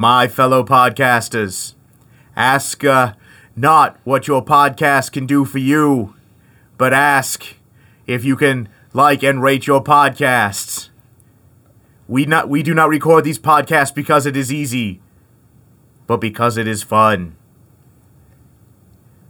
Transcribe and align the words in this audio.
my 0.00 0.26
fellow 0.26 0.64
podcasters. 0.64 1.74
Ask 2.34 2.82
uh, 2.82 3.12
not 3.54 4.00
what 4.04 4.26
your 4.26 4.42
podcast 4.42 5.12
can 5.12 5.26
do 5.26 5.44
for 5.44 5.58
you, 5.58 6.14
but 6.78 6.94
ask 6.94 7.56
if 8.06 8.24
you 8.24 8.34
can 8.34 8.70
like 8.94 9.22
and 9.22 9.42
rate 9.42 9.66
your 9.66 9.84
podcasts. 9.84 10.88
We 12.08 12.24
not 12.24 12.48
we 12.48 12.62
do 12.62 12.72
not 12.72 12.88
record 12.88 13.24
these 13.24 13.38
podcasts 13.38 13.94
because 13.94 14.24
it 14.24 14.38
is 14.38 14.50
easy, 14.50 15.02
but 16.06 16.16
because 16.16 16.56
it 16.56 16.66
is 16.66 16.82
fun. 16.82 17.36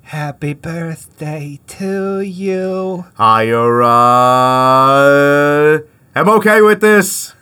Happy 0.03 0.55
birthday 0.55 1.59
to 1.67 2.21
you. 2.21 3.07
I 3.19 3.51
uh, 3.51 5.81
am 6.15 6.29
okay 6.29 6.63
with 6.63 6.81
this. 6.81 7.35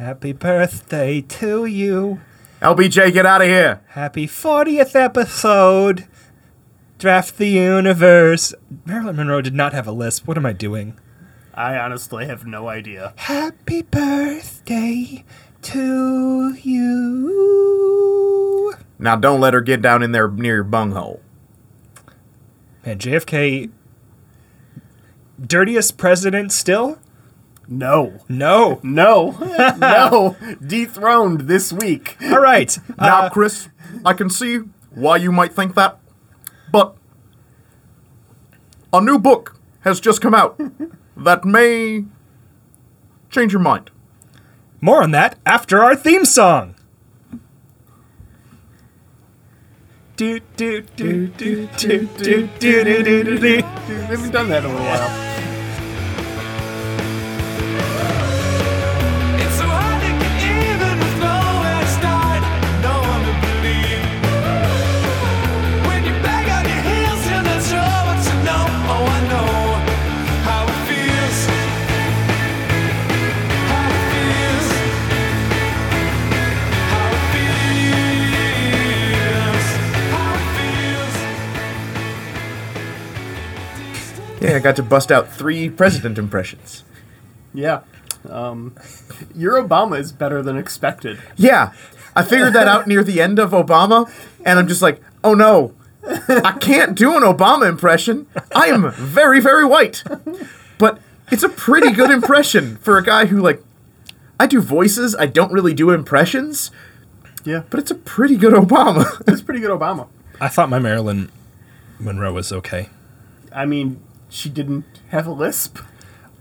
Happy 0.00 0.32
birthday 0.32 1.20
to 1.20 1.66
you. 1.66 2.22
LBJ, 2.62 3.12
get 3.12 3.26
out 3.26 3.42
of 3.42 3.48
here. 3.48 3.82
Happy 3.88 4.26
40th 4.26 4.94
episode. 4.94 6.06
Draft 6.98 7.36
the 7.36 7.48
universe. 7.48 8.54
Marilyn 8.86 9.16
Monroe 9.16 9.42
did 9.42 9.54
not 9.54 9.74
have 9.74 9.86
a 9.86 9.92
lisp. 9.92 10.26
What 10.26 10.38
am 10.38 10.46
I 10.46 10.54
doing? 10.54 10.98
I 11.52 11.76
honestly 11.76 12.24
have 12.24 12.46
no 12.46 12.70
idea. 12.70 13.12
Happy 13.16 13.82
birthday 13.82 15.22
to 15.60 16.54
you. 16.54 17.52
Now 18.98 19.16
don't 19.16 19.42
let 19.42 19.52
her 19.52 19.60
get 19.60 19.82
down 19.82 20.02
in 20.02 20.12
there 20.12 20.30
near 20.30 20.54
your 20.54 20.64
bunghole. 20.64 21.20
Man, 22.86 22.98
JFK, 22.98 23.70
dirtiest 25.46 25.98
president 25.98 26.52
still? 26.52 26.98
No. 27.72 28.18
No. 28.28 28.80
No. 28.82 29.30
no. 29.78 30.36
Dethroned 30.60 31.42
this 31.42 31.72
week. 31.72 32.16
All 32.22 32.40
right. 32.40 32.76
Now, 32.98 33.22
Uh, 33.22 33.30
Chris, 33.30 33.68
I 34.04 34.12
can 34.12 34.28
see 34.28 34.58
why 34.92 35.16
you 35.16 35.30
might 35.30 35.52
think 35.52 35.74
that, 35.76 35.98
but 36.72 36.96
a 38.92 39.00
new 39.00 39.18
book 39.18 39.56
has 39.82 40.00
just 40.00 40.20
come 40.20 40.34
out 40.34 40.60
that 41.16 41.44
may 41.44 42.04
change 43.30 43.52
your 43.52 43.62
mind. 43.62 43.90
more 44.80 45.02
on 45.02 45.12
that 45.12 45.38
after 45.46 45.80
our 45.82 45.94
theme 45.94 46.24
song. 46.24 46.74
Do 50.16 50.40
do 50.56 50.82
do 50.96 51.28
do 51.28 51.66
do 51.76 52.06
do 52.18 52.46
do 52.58 52.84
do 52.84 52.84
do 53.04 53.24
do. 53.24 53.40
We 53.40 53.62
haven't 53.94 54.32
done 54.32 54.48
that 54.48 54.64
in 54.64 54.70
a 54.70 54.74
while. 54.74 55.29
Yeah, 84.40 84.56
I 84.56 84.58
got 84.58 84.76
to 84.76 84.82
bust 84.82 85.12
out 85.12 85.30
three 85.30 85.68
president 85.68 86.18
impressions. 86.18 86.84
Yeah. 87.52 87.80
Um, 88.28 88.74
your 89.34 89.62
Obama 89.62 89.98
is 89.98 90.12
better 90.12 90.42
than 90.42 90.56
expected. 90.56 91.18
Yeah, 91.36 91.72
I 92.14 92.22
figured 92.22 92.52
that 92.54 92.68
out 92.68 92.86
near 92.86 93.02
the 93.02 93.20
end 93.20 93.38
of 93.38 93.50
Obama, 93.52 94.10
and 94.44 94.58
I'm 94.58 94.68
just 94.68 94.82
like, 94.82 95.00
oh 95.24 95.34
no, 95.34 95.74
I 96.06 96.56
can't 96.60 96.96
do 96.96 97.16
an 97.16 97.22
Obama 97.22 97.68
impression. 97.68 98.26
I 98.54 98.66
am 98.66 98.90
very, 98.92 99.40
very 99.40 99.64
white. 99.64 100.02
But 100.78 101.00
it's 101.30 101.42
a 101.42 101.48
pretty 101.48 101.92
good 101.92 102.10
impression 102.10 102.76
for 102.78 102.98
a 102.98 103.04
guy 103.04 103.26
who, 103.26 103.40
like, 103.40 103.62
I 104.38 104.46
do 104.46 104.60
voices, 104.60 105.14
I 105.16 105.26
don't 105.26 105.52
really 105.52 105.74
do 105.74 105.90
impressions, 105.90 106.70
Yeah. 107.44 107.62
but 107.70 107.80
it's 107.80 107.90
a 107.90 107.94
pretty 107.94 108.36
good 108.36 108.54
Obama. 108.54 109.04
It's 109.28 109.42
pretty 109.42 109.60
good 109.60 109.70
Obama. 109.70 110.08
I 110.40 110.48
thought 110.48 110.68
my 110.70 110.78
Marilyn 110.78 111.30
Monroe 111.98 112.32
was 112.32 112.50
okay. 112.52 112.88
I 113.54 113.66
mean, 113.66 114.00
she 114.30 114.48
didn't 114.48 114.84
have 115.08 115.26
a 115.26 115.32
lisp. 115.32 115.78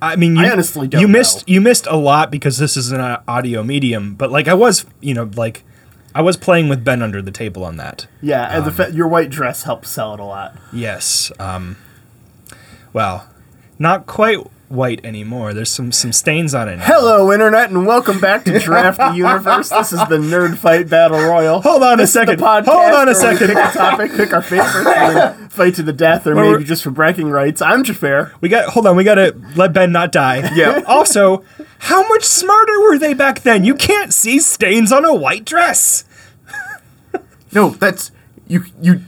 I 0.01 0.15
mean, 0.15 0.37
you, 0.37 0.43
I 0.45 0.51
honestly 0.51 0.87
don't 0.87 1.01
You 1.01 1.07
missed 1.09 1.47
know. 1.47 1.53
you 1.53 1.61
missed 1.61 1.85
a 1.87 1.97
lot 1.97 2.31
because 2.31 2.57
this 2.57 2.77
is 2.77 2.91
an 2.93 3.01
audio 3.27 3.63
medium, 3.63 4.15
but 4.15 4.31
like 4.31 4.47
I 4.47 4.53
was, 4.53 4.85
you 5.01 5.13
know, 5.13 5.29
like 5.35 5.63
I 6.15 6.21
was 6.21 6.37
playing 6.37 6.69
with 6.69 6.83
Ben 6.85 7.01
under 7.01 7.21
the 7.21 7.31
table 7.31 7.65
on 7.65 7.75
that. 7.77 8.07
Yeah, 8.21 8.55
and 8.55 8.65
the 8.65 8.71
fa- 8.71 8.91
your 8.93 9.07
white 9.09 9.29
dress 9.29 9.63
helped 9.63 9.87
sell 9.87 10.13
it 10.13 10.19
a 10.21 10.23
lot. 10.23 10.55
Yes. 10.71 11.31
Um, 11.39 11.75
well, 12.93 13.27
not 13.77 14.05
quite 14.07 14.39
white 14.69 15.03
anymore. 15.03 15.53
There's 15.53 15.71
some 15.71 15.91
some 15.91 16.13
stains 16.13 16.53
on 16.53 16.69
it. 16.69 16.77
now. 16.77 16.85
Hello, 16.85 17.31
Internet, 17.33 17.71
and 17.71 17.85
welcome 17.87 18.19
back 18.19 18.45
to 18.45 18.59
Draft 18.59 18.97
the 18.99 19.11
Universe. 19.13 19.69
This 19.69 19.91
is 19.93 19.99
the 20.07 20.17
Nerd 20.17 20.57
Fight 20.57 20.87
Battle 20.89 21.19
Royal. 21.19 21.61
Hold 21.61 21.83
on 21.83 21.93
a 21.93 22.03
This 22.03 22.09
is 22.09 22.13
the 22.13 22.19
second. 22.27 22.39
podcast 22.39 22.65
Hold 22.65 22.93
on 22.93 23.09
a 23.09 23.13
where 23.13 23.31
we 23.31 23.37
second. 23.37 23.47
Pick 23.47 23.57
a 23.57 23.71
topic, 23.71 24.11
pick 24.13 24.33
our 24.33 24.41
favorite, 24.41 25.51
fight 25.51 25.75
to 25.75 25.83
the 25.83 25.91
death, 25.93 26.25
or 26.27 26.35
Well, 26.35 26.51
maybe 26.53 26.63
just 26.63 26.83
for 26.83 26.91
bragging 26.91 27.29
rights. 27.29 27.61
I'm 27.61 27.83
Jafar. 27.83 28.33
We 28.41 28.49
got 28.49 28.69
hold 28.69 28.85
on. 28.87 28.95
We 28.95 29.03
got 29.03 29.15
to 29.15 29.35
let 29.55 29.73
Ben 29.73 29.91
not 29.91 30.11
die. 30.11 30.49
Yeah. 30.55 30.83
Also, 30.87 31.43
how 31.79 32.07
much 32.07 32.23
smarter 32.23 32.79
were 32.81 32.97
they 32.97 33.13
back 33.13 33.41
then? 33.41 33.63
You 33.65 33.73
can't 33.75 34.13
see 34.13 34.39
stains 34.39 34.91
on 34.91 35.03
a 35.03 35.13
white 35.15 35.45
dress. 35.45 36.05
no, 37.51 37.69
that's 37.71 38.11
you. 38.47 38.65
You 38.81 39.01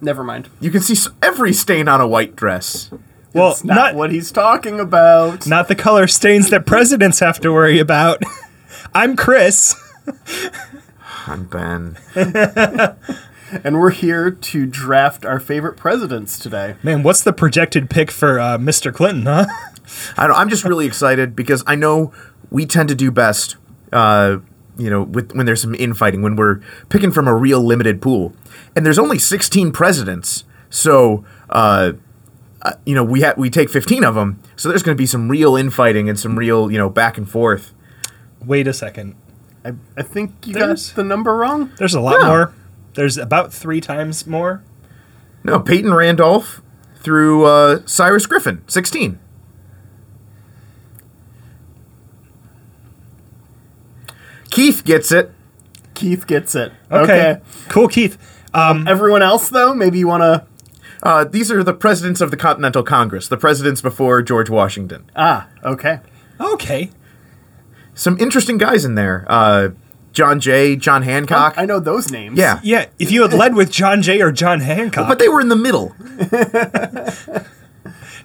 Never 0.00 0.22
mind. 0.24 0.48
you 0.60 0.70
can 0.70 0.80
see 0.82 0.96
every 1.22 1.52
stain 1.54 1.88
on 1.88 2.00
a 2.00 2.06
white 2.06 2.36
dress. 2.36 2.90
Well, 3.34 3.50
It's 3.52 3.64
not, 3.64 3.74
not 3.74 3.94
what 3.96 4.12
he's 4.12 4.30
talking 4.30 4.78
about. 4.80 5.46
not 5.46 5.68
the 5.68 5.74
color 5.74 6.06
stains 6.06 6.50
that 6.50 6.64
presidents 6.66 7.18
have 7.20 7.40
to 7.40 7.50
worry 7.52 7.78
about. 7.80 8.22
I'm 8.94 9.16
Chris. 9.16 9.74
I'm 11.26 11.44
Ben. 11.46 11.96
And 13.62 13.78
we're 13.78 13.90
here 13.90 14.32
to 14.32 14.66
draft 14.66 15.24
our 15.24 15.38
favorite 15.38 15.76
presidents 15.76 16.40
today. 16.40 16.74
Man, 16.82 17.04
what's 17.04 17.22
the 17.22 17.32
projected 17.32 17.88
pick 17.88 18.10
for 18.10 18.40
uh, 18.40 18.58
Mr. 18.58 18.92
Clinton, 18.92 19.26
huh? 19.26 19.46
I 20.16 20.26
don't, 20.26 20.34
I'm 20.36 20.48
just 20.48 20.64
really 20.64 20.86
excited 20.86 21.36
because 21.36 21.62
I 21.64 21.76
know 21.76 22.12
we 22.50 22.66
tend 22.66 22.88
to 22.88 22.96
do 22.96 23.12
best, 23.12 23.56
uh, 23.92 24.38
you 24.76 24.90
know, 24.90 25.04
with 25.04 25.32
when 25.36 25.46
there's 25.46 25.62
some 25.62 25.74
infighting 25.76 26.20
when 26.22 26.34
we're 26.34 26.62
picking 26.88 27.12
from 27.12 27.28
a 27.28 27.34
real 27.34 27.60
limited 27.62 28.02
pool, 28.02 28.34
and 28.74 28.84
there's 28.84 28.98
only 28.98 29.20
16 29.20 29.70
presidents, 29.70 30.42
so 30.68 31.24
uh, 31.50 31.92
uh, 32.64 32.72
you 32.86 32.94
know 32.94 33.04
we 33.04 33.22
ha- 33.22 33.34
we 33.36 33.50
take 33.50 33.68
15 33.70 34.04
of 34.04 34.14
them, 34.14 34.40
so 34.56 34.68
there's 34.68 34.82
going 34.82 34.96
to 34.96 35.00
be 35.00 35.06
some 35.06 35.28
real 35.28 35.56
infighting 35.56 36.08
and 36.08 36.18
some 36.18 36.36
real 36.38 36.70
you 36.70 36.78
know 36.78 36.88
back 36.88 37.18
and 37.18 37.28
forth. 37.28 37.72
Wait 38.44 38.66
a 38.66 38.72
second. 38.72 39.14
I, 39.64 39.72
I 39.96 40.02
think 40.02 40.46
you 40.46 40.54
There's- 40.54 40.88
got 40.90 40.96
the 40.96 41.04
number 41.04 41.34
wrong. 41.36 41.72
There's 41.78 41.94
a 41.94 42.00
lot 42.00 42.20
Yeah. 42.20 42.26
more. 42.28 42.54
There's 42.94 43.16
about 43.18 43.52
three 43.52 43.80
times 43.80 44.26
more. 44.26 44.62
No, 45.42 45.58
Peyton 45.60 45.92
Randolph 45.94 46.62
through 46.96 47.44
uh, 47.44 47.80
Cyrus 47.86 48.26
Griffin, 48.26 48.62
16. 48.66 49.18
Keith 54.50 54.84
gets 54.84 55.10
it. 55.12 55.32
Keith 55.94 56.26
gets 56.26 56.54
it. 56.54 56.72
Okay. 56.90 57.02
Okay. 57.32 57.40
Cool, 57.68 57.88
Keith. 57.88 58.18
Um, 58.52 58.86
Everyone 58.86 59.22
else, 59.22 59.48
though, 59.48 59.74
maybe 59.74 59.98
you 59.98 60.06
want 60.08 60.22
to. 60.22 60.46
Uh, 61.04 61.22
these 61.22 61.52
are 61.52 61.62
the 61.62 61.74
presidents 61.74 62.22
of 62.22 62.30
the 62.30 62.36
Continental 62.36 62.82
Congress, 62.82 63.28
the 63.28 63.36
presidents 63.36 63.82
before 63.82 64.22
George 64.22 64.48
Washington. 64.48 65.10
Ah, 65.14 65.48
okay. 65.62 66.00
okay. 66.40 66.90
Some 67.94 68.18
interesting 68.18 68.56
guys 68.56 68.86
in 68.86 68.94
there. 68.94 69.26
Uh, 69.28 69.70
John 70.12 70.40
Jay, 70.40 70.76
John 70.76 71.02
Hancock. 71.02 71.54
I 71.58 71.66
know 71.66 71.78
those 71.78 72.10
names. 72.10 72.38
yeah, 72.38 72.60
Yeah, 72.62 72.86
if 72.98 73.10
you 73.10 73.22
had 73.22 73.34
led 73.34 73.54
with 73.54 73.70
John 73.70 74.00
Jay 74.00 74.22
or 74.22 74.32
John 74.32 74.60
Hancock, 74.60 75.08
but 75.08 75.18
they 75.18 75.28
were 75.28 75.40
in 75.40 75.48
the 75.48 75.56
middle. 75.56 75.94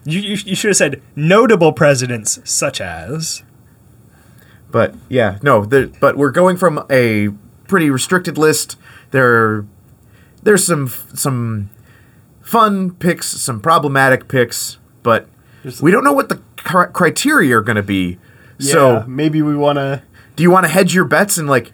you, 0.05 0.19
you, 0.19 0.37
you 0.45 0.55
should 0.55 0.69
have 0.69 0.77
said 0.77 1.01
notable 1.15 1.73
presidents 1.73 2.39
such 2.43 2.79
as. 2.79 3.43
But 4.71 4.93
yeah, 5.09 5.39
no. 5.41 5.65
The, 5.65 5.91
but 5.99 6.15
we're 6.15 6.31
going 6.31 6.57
from 6.57 6.85
a 6.91 7.29
pretty 7.67 7.89
restricted 7.89 8.37
list. 8.37 8.77
There, 9.09 9.65
there's 10.43 10.63
some 10.63 10.87
some 10.87 11.71
fun 12.49 12.91
picks, 12.91 13.27
some 13.27 13.59
problematic 13.59 14.27
picks, 14.27 14.77
but 15.03 15.27
There's- 15.63 15.81
we 15.81 15.91
don't 15.91 16.03
know 16.03 16.13
what 16.13 16.29
the 16.29 16.39
cri- 16.57 16.87
criteria 16.91 17.57
are 17.57 17.61
going 17.61 17.75
to 17.75 17.83
be. 17.83 18.17
Yeah, 18.57 18.73
So, 18.73 19.03
maybe 19.07 19.41
we 19.41 19.55
want 19.55 19.77
to. 19.77 20.01
do 20.35 20.41
you 20.43 20.49
want 20.51 20.65
to 20.65 20.69
hedge 20.71 20.93
your 20.95 21.05
bets 21.05 21.37
and 21.37 21.47
like, 21.47 21.71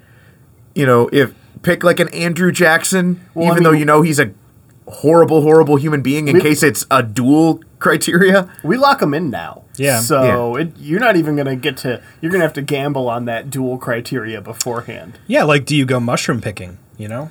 you 0.75 0.85
know, 0.85 1.09
if 1.13 1.33
pick 1.61 1.83
like 1.83 1.99
an 2.01 2.09
Andrew 2.09 2.51
Jackson, 2.51 3.21
Well, 3.33 3.47
I 3.47 3.51
even 3.51 3.63
though 3.63 3.71
you 3.71 3.85
know 3.85 4.01
he's 4.01 4.19
a 4.19 4.31
horrible, 4.87 5.41
horrible 5.41 5.77
human 5.77 6.01
being, 6.01 6.27
in 6.27 6.35
We- 6.35 6.41
case 6.41 6.61
it's 6.61 6.85
a 6.91 7.01
dual 7.01 7.61
criteria? 7.79 8.47
We 8.63 8.75
lock 8.77 8.99
them 8.99 9.13
in 9.13 9.29
now. 9.29 9.63
Yeah. 9.77 9.99
So 10.01 10.57
It, 10.57 10.73
you're 10.77 10.99
not 10.99 11.15
even 11.15 11.35
going 11.35 11.47
to 11.47 11.55
get 11.55 11.77
to. 11.77 12.01
You're 12.21 12.31
going 12.31 12.41
to 12.41 12.45
have 12.45 12.53
to 12.53 12.61
gamble 12.61 13.09
on 13.09 13.25
that 13.25 13.49
dual 13.49 13.77
criteria 13.77 14.41
beforehand. 14.41 15.19
Yeah, 15.25 15.43
like 15.43 15.65
do 15.65 15.75
you 15.75 15.85
go 15.85 15.99
mushroom 16.01 16.41
picking, 16.41 16.77
you 16.97 17.07
know? 17.07 17.29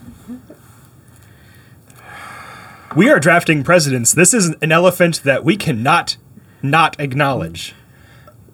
We 2.96 3.10
are 3.10 3.18
drafting 3.18 3.64
presidents. 3.64 4.12
This 4.12 4.32
is 4.32 4.54
an 4.62 4.70
elephant 4.70 5.24
that 5.24 5.44
we 5.44 5.56
cannot 5.56 6.16
not 6.62 6.98
acknowledge. 7.00 7.74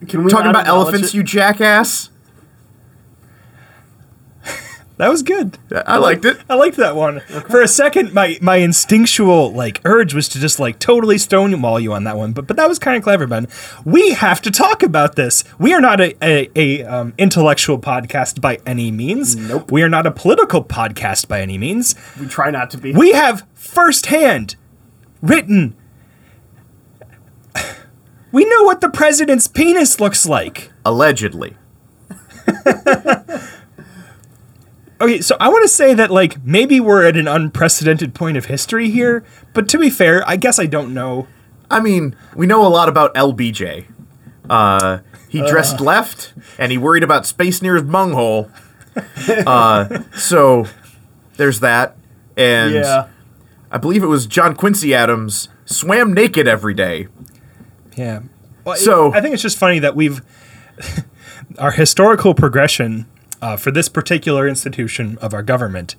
Can 0.09 0.25
we 0.25 0.31
Talking 0.31 0.49
about 0.49 0.67
elephants, 0.67 1.09
it? 1.09 1.15
you 1.15 1.23
jackass. 1.23 2.09
That 5.01 5.09
was 5.09 5.23
good. 5.23 5.57
I 5.87 5.97
liked 5.97 6.27
it. 6.27 6.37
I 6.51 6.57
liked 6.57 6.77
that 6.77 6.95
one. 6.95 7.21
For 7.21 7.63
a 7.63 7.69
second, 7.69 8.13
my 8.13 8.37
my 8.43 8.57
instinctual 8.57 9.51
like 9.51 9.81
urge 9.87 10.13
was 10.13 10.29
to 10.29 10.39
just 10.39 10.61
like 10.61 10.79
totally 10.79 11.17
stonewall 11.17 11.81
you 11.81 11.95
on 11.95 12.05
that 12.05 12.19
one, 12.19 12.35
but 12.35 12.47
but 12.47 12.59
that 12.59 12.69
was 12.69 12.79
kind 12.79 12.99
of 12.99 13.03
clever, 13.03 13.27
Ben. 13.27 13.49
We 13.87 14.11
have 14.11 14.43
to 14.43 14.51
talk 14.51 14.83
about 14.83 15.17
this. 15.17 15.43
We 15.59 15.73
are 15.73 15.81
not 15.81 16.03
a 16.03 16.15
a, 16.23 16.51
a 16.55 16.85
um, 16.85 17.15
intellectual 17.17 17.79
podcast 17.79 18.43
by 18.43 18.59
any 18.67 18.91
means. 18.91 19.37
Nope. 19.37 19.73
We 19.73 19.83
are 19.83 19.89
not 19.89 20.07
a 20.07 20.11
political 20.11 20.63
podcast 20.63 21.29
by 21.29 21.41
any 21.41 21.57
means. 21.57 21.95
We 22.21 22.27
try 22.27 22.51
not 22.51 22.69
to 22.73 22.77
be. 22.77 22.93
We 22.93 23.13
have 23.13 23.47
firsthand 23.55 24.57
written. 25.23 25.77
We 28.33 28.45
know 28.45 28.63
what 28.63 28.81
the 28.81 28.91
president's 28.91 29.49
penis 29.49 29.99
looks 29.99 30.25
like. 30.25 30.71
Allegedly. 30.85 31.57
Okay, 35.01 35.21
so 35.23 35.37
I 35.41 35.49
want 35.49 35.63
to 35.63 35.69
say 35.69 35.95
that 35.95 36.11
like 36.11 36.45
maybe 36.45 36.79
we're 36.81 37.07
at 37.07 37.17
an 37.17 37.27
unprecedented 37.27 38.15
point 38.15 38.37
of 38.37 38.47
history 38.47 38.91
here, 38.91 39.25
but 39.55 39.69
to 39.71 39.79
be 39.79 39.89
fair, 39.91 40.23
I 40.29 40.37
guess 40.37 40.59
I 40.59 40.67
don't 40.67 40.93
know. 40.93 41.27
I 41.71 41.81
mean, 41.81 42.15
we 42.35 42.47
know 42.47 42.67
a 42.67 42.69
lot 42.69 42.89
about 42.89 43.15
LBJ. 43.15 43.87
Uh, 44.49 44.99
he 45.29 45.39
dressed 45.49 45.81
left, 45.81 46.35
and 46.59 46.73
he 46.73 46.77
worried 46.79 47.05
about 47.05 47.25
Space 47.25 47.63
near 47.63 47.75
his 47.77 47.85
bunghole. 47.85 48.51
Uh, 49.27 50.01
so 50.17 50.67
there's 51.37 51.61
that. 51.61 51.97
And 52.37 52.75
yeah. 52.75 53.09
I 53.71 53.79
believe 53.79 54.03
it 54.03 54.07
was 54.09 54.27
John 54.27 54.55
Quincy 54.57 54.95
Adams 54.95 55.49
swam 55.65 56.13
naked 56.13 56.49
every 56.49 56.75
day. 56.75 57.07
Yeah. 57.97 58.21
Well, 58.65 58.75
it- 58.75 58.79
So- 58.81 59.15
I 59.15 59.21
think 59.21 59.33
it's 59.35 59.43
just 59.43 59.57
funny 59.59 59.79
that 59.79 59.95
we've 59.95 60.21
our 61.59 61.71
historical 61.71 62.35
progression 62.35 63.07
uh, 63.43 63.57
for 63.57 63.71
this 63.71 63.89
particular 63.89 64.47
institution 64.47 65.19
of 65.21 65.35
our 65.35 65.43
government. 65.43 65.97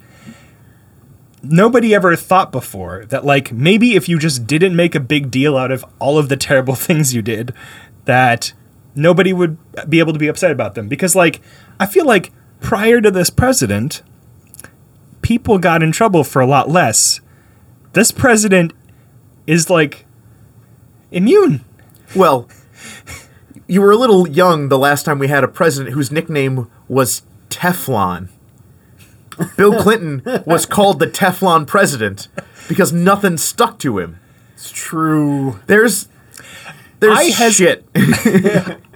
Nobody 1.44 1.96
ever 1.96 2.16
thought 2.16 2.52
before 2.52 3.06
that, 3.06 3.26
like, 3.26 3.52
maybe 3.52 3.96
if 3.96 4.08
you 4.08 4.20
just 4.20 4.46
didn't 4.46 4.76
make 4.76 4.94
a 4.94 5.00
big 5.00 5.32
deal 5.32 5.58
out 5.58 5.72
of 5.72 5.84
all 6.00 6.18
of 6.18 6.30
the 6.30 6.38
terrible 6.38 6.76
things 6.88 7.14
you 7.14 7.22
did, 7.22 7.54
that 8.06 8.54
nobody 8.94 9.34
would 9.34 9.58
be 9.90 10.00
able 10.00 10.14
to 10.14 10.20
be 10.20 10.28
upset 10.28 10.52
about 10.52 10.76
them. 10.76 10.88
Because, 10.88 11.16
like, 11.16 11.42
I 11.80 11.86
feel 11.86 12.06
like 12.06 12.32
prior 12.60 13.02
to 13.02 13.10
this 13.10 13.32
president, 13.32 14.04
people 15.22 15.58
got 15.58 15.82
in 15.82 15.92
trouble 15.92 16.24
for 16.24 16.42
a 16.42 16.48
lot 16.48 16.70
less. 16.70 17.22
This 17.94 18.12
president 18.12 18.74
is, 19.48 19.70
like, 19.70 20.06
immune. 21.10 21.66
Well, 22.16 22.48
you 23.68 23.82
were 23.82 23.92
a 23.92 23.98
little 23.98 24.28
young 24.28 24.70
the 24.70 24.78
last 24.78 25.04
time 25.04 25.18
we 25.18 25.28
had 25.28 25.44
a 25.44 25.48
president 25.48 25.96
whose 25.96 26.12
nickname 26.12 26.70
was 26.88 27.24
Teflon. 27.52 28.30
Bill 29.58 29.80
Clinton 29.82 30.24
was 30.46 30.66
called 30.66 31.00
the 31.00 31.08
Teflon 31.08 31.68
president 31.68 32.28
because 32.68 32.92
nothing 32.92 33.38
stuck 33.38 33.78
to 33.80 34.00
him. 34.00 34.20
It's 34.54 34.72
true. 34.72 35.60
There's 35.68 36.08
there's 37.00 37.18
I 37.18 37.24
has- 37.32 37.56
shit. 37.56 37.86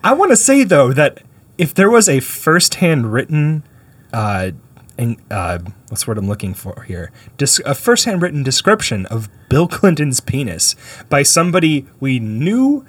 I 0.03 0.13
want 0.13 0.31
to 0.31 0.37
say 0.37 0.63
though 0.63 0.93
that 0.93 1.21
if 1.57 1.73
there 1.73 1.89
was 1.89 2.09
a 2.09 2.19
first-hand 2.19 3.11
written, 3.13 3.63
uh, 4.11 4.51
in, 4.97 5.17
uh, 5.31 5.59
what's 5.87 6.03
the 6.03 6.11
word 6.11 6.17
I'm 6.17 6.27
looking 6.27 6.53
for 6.53 6.83
here? 6.83 7.11
Dis- 7.37 7.61
a 7.65 7.73
first-hand 7.73 8.21
written 8.21 8.43
description 8.43 9.05
of 9.05 9.29
Bill 9.49 9.67
Clinton's 9.67 10.19
penis 10.19 10.75
by 11.09 11.23
somebody 11.23 11.87
we 12.01 12.19
knew, 12.19 12.85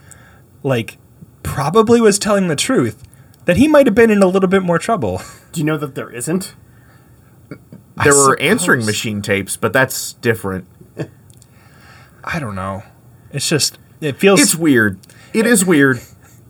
like, 0.64 0.98
probably 1.44 2.00
was 2.00 2.19
telling 2.19 2.48
the 2.48 2.56
truth, 2.56 3.04
that 3.46 3.56
he 3.56 3.66
might 3.66 3.87
have 3.87 3.94
been 3.94 4.10
in 4.10 4.22
a 4.22 4.26
little 4.26 4.48
bit 4.48 4.62
more 4.62 4.78
trouble. 4.78 5.22
Do 5.52 5.60
you 5.60 5.66
know 5.66 5.78
that 5.78 5.94
there 5.94 6.10
isn't? 6.10 6.54
there 8.04 8.14
were 8.14 8.38
answering 8.40 8.84
machine 8.84 9.22
tapes, 9.22 9.56
but 9.56 9.72
that's 9.72 10.12
different. 10.14 10.66
I 12.25 12.38
don't 12.38 12.54
know. 12.54 12.82
It's 13.32 13.48
just 13.48 13.78
it 14.00 14.19
feels 14.19 14.40
It's 14.43 14.54
weird. 14.54 14.98
It 15.32 15.46
is 15.46 15.64
weird, 15.64 16.00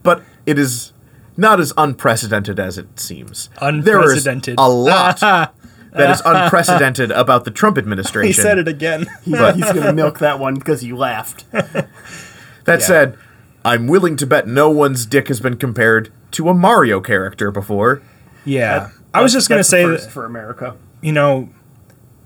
but 0.03 0.23
it 0.45 0.59
is 0.59 0.91
not 1.37 1.59
as 1.59 1.71
unprecedented 1.77 2.59
as 2.59 2.77
it 2.77 2.99
seems. 2.99 3.49
Unprecedented. 3.61 4.57
There 4.57 4.65
is 4.65 4.67
a 4.67 4.73
lot 4.73 5.19
that 5.93 6.09
is 6.09 6.21
unprecedented 6.25 7.11
about 7.11 7.45
the 7.45 7.51
Trump 7.51 7.77
administration. 7.77 8.27
he 8.27 8.33
said 8.33 8.57
it 8.57 8.67
again. 8.67 9.07
He's, 9.23 9.37
he's 9.37 9.71
going 9.71 9.83
to 9.83 9.93
milk 9.93 10.19
that 10.19 10.39
one 10.39 10.55
because 10.55 10.83
you 10.83 10.97
laughed. 10.97 11.45
That 11.51 12.81
said, 12.81 13.17
I'm 13.63 13.87
willing 13.87 14.17
to 14.17 14.25
bet 14.27 14.47
no 14.47 14.69
one's 14.69 15.05
dick 15.05 15.27
has 15.29 15.39
been 15.39 15.57
compared 15.57 16.11
to 16.31 16.49
a 16.49 16.53
Mario 16.53 16.99
character 17.01 17.51
before. 17.51 18.01
yeah. 18.45 18.89
I 19.13 19.21
was 19.23 19.33
just 19.33 19.49
going 19.49 19.59
to 19.59 19.63
say 19.63 19.83
first 19.83 20.05
that 20.05 20.11
for 20.11 20.25
America. 20.25 20.75
you 21.01 21.11
know, 21.11 21.49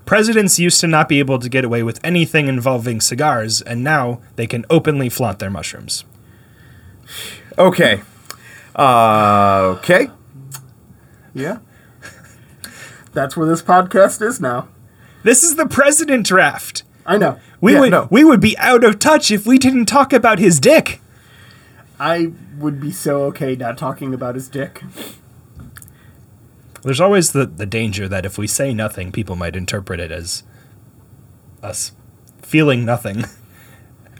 presidents 0.04 0.58
used 0.58 0.80
to 0.82 0.86
not 0.86 1.08
be 1.08 1.20
able 1.20 1.38
to 1.38 1.48
get 1.48 1.64
away 1.64 1.82
with 1.82 1.98
anything 2.04 2.48
involving 2.48 3.00
cigars, 3.00 3.62
and 3.62 3.82
now 3.82 4.20
they 4.36 4.46
can 4.46 4.66
openly 4.68 5.08
flaunt 5.08 5.38
their 5.38 5.48
mushrooms. 5.50 6.04
Okay. 7.58 8.02
Uh, 8.76 9.76
okay. 9.78 10.08
Yeah. 11.34 11.58
That's 13.12 13.36
where 13.36 13.46
this 13.46 13.62
podcast 13.62 14.22
is 14.22 14.40
now. 14.40 14.68
This 15.22 15.42
is 15.42 15.56
the 15.56 15.66
president 15.66 16.26
draft. 16.26 16.82
I 17.04 17.18
know. 17.18 17.38
We 17.60 17.74
Yeah, 17.74 17.80
would 17.80 17.90
no. 17.90 18.08
we 18.10 18.24
would 18.24 18.40
be 18.40 18.56
out 18.58 18.84
of 18.84 18.98
touch 18.98 19.30
if 19.30 19.46
we 19.46 19.58
didn't 19.58 19.86
talk 19.86 20.12
about 20.12 20.38
his 20.38 20.58
dick. 20.58 21.00
I 22.02 22.32
would 22.58 22.80
be 22.80 22.90
so 22.90 23.22
okay 23.26 23.54
not 23.54 23.78
talking 23.78 24.12
about 24.12 24.34
his 24.34 24.48
dick. 24.48 24.82
There's 26.82 27.00
always 27.00 27.30
the, 27.30 27.46
the 27.46 27.64
danger 27.64 28.08
that 28.08 28.26
if 28.26 28.36
we 28.36 28.48
say 28.48 28.74
nothing, 28.74 29.12
people 29.12 29.36
might 29.36 29.54
interpret 29.54 30.00
it 30.00 30.10
as 30.10 30.42
us 31.62 31.92
feeling 32.42 32.84
nothing. 32.84 33.24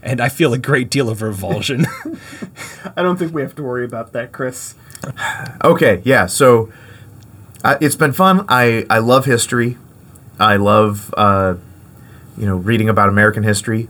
And 0.05 0.21
I 0.21 0.31
feel 0.31 0.53
a 0.53 0.59
great 0.59 0.91
deal 0.91 1.09
of 1.09 1.23
revulsion. 1.23 1.87
I 2.97 3.03
don't 3.03 3.19
think 3.19 3.33
we 3.33 3.41
have 3.43 3.55
to 3.55 3.63
worry 3.63 3.85
about 3.85 4.13
that, 4.15 4.33
Chris. 4.33 4.75
Okay, 5.63 6.03
yeah. 6.05 6.27
So 6.27 6.73
uh, 7.63 7.79
it's 7.81 7.95
been 7.95 8.13
fun. 8.13 8.45
I 8.49 8.85
I 8.91 8.99
love 8.99 9.27
history. 9.27 9.79
I 10.41 10.57
love 10.57 11.15
uh, 11.17 11.55
you 12.37 12.47
know 12.47 12.57
reading 12.57 12.89
about 12.89 13.11
American 13.11 13.45
history. 13.45 13.89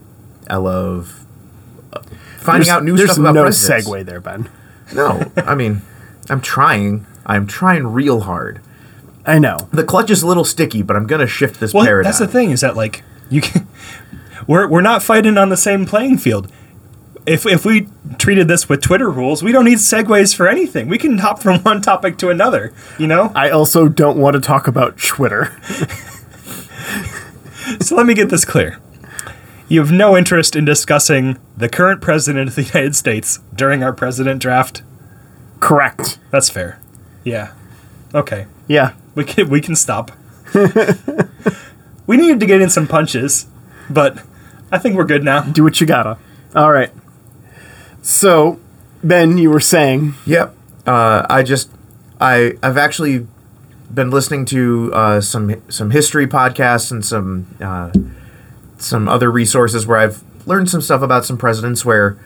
I 0.51 0.57
love 0.57 1.25
finding 2.43 2.69
out 2.69 2.85
new 2.85 2.97
There's 2.97 3.11
stuff 3.11 3.21
about 3.21 3.35
no 3.35 3.43
presidents. 3.43 3.89
segue 3.89 4.05
there, 4.05 4.21
Ben. 4.21 4.49
No, 4.95 5.31
I 5.37 5.55
mean 5.55 5.83
I'm 6.29 6.41
trying. 6.41 7.07
I'm 7.27 7.47
trying 7.47 7.87
real 7.87 8.21
hard. 8.21 8.61
I 9.25 9.39
know. 9.39 9.69
The 9.73 9.85
clutch 9.85 10.11
is 10.11 10.23
a 10.23 10.27
little 10.27 10.45
sticky, 10.45 10.83
but 10.83 10.97
I'm 10.97 11.07
gonna 11.07 11.27
shift 11.27 11.61
this 11.61 11.73
well, 11.73 11.85
paradigm. 11.85 12.09
that's 12.09 12.19
the 12.19 12.27
thing 12.29 12.51
is 12.51 12.61
that 12.61 12.77
like 12.77 13.03
you 13.31 13.41
can, 13.41 13.67
we're 14.47 14.69
we're 14.69 14.81
not 14.81 15.03
fighting 15.03 15.39
on 15.39 15.49
the 15.49 15.57
same 15.57 15.87
playing 15.87 16.19
field. 16.19 16.51
If 17.25 17.47
if 17.47 17.65
we 17.65 17.89
treated 18.19 18.49
this 18.49 18.69
with 18.69 18.83
Twitter 18.83 19.09
rules, 19.11 19.43
we 19.43 19.53
don't 19.53 19.65
need 19.65 19.79
segues 19.79 20.35
for 20.35 20.49
anything. 20.49 20.89
We 20.89 20.99
can 20.99 21.19
hop 21.19 21.41
from 21.41 21.61
one 21.63 21.81
topic 21.81 22.19
to 22.19 22.31
another. 22.31 22.73
You 22.99 23.07
know. 23.07 23.31
I 23.35 23.51
also 23.51 23.89
don't 23.89 24.19
want 24.19 24.35
to 24.35 24.41
talk 24.41 24.67
about 24.67 24.99
Twitter. 24.99 25.57
So 27.81 27.97
let 27.97 28.07
me 28.07 28.15
get 28.15 28.29
this 28.29 28.45
clear. 28.45 28.79
You 29.69 29.81
have 29.81 29.93
no 29.93 30.17
interest 30.17 30.55
in 30.55 30.65
discussing 30.65 31.39
the 31.57 31.69
current 31.69 32.01
president 32.01 32.49
of 32.49 32.55
the 32.55 32.63
United 32.63 32.95
States 32.95 33.39
during 33.55 33.83
our 33.83 33.93
president 33.93 34.43
draft. 34.43 34.83
Correct. 35.61 36.19
That's 36.31 36.51
fair. 36.51 36.81
Yeah. 37.25 37.53
Okay. 38.15 38.47
Yeah. 38.69 38.95
We 39.15 39.25
can 39.25 39.49
we 39.49 39.61
can 39.61 39.77
stop. 39.77 40.11
we 42.07 42.17
needed 42.17 42.41
to 42.41 42.47
get 42.47 42.61
in 42.61 42.69
some 42.69 42.87
punches, 42.87 43.47
but 43.89 44.23
I 44.71 44.79
think 44.79 44.97
we're 44.97 45.05
good 45.05 45.25
now. 45.25 45.43
Do 45.43 45.63
what 45.63 45.81
you 45.81 45.87
gotta. 45.87 46.19
All 46.55 46.73
right. 46.73 46.91
So, 48.03 48.59
Ben, 49.03 49.39
you 49.39 49.51
were 49.51 49.61
saying 49.61 50.15
Yep. 50.27 50.55
Uh, 50.87 51.25
I 51.31 51.43
just 51.43 51.71
I 52.21 52.55
I've 52.63 52.77
actually 52.77 53.27
been 53.93 54.11
listening 54.11 54.45
to 54.47 54.91
uh, 54.95 55.21
some 55.21 55.63
some 55.71 55.91
history 55.91 56.27
podcasts 56.27 56.91
and 56.91 57.05
some 57.05 57.47
uh, 57.61 57.91
some 58.83 59.09
other 59.09 59.31
resources 59.31 59.87
where 59.87 59.99
I've 59.99 60.23
learned 60.47 60.69
some 60.69 60.81
stuff 60.81 61.03
about 61.03 61.25
some 61.25 61.39
presidents 61.39 61.85
where 61.85 62.19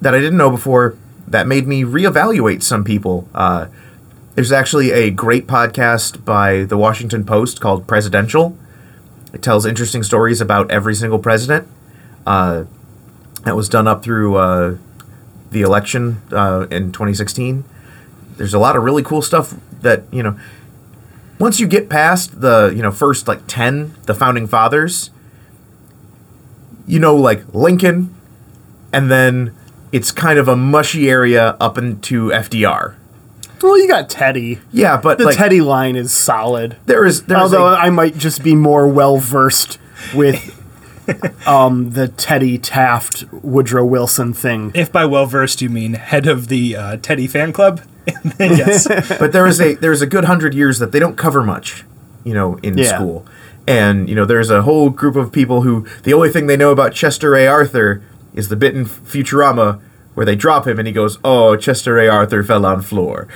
that 0.00 0.14
I 0.14 0.20
didn't 0.20 0.36
know 0.36 0.50
before 0.50 0.96
that 1.26 1.46
made 1.46 1.66
me 1.66 1.82
reevaluate 1.82 2.62
some 2.62 2.84
people. 2.84 3.28
Uh, 3.34 3.66
there's 4.34 4.52
actually 4.52 4.92
a 4.92 5.10
great 5.10 5.46
podcast 5.46 6.24
by 6.24 6.62
the 6.64 6.76
Washington 6.76 7.24
Post 7.24 7.60
called 7.60 7.86
Presidential. 7.86 8.56
It 9.32 9.42
tells 9.42 9.66
interesting 9.66 10.02
stories 10.02 10.40
about 10.40 10.70
every 10.70 10.94
single 10.94 11.18
president. 11.18 11.68
Uh, 12.26 12.64
that 13.44 13.56
was 13.56 13.68
done 13.68 13.88
up 13.88 14.02
through 14.02 14.36
uh, 14.36 14.76
the 15.50 15.62
election 15.62 16.22
uh, 16.30 16.66
in 16.70 16.92
2016. 16.92 17.64
There's 18.36 18.54
a 18.54 18.58
lot 18.58 18.76
of 18.76 18.82
really 18.82 19.02
cool 19.02 19.22
stuff 19.22 19.54
that 19.82 20.04
you 20.12 20.22
know. 20.22 20.38
Once 21.38 21.60
you 21.60 21.68
get 21.68 21.88
past 21.88 22.40
the 22.40 22.72
you 22.74 22.82
know 22.82 22.90
first 22.90 23.28
like 23.28 23.40
ten, 23.46 23.94
the 24.06 24.14
founding 24.14 24.46
fathers, 24.46 25.10
you 26.88 26.98
know 26.98 27.14
like 27.14 27.42
Lincoln, 27.54 28.14
and 28.92 29.10
then 29.10 29.54
it's 29.92 30.10
kind 30.10 30.38
of 30.38 30.48
a 30.48 30.56
mushy 30.56 31.08
area 31.08 31.56
up 31.60 31.78
into 31.78 32.28
FDR. 32.30 32.94
Well, 33.62 33.76
you 33.78 33.88
got 33.88 34.08
Teddy. 34.08 34.60
Yeah, 34.72 34.96
but 34.98 35.18
The 35.18 35.24
like 35.24 35.36
Teddy 35.36 35.60
line 35.60 35.96
is 35.96 36.12
solid. 36.12 36.76
there 36.86 37.04
is 37.04 37.22
there's 37.24 37.40
Although 37.40 37.66
a, 37.68 37.74
I 37.74 37.90
might 37.90 38.16
just 38.16 38.42
be 38.44 38.54
more 38.54 38.86
well 38.86 39.16
versed 39.18 39.78
with 40.14 40.54
um, 41.46 41.90
the 41.90 42.08
Teddy 42.08 42.58
Taft 42.58 43.24
Woodrow 43.32 43.84
Wilson 43.84 44.32
thing. 44.32 44.70
If 44.74 44.92
by 44.92 45.04
well 45.06 45.26
versed 45.26 45.60
you 45.62 45.68
mean 45.70 45.94
head 45.94 46.26
of 46.26 46.48
the 46.48 46.76
uh, 46.76 46.96
Teddy 46.98 47.26
fan 47.26 47.52
club, 47.52 47.80
yes. 48.38 48.86
but 49.18 49.32
there 49.32 49.46
is 49.46 49.60
a 49.60 49.74
there's 49.74 50.02
a 50.02 50.06
good 50.06 50.24
hundred 50.26 50.54
years 50.54 50.78
that 50.78 50.92
they 50.92 50.98
don't 51.00 51.16
cover 51.16 51.42
much, 51.42 51.84
you 52.24 52.34
know, 52.34 52.56
in 52.62 52.78
Yeah. 52.78 52.94
school. 52.96 53.26
And 53.68 54.08
you 54.08 54.14
know, 54.14 54.24
there's 54.24 54.48
a 54.48 54.62
whole 54.62 54.88
group 54.88 55.14
of 55.14 55.30
people 55.30 55.60
who 55.60 55.86
the 56.02 56.14
only 56.14 56.30
thing 56.30 56.46
they 56.46 56.56
know 56.56 56.72
about 56.72 56.94
Chester 56.94 57.36
A. 57.36 57.46
Arthur 57.46 58.02
is 58.32 58.48
the 58.48 58.56
bit 58.56 58.74
in 58.74 58.86
Futurama 58.86 59.78
where 60.14 60.24
they 60.24 60.34
drop 60.34 60.66
him 60.66 60.78
and 60.78 60.88
he 60.88 60.92
goes, 60.94 61.18
"Oh, 61.22 61.54
Chester 61.54 61.98
A. 61.98 62.08
Arthur 62.08 62.42
fell 62.42 62.64
on 62.64 62.80
floor." 62.80 63.28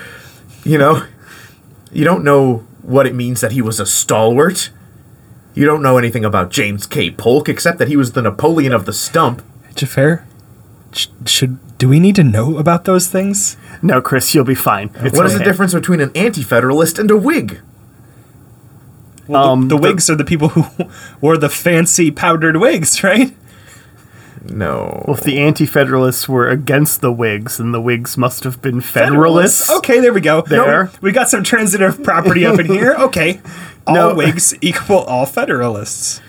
You 0.64 0.78
know, 0.78 1.04
you 1.92 2.04
don't 2.04 2.24
know 2.24 2.64
what 2.80 3.06
it 3.06 3.14
means 3.14 3.42
that 3.42 3.52
he 3.52 3.60
was 3.60 3.78
a 3.78 3.84
stalwart. 3.84 4.70
You 5.52 5.66
don't 5.66 5.82
know 5.82 5.98
anything 5.98 6.24
about 6.24 6.50
James 6.50 6.86
K. 6.86 7.10
Polk 7.10 7.46
except 7.50 7.78
that 7.78 7.88
he 7.88 7.96
was 7.96 8.12
the 8.12 8.22
Napoleon 8.22 8.72
of 8.72 8.86
the 8.86 8.94
stump. 8.94 9.42
Jafar, 9.74 10.24
sh- 10.92 11.08
should 11.26 11.58
do 11.76 11.90
we 11.90 12.00
need 12.00 12.16
to 12.16 12.24
know 12.24 12.56
about 12.56 12.86
those 12.86 13.06
things? 13.06 13.58
No, 13.82 14.00
Chris, 14.00 14.34
you'll 14.34 14.44
be 14.46 14.54
fine. 14.54 14.92
It's 14.94 15.14
What 15.14 15.26
is 15.26 15.36
the 15.36 15.44
difference 15.44 15.74
between 15.74 16.00
an 16.00 16.10
anti-federalist 16.14 16.98
and 16.98 17.10
a 17.10 17.18
Whig? 17.18 17.60
Well, 19.28 19.42
the- 19.42 19.48
Um, 19.50 19.68
the, 19.68 19.76
the- 19.76 19.82
Whigs 19.82 20.08
are 20.10 20.14
the 20.16 20.24
people 20.24 20.48
who 20.50 20.86
wore 21.20 21.36
the 21.36 21.48
fancy 21.48 22.10
powdered 22.10 22.56
wigs, 22.56 23.02
right? 23.04 23.34
No. 24.44 25.04
Well, 25.06 25.16
if 25.16 25.22
the 25.22 25.38
Anti-Federalists 25.38 26.28
were 26.28 26.48
against 26.48 27.00
the 27.00 27.12
Whigs, 27.12 27.58
then 27.58 27.70
the 27.70 27.80
Whigs 27.80 28.18
must 28.18 28.42
have 28.42 28.60
been 28.60 28.80
Federalists. 28.80 29.70
Okay, 29.70 30.00
there 30.00 30.12
we 30.12 30.20
go. 30.20 30.42
There. 30.42 30.90
we 31.00 31.12
got 31.12 31.28
some 31.28 31.44
transitive 31.44 32.02
property 32.02 32.44
up 32.44 32.58
in 32.58 32.66
here. 32.66 32.96
Okay, 32.98 33.40
all 33.86 33.94
No. 33.94 34.14
Whigs 34.16 34.52
equal 34.60 34.98
all 34.98 35.26
Federalists. 35.26 36.20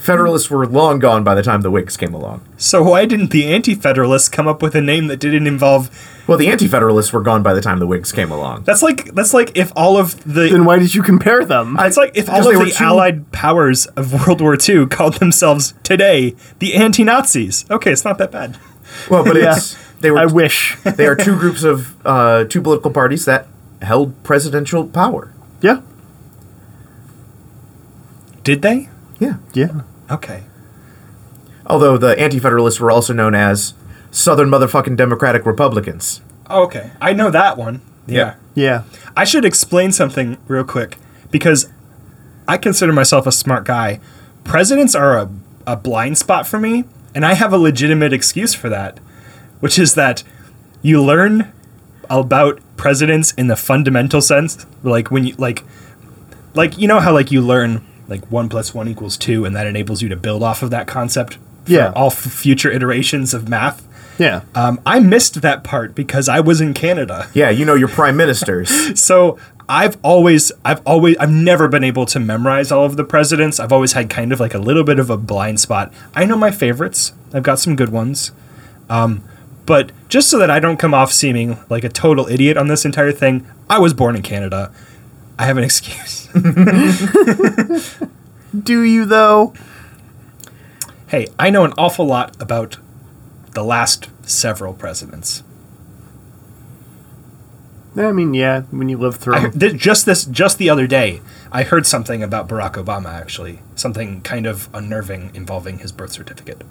Federalists 0.00 0.50
were 0.50 0.66
long 0.66 0.98
gone 0.98 1.22
by 1.24 1.34
the 1.34 1.42
time 1.42 1.60
the 1.60 1.70
Whigs 1.70 1.96
came 1.96 2.14
along. 2.14 2.40
So 2.56 2.82
why 2.82 3.04
didn't 3.04 3.30
the 3.30 3.52
Anti-Federalists 3.52 4.28
come 4.28 4.48
up 4.48 4.62
with 4.62 4.74
a 4.74 4.80
name 4.80 5.08
that 5.08 5.18
didn't 5.20 5.46
involve? 5.46 5.90
Well, 6.26 6.38
the 6.38 6.48
Anti-Federalists 6.48 7.12
were 7.12 7.20
gone 7.22 7.42
by 7.42 7.52
the 7.54 7.60
time 7.60 7.78
the 7.80 7.86
Whigs 7.86 8.10
came 8.12 8.30
along. 8.30 8.62
That's 8.64 8.82
like 8.82 9.14
that's 9.14 9.34
like 9.34 9.56
if 9.56 9.72
all 9.76 9.96
of 9.98 10.22
the 10.24 10.48
Then 10.48 10.64
why 10.64 10.78
did 10.78 10.94
you 10.94 11.02
compare 11.02 11.44
them? 11.44 11.76
It's 11.80 11.96
like 11.96 12.12
if 12.16 12.28
all 12.30 12.48
of 12.48 12.58
the 12.58 12.70
too- 12.70 12.84
Allied 12.84 13.30
powers 13.32 13.86
of 13.86 14.26
World 14.26 14.40
War 14.40 14.56
II 14.56 14.86
called 14.86 15.14
themselves 15.14 15.74
today 15.82 16.34
the 16.60 16.74
anti-Nazis. 16.74 17.66
Okay, 17.70 17.92
it's 17.92 18.04
not 18.04 18.18
that 18.18 18.30
bad. 18.32 18.58
Well, 19.10 19.22
but 19.24 19.36
Yeah. 19.40 19.56
it's 19.56 19.76
they 20.00 20.10
were 20.10 20.18
I 20.18 20.26
wish. 20.26 20.76
they 20.96 21.06
are 21.06 21.14
two 21.16 21.36
groups 21.38 21.62
of 21.62 21.94
uh, 22.06 22.44
two 22.44 22.62
political 22.62 22.90
parties 22.90 23.26
that 23.26 23.48
held 23.82 24.22
presidential 24.22 24.86
power. 24.86 25.32
yeah. 25.60 25.82
Did 28.44 28.62
they? 28.62 28.88
Yeah. 29.18 29.36
Yeah. 29.52 29.82
Okay. 30.10 30.44
Although 31.66 31.96
the 31.96 32.18
Anti-Federalists 32.18 32.80
were 32.80 32.90
also 32.90 33.12
known 33.12 33.34
as 33.34 33.74
Southern 34.10 34.48
motherfucking 34.48 34.96
Democratic 34.96 35.46
Republicans. 35.46 36.20
Oh, 36.48 36.64
okay. 36.64 36.90
I 37.00 37.12
know 37.12 37.30
that 37.30 37.56
one. 37.56 37.80
Yeah. 38.06 38.34
Yeah. 38.54 38.82
I 39.16 39.24
should 39.24 39.44
explain 39.44 39.92
something 39.92 40.36
real 40.48 40.64
quick 40.64 40.96
because 41.30 41.70
I 42.48 42.58
consider 42.58 42.92
myself 42.92 43.26
a 43.26 43.32
smart 43.32 43.64
guy. 43.64 44.00
Presidents 44.42 44.94
are 44.94 45.16
a, 45.16 45.30
a 45.66 45.76
blind 45.76 46.18
spot 46.18 46.46
for 46.46 46.58
me, 46.58 46.84
and 47.14 47.24
I 47.24 47.34
have 47.34 47.52
a 47.52 47.58
legitimate 47.58 48.12
excuse 48.12 48.54
for 48.54 48.68
that, 48.68 48.98
which 49.60 49.78
is 49.78 49.94
that 49.94 50.24
you 50.82 51.02
learn 51.02 51.52
about 52.08 52.60
presidents 52.76 53.32
in 53.32 53.46
the 53.46 53.54
fundamental 53.54 54.20
sense, 54.20 54.66
like 54.82 55.10
when 55.10 55.24
you 55.24 55.34
like, 55.36 55.62
like 56.54 56.76
you 56.78 56.88
know 56.88 56.98
how 56.98 57.12
like 57.12 57.30
you 57.30 57.40
learn 57.40 57.86
like 58.10 58.24
one 58.30 58.48
plus 58.48 58.74
one 58.74 58.88
equals 58.88 59.16
two, 59.16 59.44
and 59.46 59.54
that 59.56 59.66
enables 59.66 60.02
you 60.02 60.08
to 60.10 60.16
build 60.16 60.42
off 60.42 60.62
of 60.62 60.70
that 60.70 60.86
concept. 60.86 61.34
For 61.64 61.72
Yeah. 61.72 61.92
all 61.94 62.08
f- 62.08 62.14
future 62.18 62.70
iterations 62.70 63.32
of 63.32 63.48
math. 63.48 63.86
Yeah. 64.18 64.42
Um, 64.54 64.80
I 64.84 64.98
missed 64.98 65.40
that 65.42 65.62
part 65.64 65.94
because 65.94 66.28
I 66.28 66.40
was 66.40 66.60
in 66.60 66.74
Canada. 66.74 67.28
Yeah, 67.32 67.48
you 67.50 67.64
know 67.64 67.74
your 67.74 67.88
prime 67.88 68.16
ministers. 68.16 68.70
So 69.00 69.38
I've 69.68 69.96
always, 70.02 70.50
I've 70.64 70.82
always, 70.84 71.16
I've 71.18 71.30
never 71.30 71.68
been 71.68 71.84
able 71.84 72.04
to 72.06 72.18
memorize 72.18 72.72
all 72.72 72.84
of 72.84 72.96
the 72.96 73.04
presidents. 73.04 73.60
I've 73.60 73.72
always 73.72 73.92
had 73.92 74.10
kind 74.10 74.32
of 74.32 74.40
like 74.40 74.52
a 74.52 74.58
little 74.58 74.82
bit 74.84 74.98
of 74.98 75.08
a 75.10 75.16
blind 75.16 75.60
spot. 75.60 75.92
I 76.14 76.24
know 76.24 76.36
my 76.36 76.50
favorites. 76.50 77.12
I've 77.32 77.44
got 77.44 77.60
some 77.60 77.76
good 77.76 77.90
ones. 77.90 78.32
Um, 78.88 79.22
but 79.66 79.92
just 80.08 80.28
so 80.28 80.38
that 80.38 80.50
I 80.50 80.58
don't 80.58 80.76
come 80.78 80.92
off 80.92 81.12
seeming 81.12 81.56
like 81.70 81.84
a 81.84 81.88
total 81.88 82.26
idiot 82.26 82.56
on 82.56 82.66
this 82.66 82.84
entire 82.84 83.12
thing, 83.12 83.46
I 83.70 83.78
was 83.78 83.94
born 83.94 84.16
in 84.16 84.22
Canada. 84.22 84.72
I 85.40 85.44
have 85.46 85.56
an 85.56 85.64
excuse. 85.64 86.26
Do 88.62 88.82
you 88.82 89.06
though? 89.06 89.54
hey, 91.08 91.28
I 91.38 91.48
know 91.48 91.64
an 91.64 91.72
awful 91.78 92.04
lot 92.04 92.36
about 92.40 92.76
the 93.52 93.64
last 93.64 94.10
several 94.28 94.74
presidents. 94.74 95.42
I 97.96 98.12
mean, 98.12 98.34
yeah. 98.34 98.60
When 98.70 98.88
you 98.90 98.98
live 98.98 99.16
through, 99.16 99.34
I, 99.34 99.44
'em. 99.44 99.58
th- 99.58 99.76
just 99.76 100.04
this, 100.04 100.26
just 100.26 100.58
the 100.58 100.68
other 100.68 100.86
day, 100.86 101.22
I 101.50 101.62
heard 101.62 101.86
something 101.86 102.22
about 102.22 102.46
Barack 102.46 102.72
Obama. 102.74 103.06
Actually, 103.08 103.60
something 103.74 104.20
kind 104.20 104.46
of 104.46 104.68
unnerving 104.74 105.30
involving 105.34 105.78
his 105.78 105.90
birth 105.90 106.12
certificate. 106.12 106.62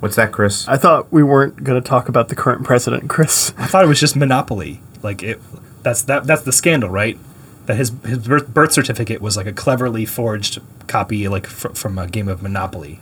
What's 0.00 0.16
that, 0.16 0.32
Chris? 0.32 0.66
I 0.66 0.78
thought 0.78 1.12
we 1.12 1.22
weren't 1.22 1.62
going 1.62 1.80
to 1.80 1.86
talk 1.86 2.08
about 2.08 2.28
the 2.28 2.34
current 2.36 2.64
president, 2.64 3.08
Chris. 3.10 3.52
I 3.58 3.66
thought 3.66 3.84
it 3.84 3.88
was 3.88 4.00
just 4.00 4.16
monopoly. 4.16 4.80
Like 5.02 5.22
it, 5.22 5.40
that's 5.82 6.00
that. 6.04 6.24
That's 6.24 6.42
the 6.42 6.52
scandal, 6.52 6.88
right? 6.88 7.18
That 7.66 7.76
his 7.76 7.92
his 8.04 8.26
birth, 8.26 8.48
birth 8.48 8.72
certificate 8.72 9.20
was 9.20 9.36
like 9.36 9.46
a 9.46 9.52
cleverly 9.52 10.04
forged 10.06 10.60
copy, 10.86 11.26
like 11.28 11.46
fr- 11.46 11.68
from 11.74 11.98
a 11.98 12.06
game 12.06 12.28
of 12.28 12.42
Monopoly. 12.42 13.00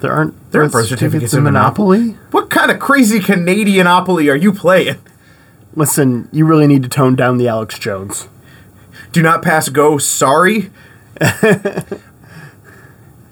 There 0.00 0.12
aren't 0.12 0.52
There 0.52 0.62
are 0.62 0.68
birth 0.68 0.88
certificates 0.88 1.32
in 1.32 1.42
Monopoly. 1.42 2.10
What 2.30 2.50
kind 2.50 2.70
of 2.70 2.78
crazy 2.78 3.18
Canadianopoly 3.20 4.30
are 4.30 4.36
you 4.36 4.52
playing? 4.52 4.96
Listen, 5.74 6.28
you 6.32 6.44
really 6.46 6.66
need 6.66 6.82
to 6.82 6.88
tone 6.88 7.16
down 7.16 7.38
the 7.38 7.48
Alex 7.48 7.78
Jones. 7.78 8.28
Do 9.12 9.22
not 9.22 9.42
pass 9.42 9.68
go. 9.70 9.96
Sorry. 9.98 10.70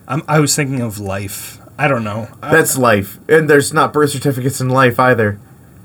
I'm, 0.08 0.22
I 0.28 0.40
was 0.40 0.54
thinking 0.56 0.80
of 0.80 0.98
life. 0.98 1.58
I 1.78 1.88
don't 1.88 2.04
know. 2.04 2.28
I- 2.42 2.50
That's 2.52 2.76
life, 2.76 3.18
and 3.28 3.48
there's 3.48 3.72
not 3.72 3.92
birth 3.92 4.10
certificates 4.10 4.60
in 4.60 4.68
life 4.68 4.98
either. 4.98 5.38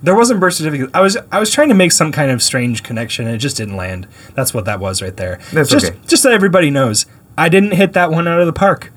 There 0.03 0.15
wasn't 0.15 0.39
birth 0.39 0.53
certificate. 0.53 0.89
I 0.93 1.01
was 1.01 1.17
I 1.31 1.39
was 1.39 1.51
trying 1.51 1.69
to 1.69 1.73
make 1.75 1.91
some 1.91 2.11
kind 2.11 2.29
of 2.31 2.41
strange 2.43 2.83
connection 2.83 3.25
and 3.25 3.35
it 3.35 3.39
just 3.39 3.57
didn't 3.57 3.75
land. 3.75 4.07
That's 4.35 4.53
what 4.53 4.65
that 4.65 4.79
was 4.79 5.01
right 5.01 5.15
there. 5.17 5.39
That's 5.51 5.69
just 5.69 5.87
okay. 5.87 5.97
just 6.07 6.21
so 6.23 6.31
everybody 6.31 6.69
knows, 6.69 7.05
I 7.37 7.49
didn't 7.49 7.71
hit 7.71 7.93
that 7.93 8.11
one 8.11 8.27
out 8.27 8.39
of 8.39 8.45
the 8.45 8.53
park. 8.53 8.91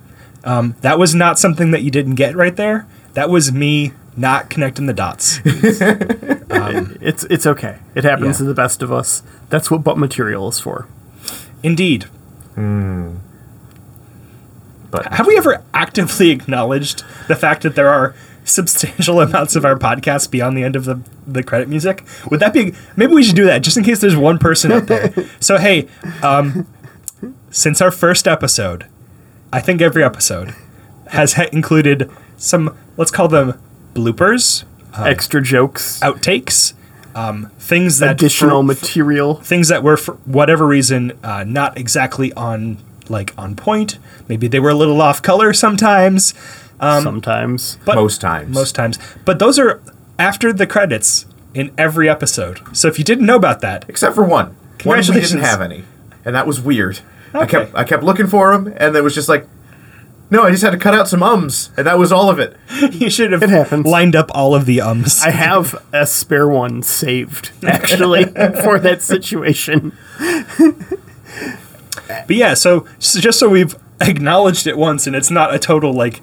Um, 0.45 0.75
that 0.83 0.99
was 0.99 1.14
not 1.14 1.38
something 1.38 1.71
that 1.71 1.83
you 1.83 1.90
didn't 1.90 2.14
get 2.16 2.37
right 2.37 2.54
there. 2.54 2.87
That 3.14 3.30
was 3.30 3.50
me 3.52 3.92
not 4.16 4.50
connecting 4.50 4.87
the 4.87 4.92
dots. 4.95 5.40
It's 7.02 7.25
it's 7.25 7.47
okay. 7.47 7.78
It 7.95 8.04
happens 8.04 8.37
Yeah. 8.37 8.45
to 8.45 8.45
the 8.45 8.54
best 8.54 8.83
of 8.83 8.92
us. 8.92 9.23
That's 9.49 9.71
what 9.71 9.83
butt 9.83 9.97
material 9.99 10.49
is 10.49 10.61
for. 10.61 10.87
Indeed. 11.62 12.04
But 14.90 15.07
Have 15.14 15.26
we 15.26 15.37
ever 15.38 15.62
actively 15.73 16.30
acknowledged 16.37 17.04
the 17.28 17.37
fact 17.37 17.62
that 17.62 17.75
there 17.76 17.88
are 17.88 18.14
substantial 18.45 19.21
amounts 19.23 19.57
of 19.57 19.65
our 19.65 19.77
podcast 19.79 20.31
beyond 20.31 20.57
the 20.57 20.63
end 20.63 20.77
of 20.77 20.85
the, 20.85 21.01
the 21.27 21.43
credit 21.43 21.69
music? 21.69 22.05
Would 22.31 22.41
that 22.41 22.53
be 22.53 22.75
maybe 22.97 23.13
we 23.15 23.23
should 23.23 23.37
do 23.37 23.45
that 23.45 23.63
just 23.63 23.77
in 23.77 23.85
case 23.85 24.01
there's 24.01 24.17
one 24.17 24.39
person 24.39 24.73
out 24.73 24.87
there. 24.87 25.13
so 25.41 25.59
hey, 25.59 25.89
um, 26.23 26.67
since 27.51 27.81
our 27.81 27.91
first 27.91 28.27
episode, 28.29 28.87
I 29.53 29.61
think 29.61 29.81
every 29.81 30.05
episode 30.05 30.55
has 31.09 31.35
ha- 31.35 31.49
included 31.53 32.11
some 32.37 32.77
let's 32.97 33.11
call 33.11 33.29
them 33.29 33.61
bloopers, 33.95 34.65
Extra 34.99 35.41
jokes, 35.41 36.01
outtakes, 36.01 36.75
um, 37.15 37.51
things 37.59 37.99
that 38.01 38.13
additional 38.13 38.61
for- 38.61 38.67
material. 38.67 39.35
things 39.37 39.69
that 39.69 39.83
were 39.83 39.97
for 39.97 40.15
whatever 40.25 40.67
reason 40.67 41.13
uh, 41.23 41.45
not 41.45 41.79
exactly 41.79 42.33
on 42.35 42.79
like 43.09 43.33
on 43.39 43.55
point. 43.57 43.99
Maybe 44.29 44.47
they 44.49 44.61
were 44.61 44.71
a 44.71 44.75
little 44.75 45.01
off 45.01 45.23
color 45.23 45.53
sometimes. 45.53 46.35
Um, 46.81 47.03
sometimes. 47.05 47.79
But 47.85 47.95
Most 47.97 48.21
times. 48.21 48.55
most 48.55 48.75
times. 48.75 48.99
But 49.25 49.39
those 49.39 49.59
are 49.59 49.81
after 50.19 50.53
the 50.53 50.67
credits 50.67 51.27
in 51.55 51.71
every 51.77 52.09
episode. 52.09 52.61
So 52.77 52.89
if 52.89 52.99
you 52.99 53.05
didn't 53.05 53.27
know 53.27 53.37
about 53.37 53.61
that, 53.61 53.85
except 53.89 54.15
for 54.15 54.25
one. 54.25 54.47
One 54.47 54.55
we 54.55 54.79
Congratulations. 54.79 55.31
didn't 55.33 55.45
have 55.45 55.61
any, 55.61 55.85
and 56.25 56.35
that 56.35 56.47
was 56.47 56.61
weird. 56.61 57.01
I 57.35 57.39
Okay. 57.43 57.47
kept 57.65 57.75
I 57.75 57.85
kept 57.85 58.03
looking 58.03 58.27
for 58.27 58.53
them, 58.53 58.73
and 58.77 58.97
it 58.97 59.03
was 59.05 59.15
just 59.15 59.29
like, 59.29 59.47
No, 60.31 60.45
I 60.45 60.51
just 60.53 60.63
had 60.63 60.71
to 60.71 60.79
cut 60.79 60.95
out 60.95 61.07
some 61.09 61.23
ums, 61.23 61.71
and 61.77 61.87
that 61.87 61.99
was 61.99 62.13
all 62.13 62.31
of 62.31 62.39
it. 62.39 62.57
You 62.93 63.11
should 63.11 63.33
have 63.33 63.43
It 63.43 63.51
happens. 63.51 63.85
lined 63.87 64.17
up 64.17 64.31
all 64.35 64.55
of 64.55 64.65
the 64.65 64.81
ums. 64.81 65.21
I 65.23 65.31
have 65.31 65.75
a 65.93 66.07
spare 66.07 66.49
one 66.49 66.83
saved, 66.83 67.51
actually, 67.67 68.25
for 68.65 68.79
that 68.79 69.03
situation. 69.03 69.93
But 72.27 72.37
yeah, 72.37 72.55
so, 72.55 72.87
so 72.99 73.21
just 73.21 73.39
so 73.39 73.49
we've 73.49 73.77
acknowledged 74.01 74.67
it 74.67 74.77
once, 74.77 75.07
and 75.07 75.15
it's 75.15 75.31
not 75.31 75.55
a 75.55 75.59
total 75.59 75.93
like, 75.93 76.21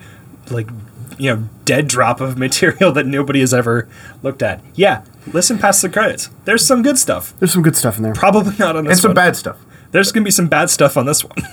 like, 0.52 0.70
you 1.18 1.34
know, 1.36 1.50
dead 1.66 1.88
drop 1.88 2.22
of 2.22 2.38
material 2.48 2.92
that 2.94 3.06
nobody 3.06 3.40
has 3.42 3.54
ever 3.54 3.88
looked 4.24 4.42
at. 4.42 4.62
Yeah, 4.76 5.04
listen 5.34 5.58
past 5.58 5.82
the 5.82 5.90
credits. 5.90 6.30
There's 6.46 6.66
some 6.66 6.82
good 6.84 6.98
stuff. 6.98 7.34
There's 7.40 7.52
some 7.54 7.62
good 7.64 7.76
stuff 7.76 7.98
in 7.98 8.04
there. 8.04 8.14
Probably 8.14 8.56
not 8.58 8.76
on 8.76 8.86
this 8.86 8.92
And 8.94 9.00
some 9.02 9.10
one. 9.10 9.16
bad 9.16 9.36
stuff. 9.36 9.58
There's 9.92 10.12
gonna 10.12 10.24
be 10.26 10.32
some 10.32 10.48
bad 10.48 10.70
stuff 10.70 10.98
on 10.98 11.06
this 11.06 11.24
one. 11.24 11.38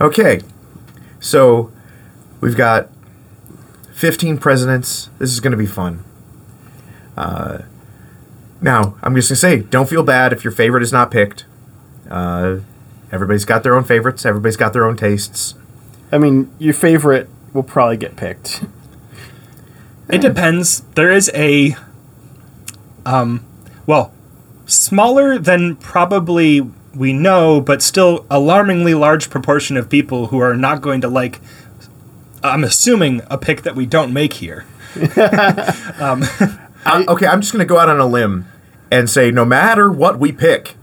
Okay, 0.00 0.40
so 1.20 1.70
we've 2.40 2.56
got 2.56 2.88
15 3.92 4.38
presidents. 4.38 5.08
This 5.20 5.30
is 5.30 5.38
going 5.38 5.52
to 5.52 5.56
be 5.56 5.66
fun. 5.66 6.02
Uh, 7.16 7.58
now, 8.60 8.96
I'm 9.02 9.14
just 9.14 9.28
going 9.28 9.36
to 9.36 9.36
say, 9.36 9.58
don't 9.70 9.88
feel 9.88 10.02
bad 10.02 10.32
if 10.32 10.42
your 10.42 10.50
favorite 10.52 10.82
is 10.82 10.92
not 10.92 11.12
picked. 11.12 11.44
Uh, 12.10 12.56
everybody's 13.12 13.44
got 13.44 13.62
their 13.62 13.76
own 13.76 13.84
favorites, 13.84 14.26
everybody's 14.26 14.56
got 14.56 14.72
their 14.72 14.84
own 14.84 14.96
tastes. 14.96 15.54
I 16.10 16.18
mean, 16.18 16.50
your 16.58 16.74
favorite 16.74 17.28
will 17.54 17.62
probably 17.62 17.96
get 17.96 18.16
picked. 18.16 18.64
It 20.10 20.20
depends. 20.20 20.80
There 20.94 21.10
is 21.10 21.30
a, 21.34 21.76
um, 23.06 23.42
well, 23.86 24.12
smaller 24.66 25.38
than 25.38 25.76
probably 25.76 26.60
we 26.94 27.14
know, 27.14 27.60
but 27.60 27.80
still 27.80 28.26
alarmingly 28.30 28.94
large 28.94 29.30
proportion 29.30 29.78
of 29.78 29.88
people 29.88 30.26
who 30.26 30.38
are 30.40 30.54
not 30.54 30.82
going 30.82 31.00
to 31.00 31.08
like. 31.08 31.40
I'm 32.42 32.62
assuming 32.62 33.22
a 33.30 33.38
pick 33.38 33.62
that 33.62 33.74
we 33.74 33.86
don't 33.86 34.12
make 34.12 34.34
here. 34.34 34.66
Uh, 36.86 37.02
okay, 37.08 37.26
I'm 37.26 37.40
just 37.40 37.50
going 37.50 37.66
to 37.66 37.68
go 37.68 37.78
out 37.78 37.88
on 37.88 37.98
a 37.98 38.04
limb 38.04 38.46
and 38.90 39.08
say 39.08 39.30
no 39.30 39.46
matter 39.46 39.90
what 39.90 40.18
we 40.18 40.32
pick, 40.32 40.74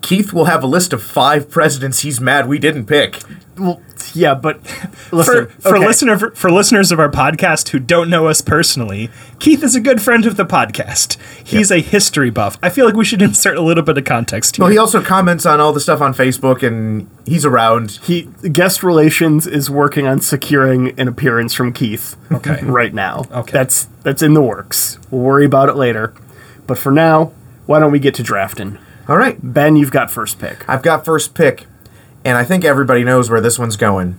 Keith 0.00 0.32
will 0.32 0.44
have 0.44 0.62
a 0.62 0.66
list 0.68 0.92
of 0.92 1.02
five 1.02 1.50
presidents 1.50 2.00
he's 2.00 2.20
mad 2.20 2.46
we 2.46 2.58
didn't 2.60 2.86
pick. 2.86 3.20
Well, 3.56 3.80
yeah, 4.14 4.34
but 4.34 4.66
For, 4.66 5.16
listen, 5.16 5.46
for 5.60 5.76
okay. 5.76 5.86
listener 5.86 6.30
for 6.34 6.50
listeners 6.50 6.92
of 6.92 6.98
our 6.98 7.10
podcast 7.10 7.68
who 7.70 7.78
don't 7.78 8.10
know 8.10 8.26
us 8.26 8.40
personally, 8.40 9.10
Keith 9.38 9.62
is 9.62 9.74
a 9.74 9.80
good 9.80 10.02
friend 10.02 10.26
of 10.26 10.36
the 10.36 10.44
podcast. 10.44 11.18
He's 11.44 11.70
a 11.70 11.78
history 11.80 12.30
buff. 12.30 12.58
I 12.62 12.70
feel 12.70 12.84
like 12.86 12.94
we 12.94 13.04
should 13.04 13.22
insert 13.28 13.56
a 13.56 13.62
little 13.62 13.84
bit 13.84 13.98
of 13.98 14.04
context 14.04 14.56
here. 14.56 14.64
Well, 14.64 14.72
he 14.72 14.78
also 14.78 15.02
comments 15.02 15.46
on 15.46 15.60
all 15.60 15.72
the 15.72 15.80
stuff 15.80 16.00
on 16.00 16.14
Facebook, 16.14 16.62
and 16.62 17.08
he's 17.26 17.44
around. 17.44 17.92
he 18.02 18.22
guest 18.52 18.82
relations 18.82 19.46
is 19.46 19.70
working 19.70 20.06
on 20.06 20.20
securing 20.20 20.98
an 20.98 21.08
appearance 21.08 21.54
from 21.54 21.72
Keith. 21.72 22.16
Okay. 22.32 22.60
right 22.62 22.94
now. 22.94 23.24
Okay. 23.30 23.52
that's 23.52 23.84
that's 24.02 24.22
in 24.22 24.34
the 24.34 24.42
works. 24.42 24.98
We'll 25.10 25.22
worry 25.22 25.44
about 25.46 25.68
it 25.68 25.76
later. 25.76 26.14
But 26.66 26.78
for 26.78 26.90
now, 26.92 27.32
why 27.66 27.78
don't 27.78 27.92
we 27.92 27.98
get 27.98 28.14
to 28.14 28.22
drafting? 28.22 28.78
All 29.06 29.16
right, 29.18 29.38
Ben, 29.42 29.76
you've 29.76 29.90
got 29.90 30.10
first 30.10 30.38
pick. 30.38 30.66
I've 30.68 30.82
got 30.82 31.04
first 31.04 31.34
pick, 31.34 31.66
and 32.24 32.36
I 32.38 32.44
think 32.44 32.64
everybody 32.64 33.04
knows 33.04 33.28
where 33.30 33.40
this 33.40 33.58
one's 33.58 33.76
going. 33.76 34.18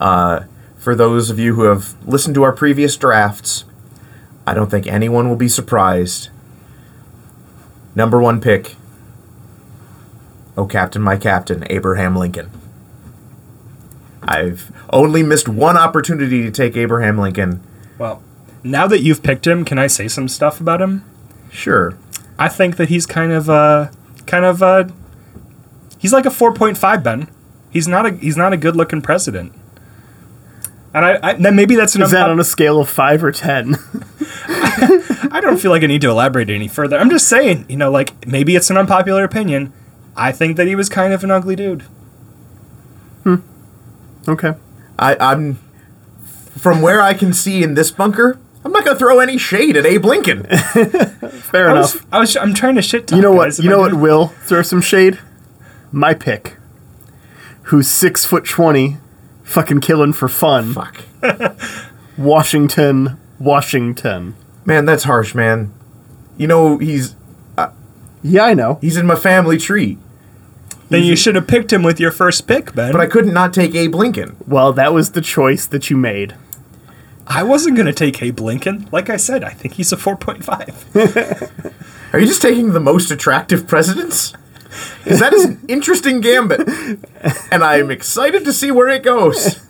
Uh, 0.00 0.44
for 0.76 0.94
those 0.94 1.30
of 1.30 1.38
you 1.38 1.54
who 1.54 1.62
have 1.64 1.94
listened 2.06 2.34
to 2.36 2.42
our 2.42 2.52
previous 2.52 2.96
drafts, 2.96 3.64
I 4.46 4.54
don't 4.54 4.70
think 4.70 4.86
anyone 4.86 5.28
will 5.28 5.36
be 5.36 5.48
surprised. 5.48 6.30
Number 7.94 8.20
one 8.20 8.40
pick. 8.40 8.76
Oh, 10.56 10.66
Captain, 10.66 11.02
my 11.02 11.16
Captain, 11.16 11.64
Abraham 11.70 12.16
Lincoln. 12.16 12.50
I've 14.22 14.72
only 14.90 15.22
missed 15.22 15.48
one 15.48 15.76
opportunity 15.76 16.42
to 16.42 16.50
take 16.50 16.76
Abraham 16.76 17.18
Lincoln. 17.18 17.62
Well, 17.98 18.22
now 18.62 18.86
that 18.86 19.00
you've 19.00 19.22
picked 19.22 19.46
him, 19.46 19.64
can 19.64 19.78
I 19.78 19.86
say 19.86 20.08
some 20.08 20.28
stuff 20.28 20.60
about 20.60 20.82
him? 20.82 21.04
Sure. 21.50 21.96
I 22.38 22.48
think 22.48 22.76
that 22.76 22.88
he's 22.88 23.06
kind 23.06 23.32
of 23.32 23.48
uh 23.48 23.88
kind 24.26 24.44
of 24.44 24.62
uh 24.62 24.84
he's 25.98 26.12
like 26.12 26.26
a 26.26 26.30
4.5 26.30 27.02
Ben. 27.02 27.28
He's 27.70 27.86
not 27.86 28.06
a 28.06 28.12
he's 28.12 28.36
not 28.36 28.52
a 28.52 28.56
good 28.56 28.76
looking 28.76 29.02
president. 29.02 29.52
And 30.94 31.04
I, 31.04 31.18
I 31.22 31.32
then 31.34 31.54
maybe 31.54 31.76
that's 31.76 31.94
an 31.94 32.02
Is 32.02 32.12
that 32.12 32.30
on 32.30 32.40
a 32.40 32.44
scale 32.44 32.80
of 32.80 32.88
five 32.88 33.22
or 33.22 33.30
ten? 33.30 33.76
I 35.30 35.40
don't 35.42 35.58
feel 35.58 35.70
like 35.70 35.82
I 35.82 35.86
need 35.86 36.00
to 36.00 36.08
elaborate 36.08 36.48
any 36.48 36.66
further. 36.68 36.98
I'm 36.98 37.10
just 37.10 37.28
saying, 37.28 37.66
you 37.68 37.76
know, 37.76 37.90
like 37.90 38.26
maybe 38.26 38.56
it's 38.56 38.70
an 38.70 38.78
unpopular 38.78 39.22
opinion. 39.22 39.72
I 40.16 40.32
think 40.32 40.56
that 40.56 40.66
he 40.66 40.74
was 40.74 40.88
kind 40.88 41.12
of 41.12 41.22
an 41.22 41.30
ugly 41.30 41.54
dude. 41.54 41.82
Hmm. 43.22 43.36
Okay. 44.26 44.54
I, 44.98 45.16
I'm 45.20 45.58
from 46.56 46.82
where 46.82 47.00
I 47.02 47.14
can 47.14 47.32
see 47.32 47.62
in 47.62 47.74
this 47.74 47.90
bunker. 47.90 48.40
I'm 48.64 48.72
not 48.72 48.84
gonna 48.84 48.98
throw 48.98 49.20
any 49.20 49.38
shade 49.38 49.76
at 49.76 49.86
Abe 49.86 50.04
Lincoln. 50.04 50.44
Fair 50.46 51.68
I 51.68 51.72
enough. 51.72 51.94
was, 51.94 52.06
I 52.10 52.18
was 52.18 52.36
I'm 52.36 52.54
trying 52.54 52.74
to 52.76 52.82
shit 52.82 53.06
talk. 53.06 53.16
You 53.16 53.22
know 53.22 53.32
what? 53.32 53.44
guys. 53.44 53.58
You 53.60 53.68
know 53.70 53.80
what 53.80 53.94
will 53.94 54.28
throw 54.46 54.62
some 54.62 54.80
shade? 54.80 55.18
My 55.92 56.14
pick. 56.14 56.56
Who's 57.64 57.88
six 57.88 58.24
foot 58.24 58.44
twenty, 58.44 58.96
fucking 59.42 59.80
killing 59.80 60.12
for 60.12 60.28
fun. 60.28 60.72
Fuck, 60.74 61.02
Washington, 62.16 63.18
Washington. 63.38 64.34
man, 64.64 64.84
that's 64.86 65.04
harsh, 65.04 65.34
man. 65.34 65.72
You 66.36 66.46
know 66.46 66.78
he's 66.78 67.14
uh, 67.56 67.70
Yeah, 68.22 68.44
I 68.44 68.54
know. 68.54 68.78
he's 68.80 68.96
in 68.96 69.06
my 69.06 69.16
family 69.16 69.58
tree, 69.58 69.98
Then 70.88 71.02
you 71.04 71.14
should 71.16 71.34
have 71.34 71.46
picked 71.46 71.72
him 71.72 71.82
with 71.82 72.00
your 72.00 72.10
first 72.12 72.46
pick, 72.46 72.74
Ben. 72.74 72.92
but 72.92 73.00
I 73.00 73.06
couldn't 73.06 73.34
not 73.34 73.52
take 73.52 73.74
Abe 73.74 73.94
Lincoln. 73.94 74.36
Well, 74.46 74.72
that 74.72 74.92
was 74.94 75.10
the 75.12 75.20
choice 75.20 75.66
that 75.66 75.90
you 75.90 75.96
made. 75.96 76.34
I 77.26 77.42
wasn't 77.42 77.76
going 77.76 77.86
to 77.86 77.92
take 77.92 78.22
Abe 78.22 78.40
Lincoln. 78.40 78.88
Like 78.90 79.10
I 79.10 79.16
said, 79.18 79.44
I 79.44 79.50
think 79.50 79.74
he's 79.74 79.92
a 79.92 79.96
4.5. 79.96 81.72
Are 82.14 82.18
you 82.18 82.26
just 82.26 82.40
taking 82.40 82.72
the 82.72 82.80
most 82.80 83.10
attractive 83.10 83.66
presidents? 83.66 84.32
Because 85.02 85.20
that 85.20 85.32
is 85.32 85.44
an 85.44 85.60
interesting 85.68 86.20
gambit, 86.20 86.68
and 87.50 87.64
I'm 87.64 87.90
excited 87.90 88.44
to 88.44 88.52
see 88.52 88.70
where 88.70 88.88
it 88.88 89.02
goes. 89.02 89.60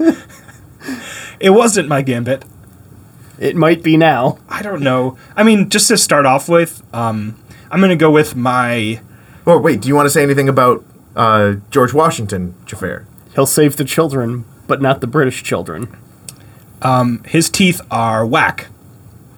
it 1.41 1.51
wasn't 1.51 1.89
my 1.89 2.03
gambit. 2.03 2.45
It 3.39 3.55
might 3.55 3.83
be 3.83 3.97
now. 3.97 4.39
I 4.49 4.63
don't 4.63 4.83
know. 4.83 5.17
I 5.37 5.45
mean, 5.45 5.69
just 5.71 5.89
to 5.89 5.97
start 5.97 6.27
off 6.27 6.49
with, 6.49 6.83
um, 6.93 7.41
I'm 7.71 7.79
going 7.79 7.91
to 7.91 7.97
go 7.97 8.11
with 8.11 8.35
my. 8.35 9.01
Oh 9.47 9.59
wait, 9.59 9.81
do 9.81 9.89
you 9.89 9.95
want 9.95 10.07
to 10.07 10.11
say 10.11 10.23
anything 10.23 10.49
about 10.49 10.85
uh, 11.15 11.57
George 11.71 11.95
Washington, 11.95 12.55
Jafar? 12.67 13.07
He'll 13.35 13.47
save 13.47 13.77
the 13.77 13.85
children, 13.85 14.45
but 14.67 14.83
not 14.83 15.01
the 15.01 15.07
British 15.07 15.43
children. 15.43 15.97
His 17.27 17.49
teeth 17.49 17.81
are 17.91 18.27
whack. 18.27 18.69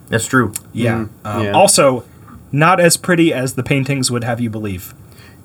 That's 0.09 0.25
true. 0.25 0.53
Yeah. 0.73 1.07
Um, 1.23 1.43
yeah. 1.43 1.51
Also, 1.51 2.03
not 2.51 2.79
as 2.79 2.97
pretty 2.97 3.33
as 3.33 3.53
the 3.53 3.63
paintings 3.63 4.11
would 4.11 4.23
have 4.23 4.39
you 4.41 4.49
believe. 4.49 4.93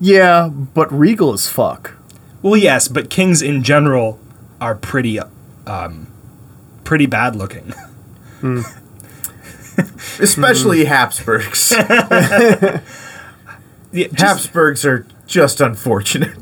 Yeah, 0.00 0.48
but 0.48 0.92
regal 0.92 1.32
as 1.32 1.48
fuck. 1.48 1.94
Well, 2.42 2.56
yes, 2.56 2.88
but 2.88 3.08
kings 3.10 3.42
in 3.42 3.62
general 3.62 4.20
are 4.60 4.74
pretty, 4.74 5.18
um, 5.66 6.06
pretty 6.84 7.06
bad 7.06 7.34
looking. 7.36 7.72
Especially 10.20 10.84
Habsburgs. 10.86 11.74
Yeah, 13.92 14.08
just- 14.08 14.20
Habsburgs 14.22 14.84
are 14.84 15.06
just 15.26 15.60
unfortunate. 15.62 16.36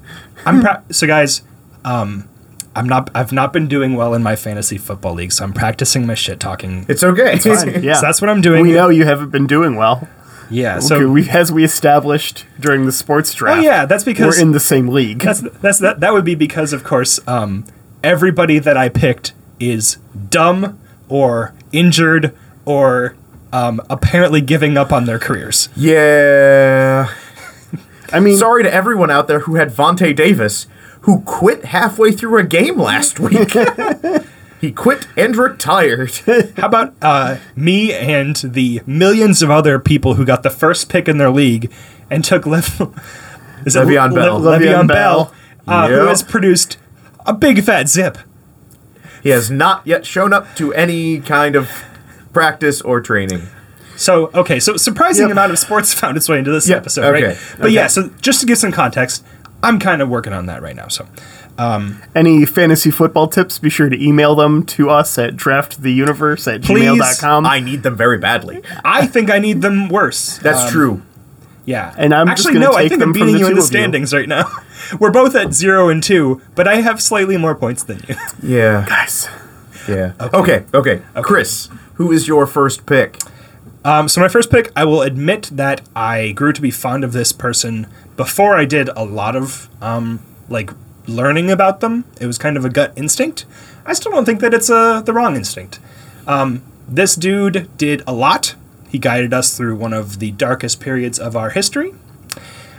I'm 0.44 0.60
pra- 0.62 0.82
so 0.90 1.06
guys. 1.06 1.42
Um, 1.84 2.28
I'm 2.74 2.88
not. 2.88 3.10
I've 3.14 3.30
not 3.30 3.52
been 3.52 3.68
doing 3.68 3.94
well 3.94 4.12
in 4.14 4.24
my 4.24 4.34
fantasy 4.34 4.76
football 4.76 5.14
league, 5.14 5.30
so 5.30 5.44
I'm 5.44 5.52
practicing 5.52 6.04
my 6.04 6.14
shit 6.14 6.40
talking. 6.40 6.84
It's 6.88 7.04
okay. 7.04 7.38
Fine, 7.38 7.84
Yeah, 7.84 7.92
So 8.00 8.00
that's 8.00 8.20
what 8.20 8.28
I'm 8.28 8.40
doing. 8.40 8.62
We 8.62 8.72
know 8.72 8.88
you 8.88 9.04
haven't 9.04 9.30
been 9.30 9.46
doing 9.46 9.76
well. 9.76 10.08
Yeah. 10.54 10.78
So 10.78 11.00
So. 11.00 11.08
we, 11.10 11.28
as 11.28 11.50
we 11.52 11.64
established 11.64 12.46
during 12.60 12.86
the 12.86 12.92
sports 12.92 13.34
draft. 13.34 13.58
oh 13.58 13.62
yeah, 13.62 13.86
that's 13.86 14.04
because 14.04 14.36
we're 14.36 14.42
in 14.42 14.52
the 14.52 14.60
same 14.60 14.88
league. 14.88 15.20
That's 15.20 15.40
that's 15.40 15.78
that. 15.80 16.00
That 16.00 16.12
would 16.12 16.24
be 16.24 16.34
because, 16.34 16.72
of 16.72 16.84
course, 16.84 17.20
um, 17.26 17.64
everybody 18.02 18.58
that 18.58 18.76
I 18.76 18.88
picked 18.88 19.32
is 19.60 19.96
dumb 20.30 20.78
or 21.08 21.54
injured 21.72 22.34
or 22.64 23.16
um, 23.52 23.80
apparently 23.90 24.40
giving 24.40 24.76
up 24.76 24.92
on 24.92 25.04
their 25.06 25.18
careers. 25.18 25.68
yeah. 25.76 27.12
I 28.12 28.20
mean, 28.20 28.36
Sorry 28.38 28.62
to 28.62 28.72
everyone 28.72 29.10
out 29.10 29.26
there 29.28 29.40
who 29.40 29.56
had 29.56 29.70
Vontae 29.70 30.14
Davis, 30.14 30.66
who 31.00 31.20
quit 31.22 31.64
halfway 31.66 32.12
through 32.12 32.38
a 32.38 32.44
game 32.44 32.78
last 32.78 33.18
week. 33.18 33.52
he 34.64 34.72
quit 34.72 35.06
and 35.16 35.36
retired. 35.36 36.10
How 36.56 36.66
about 36.68 36.94
uh, 37.02 37.36
me 37.54 37.92
and 37.92 38.34
the 38.36 38.80
millions 38.86 39.42
of 39.42 39.50
other 39.50 39.78
people 39.78 40.14
who 40.14 40.24
got 40.24 40.42
the 40.42 40.48
first 40.50 40.88
pick 40.88 41.06
in 41.06 41.18
their 41.18 41.30
league 41.30 41.70
and 42.10 42.24
took 42.24 42.46
Lev- 42.46 42.80
is 43.66 43.76
it 43.76 43.80
Le'Veon 43.86 44.10
Le- 44.10 44.14
Bell. 44.14 44.40
Le'Veon 44.40 44.58
Le'Veon 44.60 44.88
Bell, 44.88 45.24
Bell. 45.66 45.74
uh, 45.84 45.88
who 45.88 46.06
has 46.06 46.22
produced 46.22 46.78
a 47.26 47.34
big 47.34 47.62
fat 47.62 47.88
zip. 47.88 48.16
He 49.22 49.28
has 49.28 49.50
not 49.50 49.86
yet 49.86 50.06
shown 50.06 50.32
up 50.32 50.54
to 50.56 50.72
any 50.72 51.20
kind 51.20 51.56
of 51.56 51.70
practice 52.32 52.80
or 52.80 53.00
training. 53.02 53.42
So 53.96 54.30
okay, 54.34 54.60
so 54.60 54.76
surprising 54.78 55.24
Yep. 55.28 55.32
amount 55.32 55.52
of 55.52 55.58
sports 55.58 55.92
found 56.00 56.16
its 56.16 56.28
way 56.28 56.38
into 56.38 56.50
this 56.50 56.68
Yep, 56.68 56.78
episode, 56.78 57.14
okay, 57.14 57.26
right? 57.28 57.38
But 57.58 57.72
yeah, 57.72 57.86
so 57.86 58.08
just 58.20 58.40
to 58.40 58.46
give 58.46 58.58
some 58.58 58.72
context, 58.72 59.24
I'm 59.62 59.78
kind 59.78 60.00
of 60.02 60.08
working 60.08 60.32
on 60.32 60.46
that 60.46 60.62
right 60.62 60.74
now. 60.76 60.88
So, 60.88 61.06
Any 61.58 62.44
fantasy 62.46 62.90
football 62.90 63.28
tips, 63.28 63.58
be 63.58 63.70
sure 63.70 63.88
to 63.88 64.02
email 64.02 64.34
them 64.34 64.64
to 64.66 64.90
us 64.90 65.18
at 65.18 65.36
drafttheuniverse 65.36 66.52
at 66.52 66.62
Please. 66.62 66.84
gmail.com. 67.00 67.46
I 67.46 67.60
need 67.60 67.82
them 67.82 67.96
very 67.96 68.18
badly. 68.18 68.62
I 68.84 69.06
think 69.06 69.30
I 69.30 69.38
need 69.38 69.62
them 69.62 69.88
worse. 69.88 70.38
That's 70.38 70.64
Um, 70.64 70.70
true. 70.70 71.02
Yeah. 71.66 71.94
And 71.96 72.14
I'm 72.14 72.28
actually 72.28 72.54
gonna 72.54 72.66
no. 72.66 72.72
I 72.74 72.88
think 72.88 73.02
I'm 73.02 73.12
beating 73.12 73.36
you 73.38 73.46
in 73.46 73.52
the 73.52 73.52
of 73.52 73.56
you. 73.56 73.62
standings 73.62 74.12
right 74.12 74.28
now. 74.28 74.50
We're 75.00 75.10
both 75.10 75.34
at 75.34 75.54
zero 75.54 75.88
and 75.88 76.02
two, 76.02 76.42
but 76.54 76.68
I 76.68 76.76
have 76.76 77.00
slightly 77.00 77.36
more 77.38 77.54
points 77.54 77.82
than 77.84 78.02
you. 78.08 78.16
Yeah. 78.42 78.84
Guys, 78.86 79.28
Yeah. 79.88 80.12
Okay. 80.20 80.64
Okay. 80.74 81.00
Chris, 81.22 81.68
who 81.94 82.12
is 82.12 82.28
your 82.28 82.46
first 82.46 82.84
pick? 82.84 83.18
Um, 83.82 84.08
so 84.08 84.20
my 84.20 84.28
first 84.28 84.50
pick, 84.50 84.70
I 84.76 84.84
will 84.84 85.02
admit 85.02 85.48
that 85.52 85.82
I 85.94 86.32
grew 86.32 86.52
to 86.52 86.60
be 86.60 86.70
fond 86.70 87.04
of 87.04 87.12
this 87.12 87.32
person 87.32 87.86
before 88.16 88.56
I 88.56 88.64
did 88.66 88.88
a 88.96 89.04
lot 89.04 89.36
of 89.36 89.68
um, 89.82 90.20
like 90.48 90.70
learning 91.06 91.50
about 91.50 91.80
them. 91.80 92.04
It 92.20 92.26
was 92.26 92.38
kind 92.38 92.56
of 92.56 92.64
a 92.64 92.70
gut 92.70 92.92
instinct. 92.96 93.46
I 93.86 93.92
still 93.92 94.12
don't 94.12 94.24
think 94.24 94.40
that 94.40 94.54
it's 94.54 94.70
uh, 94.70 95.02
the 95.02 95.12
wrong 95.12 95.36
instinct. 95.36 95.78
Um, 96.26 96.62
this 96.88 97.14
dude 97.14 97.68
did 97.76 98.02
a 98.06 98.12
lot. 98.12 98.54
He 98.88 98.98
guided 98.98 99.34
us 99.34 99.56
through 99.56 99.76
one 99.76 99.92
of 99.92 100.18
the 100.18 100.30
darkest 100.32 100.80
periods 100.80 101.18
of 101.18 101.36
our 101.36 101.50
history. 101.50 101.94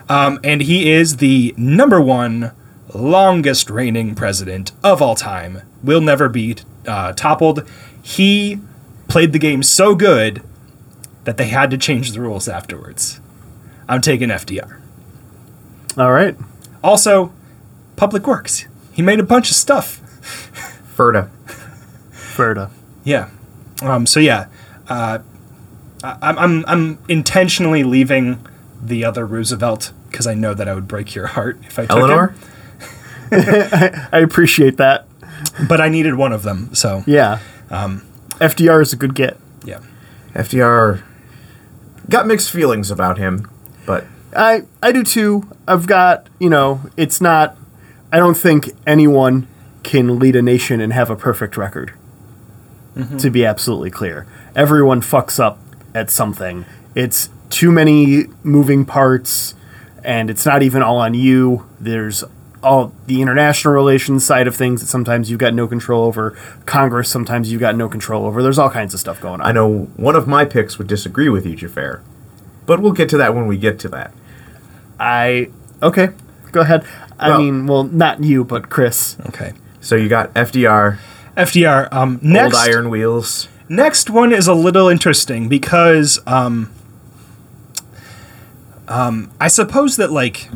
Um, 0.07 0.39
and 0.43 0.61
he 0.61 0.91
is 0.91 1.17
the 1.17 1.53
number 1.57 1.99
one 1.99 2.51
longest 2.93 3.69
reigning 3.69 4.15
president 4.15 4.71
of 4.83 5.01
all 5.01 5.15
time. 5.15 5.61
Will 5.83 6.01
never 6.01 6.29
be 6.29 6.55
uh, 6.87 7.13
toppled. 7.13 7.67
He 8.01 8.59
played 9.07 9.33
the 9.33 9.39
game 9.39 9.63
so 9.63 9.95
good 9.95 10.41
that 11.25 11.37
they 11.37 11.47
had 11.47 11.71
to 11.71 11.77
change 11.77 12.11
the 12.11 12.21
rules 12.21 12.47
afterwards. 12.47 13.19
I'm 13.87 14.01
taking 14.01 14.29
FDR. 14.29 14.79
all 15.97 16.11
right. 16.11 16.37
Also, 16.83 17.33
Public 17.95 18.27
Works. 18.27 18.65
He 18.91 19.01
made 19.01 19.19
a 19.19 19.23
bunch 19.23 19.49
of 19.49 19.55
stuff. 19.55 19.99
Ferda. 20.95 21.29
Ferda. 22.11 22.69
Yeah. 23.03 23.29
Um, 23.81 24.05
so 24.05 24.19
yeah, 24.19 24.47
uh, 24.87 25.19
I, 26.03 26.17
I'm 26.21 26.37
I'm 26.39 26.65
I'm 26.67 26.97
intentionally 27.09 27.83
leaving 27.83 28.45
the 28.81 29.03
other 29.03 29.25
Roosevelt 29.25 29.91
because 30.09 30.27
I 30.27 30.33
know 30.33 30.53
that 30.53 30.67
I 30.69 30.73
would 30.73 30.87
break 30.87 31.13
your 31.15 31.27
heart 31.27 31.59
if 31.63 31.77
I 31.77 31.83
took 31.83 31.91
Eleanor? 31.97 32.27
him. 32.29 32.39
I 34.11 34.19
appreciate 34.19 34.77
that. 34.77 35.07
But 35.67 35.81
I 35.81 35.89
needed 35.89 36.15
one 36.15 36.31
of 36.31 36.43
them, 36.43 36.73
so 36.73 37.03
Yeah. 37.05 37.39
FDR 37.69 38.81
is 38.81 38.93
a 38.93 38.95
good 38.95 39.15
get. 39.15 39.37
yeah. 39.65 39.79
FDR 40.33 41.01
got 42.09 42.27
mixed 42.27 42.51
feelings 42.51 42.91
about 42.91 43.17
him, 43.17 43.49
but 43.85 44.05
I 44.35 44.63
I 44.83 44.91
do 44.91 45.03
too. 45.03 45.49
I've 45.67 45.87
got 45.87 46.27
you 46.39 46.49
know, 46.49 46.81
it's 46.97 47.19
not. 47.21 47.57
I 48.15 48.17
don't 48.17 48.37
think 48.37 48.71
anyone 48.87 49.45
can 49.83 50.19
lead 50.19 50.37
a 50.37 50.41
nation 50.41 50.79
and 50.79 50.93
have 50.93 51.09
a 51.09 51.17
perfect 51.17 51.57
record. 51.57 51.93
Mm-hmm. 52.95 53.17
To 53.17 53.29
be 53.29 53.45
absolutely 53.45 53.91
clear, 53.91 54.25
everyone 54.55 55.01
fucks 55.01 55.37
up 55.37 55.59
at 55.93 56.09
something. 56.09 56.63
It's 56.95 57.27
too 57.49 57.73
many 57.73 58.27
moving 58.41 58.85
parts, 58.85 59.53
and 60.01 60.29
it's 60.29 60.45
not 60.45 60.63
even 60.63 60.81
all 60.81 60.95
on 60.95 61.13
you. 61.13 61.67
There's 61.77 62.23
all 62.63 62.93
the 63.05 63.21
international 63.21 63.73
relations 63.73 64.25
side 64.25 64.47
of 64.47 64.55
things 64.55 64.79
that 64.79 64.87
sometimes 64.87 65.29
you've 65.29 65.41
got 65.41 65.53
no 65.53 65.67
control 65.67 66.05
over. 66.05 66.37
Congress 66.65 67.09
sometimes 67.09 67.51
you've 67.51 67.59
got 67.59 67.75
no 67.75 67.89
control 67.89 68.25
over. 68.25 68.41
There's 68.41 68.57
all 68.57 68.69
kinds 68.69 68.93
of 68.93 69.01
stuff 69.01 69.19
going 69.19 69.41
on. 69.41 69.47
I 69.47 69.51
know 69.51 69.89
one 69.97 70.15
of 70.15 70.25
my 70.25 70.45
picks 70.45 70.77
would 70.77 70.87
disagree 70.87 71.27
with 71.27 71.45
you, 71.45 71.57
Jafar. 71.57 72.01
But 72.65 72.79
we'll 72.79 72.93
get 72.93 73.09
to 73.09 73.17
that 73.17 73.35
when 73.35 73.45
we 73.45 73.57
get 73.57 73.77
to 73.79 73.89
that. 73.89 74.13
I 75.01 75.51
okay. 75.83 76.11
Go 76.53 76.61
ahead. 76.61 76.85
I 77.19 77.29
Well- 77.29 77.39
mean, 77.39 77.67
well, 77.67 77.83
not 77.83 78.23
you, 78.23 78.43
but 78.43 78.69
Chris. 78.69 79.15
Okay. 79.27 79.53
So 79.81 79.95
you 79.95 80.09
got 80.09 80.33
FDR, 80.35 80.97
FDR. 81.37 81.87
Um, 81.91 82.19
next, 82.21 82.55
old 82.55 82.67
iron 82.69 82.89
wheels. 82.89 83.47
next 83.69 84.09
one 84.09 84.33
is 84.33 84.47
a 84.47 84.53
little 84.53 84.87
interesting 84.89 85.47
because 85.47 86.19
um, 86.25 86.69
um, 88.87 89.31
I 89.39 89.47
suppose 89.47 89.95
that 89.97 90.11
like 90.11 90.49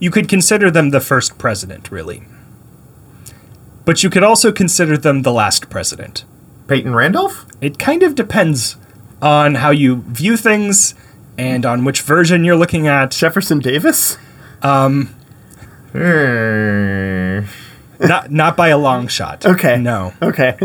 you 0.00 0.10
could 0.10 0.28
consider 0.28 0.70
them 0.70 0.90
the 0.90 1.00
first 1.00 1.38
president, 1.38 1.90
really, 1.90 2.24
but 3.84 4.02
you 4.02 4.10
could 4.10 4.24
also 4.24 4.52
consider 4.52 4.96
them 4.96 5.22
the 5.22 5.32
last 5.32 5.70
president. 5.70 6.24
Peyton 6.68 6.94
Randolph? 6.94 7.44
It 7.60 7.78
kind 7.78 8.02
of 8.02 8.14
depends 8.14 8.76
on 9.20 9.56
how 9.56 9.70
you 9.70 10.02
view 10.08 10.36
things 10.36 10.94
and 11.38 11.64
on 11.66 11.84
which 11.84 12.00
version 12.02 12.44
you're 12.44 12.56
looking 12.56 12.86
at. 12.88 13.10
Jefferson 13.12 13.58
Davis. 13.58 14.16
Hmm. 14.62 15.02
Not 18.00 18.30
not 18.30 18.56
by 18.56 18.68
a 18.68 18.78
long 18.78 19.06
shot. 19.08 19.44
Okay. 19.46 19.76
No. 19.78 20.12
Okay. 20.22 20.56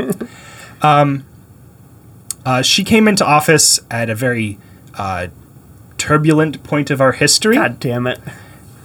um, 0.81 1.25
Uh, 2.45 2.61
she 2.61 2.83
came 2.83 3.07
into 3.09 3.25
office 3.25 3.79
at 3.91 4.09
a 4.09 4.15
very 4.15 4.57
uh, 4.95 5.27
turbulent 5.97 6.63
point 6.63 6.89
of 6.89 7.01
our 7.01 7.11
history, 7.11 7.55
God 7.55 7.77
damn 7.79 8.07
it. 8.07 8.19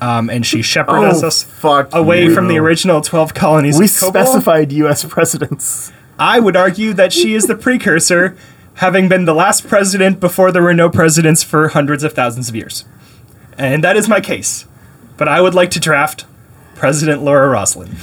um, 0.01 0.29
and 0.29 0.44
she 0.44 0.62
shepherded 0.62 1.12
Oh, 1.22 1.27
us 1.27 1.46
away 1.92 2.25
you. 2.25 2.35
from 2.35 2.48
the 2.48 2.59
original 2.59 3.01
12 3.01 3.35
colonies 3.35 3.79
We 3.79 3.87
specified 3.87 4.72
U.S. 4.72 5.05
presidents. 5.05 5.92
I 6.18 6.40
would 6.40 6.57
argue 6.57 6.92
that 6.94 7.12
she 7.12 7.35
is 7.35 7.46
the 7.46 7.55
precursor, 7.55 8.37
having 8.75 9.09
been 9.09 9.27
the 9.27 9.35
last 9.35 9.68
president 9.68 10.18
before 10.18 10.51
there 10.51 10.62
were 10.62 10.75
no 10.75 10.90
presidents 10.90 11.44
for 11.44 11.68
hundreds 11.68 12.03
of 12.03 12.12
thousands 12.14 12.48
of 12.48 12.57
years. 12.57 12.85
And 13.57 13.85
that 13.85 13.96
is 13.96 14.09
my 14.09 14.20
case. 14.20 14.66
But 15.16 15.29
I 15.29 15.40
would 15.40 15.55
like 15.55 15.70
to 15.72 15.81
draft 15.81 16.25
President 16.75 17.22
Laura 17.22 17.48
Roslin. 17.48 17.96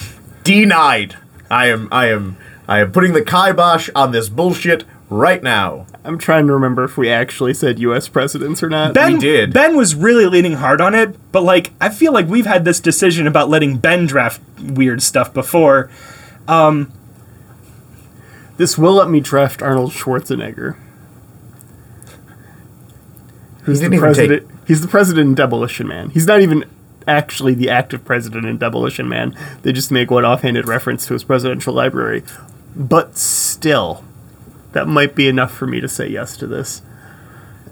Denied. 0.43 1.17
I 1.51 1.67
am 1.67 1.87
I 1.91 2.07
am 2.09 2.37
I 2.67 2.79
am 2.79 2.91
putting 2.91 3.13
the 3.13 3.23
kibosh 3.23 3.89
on 3.95 4.11
this 4.11 4.29
bullshit 4.29 4.85
right 5.09 5.41
now. 5.41 5.85
I'm 6.03 6.17
trying 6.17 6.47
to 6.47 6.53
remember 6.53 6.83
if 6.83 6.97
we 6.97 7.09
actually 7.09 7.53
said 7.53 7.79
U.S. 7.79 8.07
presidents 8.07 8.61
or 8.63 8.69
not. 8.69 8.93
Ben, 8.93 9.13
We 9.13 9.19
did. 9.19 9.53
Ben 9.53 9.75
was 9.75 9.95
really 9.95 10.25
leaning 10.27 10.53
hard 10.53 10.79
on 10.81 10.95
it, 10.95 11.15
but 11.31 11.41
like 11.43 11.71
I 11.81 11.89
feel 11.89 12.13
like 12.13 12.27
we've 12.27 12.45
had 12.45 12.63
this 12.63 12.79
decision 12.79 13.27
about 13.27 13.49
letting 13.49 13.77
Ben 13.77 14.05
draft 14.05 14.39
weird 14.61 15.01
stuff 15.01 15.33
before. 15.33 15.89
Um, 16.47 16.91
this 18.57 18.77
will 18.77 18.93
let 18.93 19.09
me 19.09 19.19
draft 19.19 19.61
Arnold 19.61 19.91
Schwarzenegger. 19.91 20.77
Who's 23.63 23.79
didn't 23.79 23.91
the 23.91 23.97
even 23.97 24.13
take- 24.13 24.27
president? 24.29 24.51
He's 24.67 24.81
the 24.81 24.87
president 24.87 25.29
in 25.29 25.35
Demolition 25.35 25.87
Man. 25.87 26.09
He's 26.11 26.27
not 26.27 26.41
even 26.41 26.63
actually 27.09 27.53
the 27.53 27.69
active 27.69 28.05
president 28.05 28.45
in 28.45 28.57
Demolition 28.57 29.09
Man. 29.09 29.35
They 29.63 29.71
just 29.73 29.91
make 29.91 30.09
one 30.11 30.23
offhanded 30.25 30.67
reference 30.67 31.05
to 31.07 31.13
his 31.13 31.23
presidential 31.23 31.73
library. 31.73 32.23
But 32.75 33.17
still, 33.17 34.03
that 34.73 34.87
might 34.87 35.15
be 35.15 35.27
enough 35.27 35.53
for 35.53 35.67
me 35.67 35.81
to 35.81 35.87
say 35.89 36.07
yes 36.07 36.37
to 36.37 36.47
this. 36.47 36.81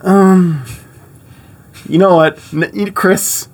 Um, 0.02 0.66
you 1.88 1.98
know 1.98 2.16
what, 2.16 2.40
N- 2.54 2.92
Chris? 2.94 3.48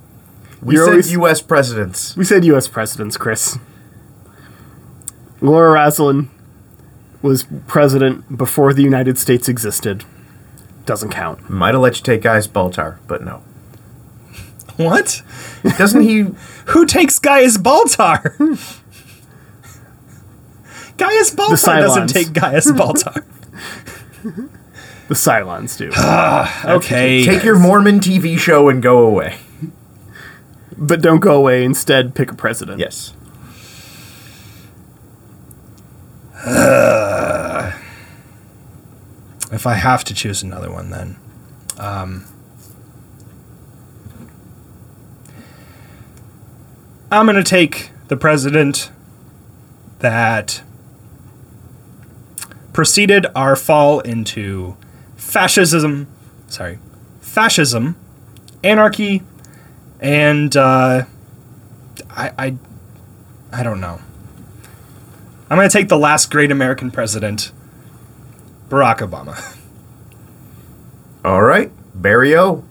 We 0.62 0.78
said 0.78 0.89
always- 0.89 1.12
U.S. 1.12 1.41
presidents. 1.41 2.15
We 2.17 2.24
said 2.24 2.46
U.S. 2.46 2.67
presidents, 2.67 3.17
Chris. 3.17 3.58
Laura 5.41 5.72
Roslin 5.74 6.30
was 7.22 7.46
president 7.67 8.38
before 8.38 8.74
the 8.74 8.82
United 8.84 9.17
States 9.17 9.50
existed. 9.50 10.06
Doesn't 10.86 11.10
count. 11.12 11.50
Might 11.50 11.74
have 11.74 11.82
let 11.82 11.98
you 11.98 12.04
take 12.04 12.22
Gaius 12.22 12.48
Baltar, 12.48 12.98
but 13.08 13.24
no. 13.24 13.43
What? 14.78 15.22
Doesn't 15.78 16.02
he? 16.02 16.22
Who 16.68 16.86
takes 16.86 17.20
Gaius 17.20 17.58
Baltar? 17.58 18.38
Gaius 20.98 21.34
Baltar 21.36 21.80
doesn't 21.82 22.04
Cylons. 22.10 22.14
take 22.14 22.34
Gaius 22.34 22.72
Baltar. 22.72 23.24
The 25.10 25.16
Cylons 25.16 25.78
do. 25.78 25.92
okay. 26.78 27.26
Take 27.26 27.44
your 27.44 27.60
Mormon 27.60 28.00
TV 28.00 28.40
show 28.40 28.70
and 28.70 28.82
go 28.82 29.00
away. 29.06 29.38
but 30.78 31.02
don't 31.02 31.20
go 31.20 31.36
away. 31.36 31.66
Instead, 31.66 32.16
pick 32.16 32.32
a 32.32 32.36
president. 32.36 32.80
Yes. 32.80 33.14
if 39.52 39.68
I 39.68 39.74
have 39.74 40.06
to 40.06 40.14
choose 40.14 40.42
another 40.42 40.72
one, 40.72 40.90
then. 40.90 41.18
Um, 41.78 42.26
I'm 47.13 47.28
going 47.28 47.36
to 47.36 47.43
take 47.43 47.91
the 48.08 48.17
president 48.17 48.89
that 49.99 50.63
preceded 52.73 53.28
our 53.36 53.56
fall 53.56 53.99
into 53.99 54.76
fascism, 55.15 56.08
sorry, 56.47 56.80
fascism, 57.21 57.97
anarchy, 58.63 59.21
and 59.99 60.58
uh, 60.58 61.04
I, 62.10 62.32
I, 62.36 62.58
I 63.52 63.62
don't 63.62 63.80
know. 63.80 64.02
I'm 65.52 65.58
going 65.58 65.69
to 65.69 65.78
take 65.78 65.89
the 65.89 65.99
last 65.99 66.32
great 66.32 66.49
American 66.49 66.89
president, 66.89 67.52
Barack 68.69 69.08
Obama. 69.08 69.56
All 71.23 71.43
right, 71.43 71.71
Barry 71.93 72.36
O. 72.36 72.63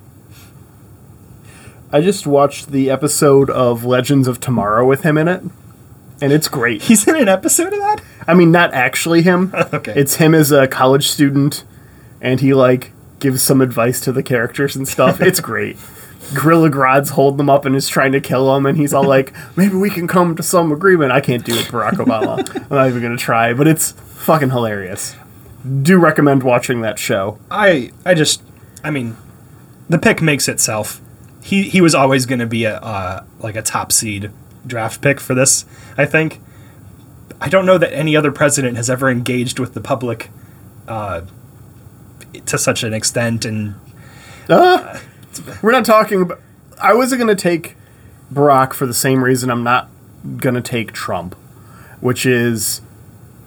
I 1.92 2.00
just 2.00 2.26
watched 2.26 2.70
the 2.70 2.90
episode 2.90 3.50
of 3.50 3.84
Legends 3.84 4.26
of 4.26 4.40
Tomorrow 4.40 4.86
with 4.86 5.02
him 5.02 5.18
in 5.18 5.28
it, 5.28 5.42
and 6.22 6.32
it's 6.32 6.48
great. 6.48 6.82
He's 6.88 7.06
in 7.06 7.16
an 7.16 7.28
episode 7.28 7.72
of 7.72 7.78
that? 7.80 8.00
I 8.26 8.34
mean, 8.34 8.50
not 8.50 8.72
actually 8.72 9.22
him. 9.22 9.52
Okay. 9.74 9.92
It's 9.96 10.16
him 10.16 10.34
as 10.34 10.52
a 10.52 10.66
college 10.68 11.08
student, 11.08 11.64
and 12.20 12.40
he 12.40 12.54
like 12.54 12.92
gives 13.18 13.42
some 13.42 13.60
advice 13.60 14.00
to 14.02 14.12
the 14.12 14.22
characters 14.22 14.74
and 14.76 14.86
stuff. 14.88 15.20
it's 15.20 15.40
great. 15.50 15.76
Gorilla 16.34 16.70
Grodd's 16.70 17.10
holding 17.10 17.36
them 17.38 17.50
up 17.50 17.64
and 17.66 17.74
is 17.76 17.88
trying 17.88 18.12
to 18.12 18.20
kill 18.20 18.54
him, 18.56 18.64
and 18.64 18.78
he's 18.78 18.94
all 18.94 19.04
like, 19.04 19.34
"Maybe 19.56 19.74
we 19.74 19.90
can 19.90 20.06
come 20.06 20.34
to 20.36 20.42
some 20.42 20.72
agreement." 20.72 21.12
I 21.12 21.20
can't 21.20 21.44
do 21.44 21.54
it, 21.54 21.66
Barack 21.66 21.94
Obama. 21.94 22.38
I'm 22.70 22.76
not 22.76 22.88
even 22.88 23.02
gonna 23.02 23.16
try, 23.18 23.52
but 23.52 23.66
it's 23.68 23.92
fucking 23.92 24.50
hilarious. 24.50 25.14
Do 25.82 25.98
recommend 25.98 26.42
watching 26.42 26.80
that 26.82 26.98
show. 26.98 27.38
I 27.50 27.90
I 28.06 28.14
just 28.14 28.42
I 28.84 28.90
mean, 28.90 29.16
the 29.90 29.98
pick 29.98 30.22
makes 30.22 30.48
itself. 30.48 31.00
He 31.42 31.64
he 31.64 31.80
was 31.80 31.94
always 31.94 32.24
going 32.26 32.38
to 32.38 32.46
be 32.46 32.64
a 32.64 32.76
uh, 32.76 33.24
like 33.40 33.56
a 33.56 33.62
top 33.62 33.92
seed 33.92 34.30
draft 34.66 35.00
pick 35.00 35.20
for 35.20 35.34
this. 35.34 35.64
I 35.96 36.06
think. 36.06 36.40
I 37.40 37.48
don't 37.48 37.66
know 37.66 37.78
that 37.78 37.92
any 37.92 38.14
other 38.14 38.30
president 38.30 38.76
has 38.76 38.88
ever 38.88 39.10
engaged 39.10 39.58
with 39.58 39.74
the 39.74 39.80
public 39.80 40.30
uh, 40.86 41.22
to 42.46 42.56
such 42.56 42.84
an 42.84 42.94
extent, 42.94 43.44
and 43.44 43.74
We're 45.62 45.72
not 45.72 45.84
talking 45.84 46.22
about. 46.22 46.40
I 46.80 46.94
wasn't 46.94 47.20
gonna 47.20 47.34
take 47.34 47.76
Barack 48.32 48.72
for 48.72 48.86
the 48.86 48.94
same 48.94 49.24
reason 49.24 49.50
I'm 49.50 49.64
not 49.64 49.88
gonna 50.36 50.60
take 50.60 50.92
Trump, 50.92 51.34
which 52.00 52.24
is 52.26 52.80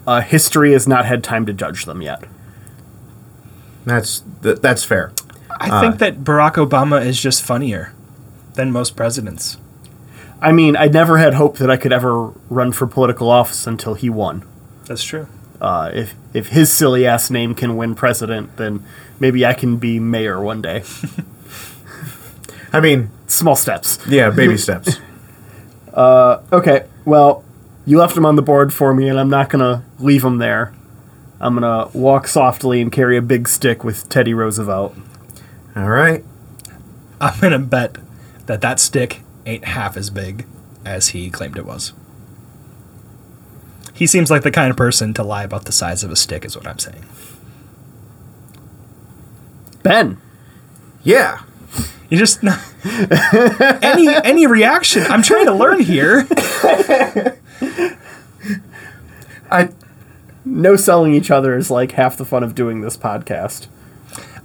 uh, 0.08 0.22
history 0.22 0.74
has 0.74 0.88
not 0.88 1.06
had 1.06 1.24
time 1.24 1.46
to 1.46 1.54
judge 1.54 1.86
them 1.86 2.02
yet. 2.02 2.24
That's 3.86 4.24
th- 4.42 4.60
that's 4.62 4.84
fair. 4.84 5.12
I 5.60 5.82
think 5.82 6.00
that 6.00 6.24
Barack 6.24 6.54
Obama 6.54 7.04
is 7.06 7.20
just 7.22 7.42
funnier 7.44 7.94
than 8.56 8.72
most 8.72 8.96
presidents. 8.96 9.58
I 10.42 10.52
mean, 10.52 10.76
I 10.76 10.88
never 10.88 11.18
had 11.18 11.34
hope 11.36 11.58
that 11.58 11.70
I 11.72 11.78
could 11.78 11.94
ever 11.94 12.28
run 12.50 12.72
for 12.72 12.86
political 12.88 13.30
office 13.30 13.66
until 13.66 13.94
he 13.94 14.10
won. 14.10 14.44
That's 14.86 15.04
true. 15.04 15.28
Uh, 15.62 15.90
if 15.94 16.14
if 16.34 16.48
his 16.50 16.72
silly 16.72 17.08
ass 17.08 17.30
name 17.32 17.56
can 17.56 17.78
win 17.78 17.96
president, 17.96 18.58
then 18.58 18.84
maybe 19.20 19.46
I 19.46 19.54
can 19.54 19.78
be 19.78 20.00
mayor 20.00 20.42
one 20.42 20.62
day. 20.62 20.84
I 22.74 22.82
mean, 22.82 23.10
Small 23.28 23.56
steps. 23.56 23.98
yeah, 24.08 24.30
baby 24.30 24.58
steps. 24.68 25.00
Okay, 25.96 26.86
well, 27.06 27.44
you 27.86 27.98
left 27.98 28.18
him 28.18 28.26
on 28.26 28.36
the 28.36 28.42
board 28.42 28.74
for 28.74 28.94
me, 28.94 29.08
and 29.08 29.20
I'm 29.20 29.30
not 29.30 29.50
gonna 29.50 29.84
leave 30.00 30.24
him 30.24 30.38
there. 30.40 30.74
I'm 31.40 31.54
gonna 31.54 31.88
walk 31.94 32.28
softly 32.28 32.82
and 32.82 32.92
carry 32.92 33.18
a 33.18 33.22
big 33.22 33.48
stick 33.48 33.84
with 33.84 34.10
Teddy 34.10 34.34
Roosevelt. 34.34 34.96
All 35.76 35.90
right. 35.90 36.24
I'm 37.20 37.40
gonna 37.40 37.60
bet 37.60 37.98
that 38.46 38.62
that 38.62 38.80
stick 38.80 39.22
ain't 39.46 39.66
half 39.66 39.98
as 39.98 40.10
big 40.10 40.46
as 40.86 41.10
he 41.10 41.30
claimed 41.30 41.58
it 41.58 41.66
was. 41.66 41.94
He 43.94 44.08
seems 44.08 44.30
like 44.30 44.44
the 44.44 44.52
kind 44.52 44.72
of 44.72 44.78
person 44.78 45.14
to 45.14 45.24
lie 45.24 45.44
about 45.44 45.66
the 45.66 45.72
size 45.72 46.04
of 46.04 46.12
a 46.12 46.16
stick, 46.16 46.44
is 46.46 46.56
what 46.56 46.68
I'm 46.68 46.80
saying. 46.80 47.06
Ben, 49.84 50.18
Yeah. 51.04 51.42
You 52.10 52.18
just 52.18 52.44
any 52.84 54.08
any 54.08 54.48
reaction. 54.48 55.04
I'm 55.04 55.24
trying 55.24 55.46
to 55.46 55.54
learn 55.54 55.80
here. 55.80 56.28
I 59.52 59.70
no 60.44 60.76
selling 60.76 61.14
each 61.14 61.32
other 61.32 61.58
is 61.58 61.72
like 61.72 61.94
half 61.94 62.18
the 62.18 62.26
fun 62.26 62.44
of 62.44 62.54
doing 62.54 62.82
this 62.82 62.96
podcast. 62.96 63.68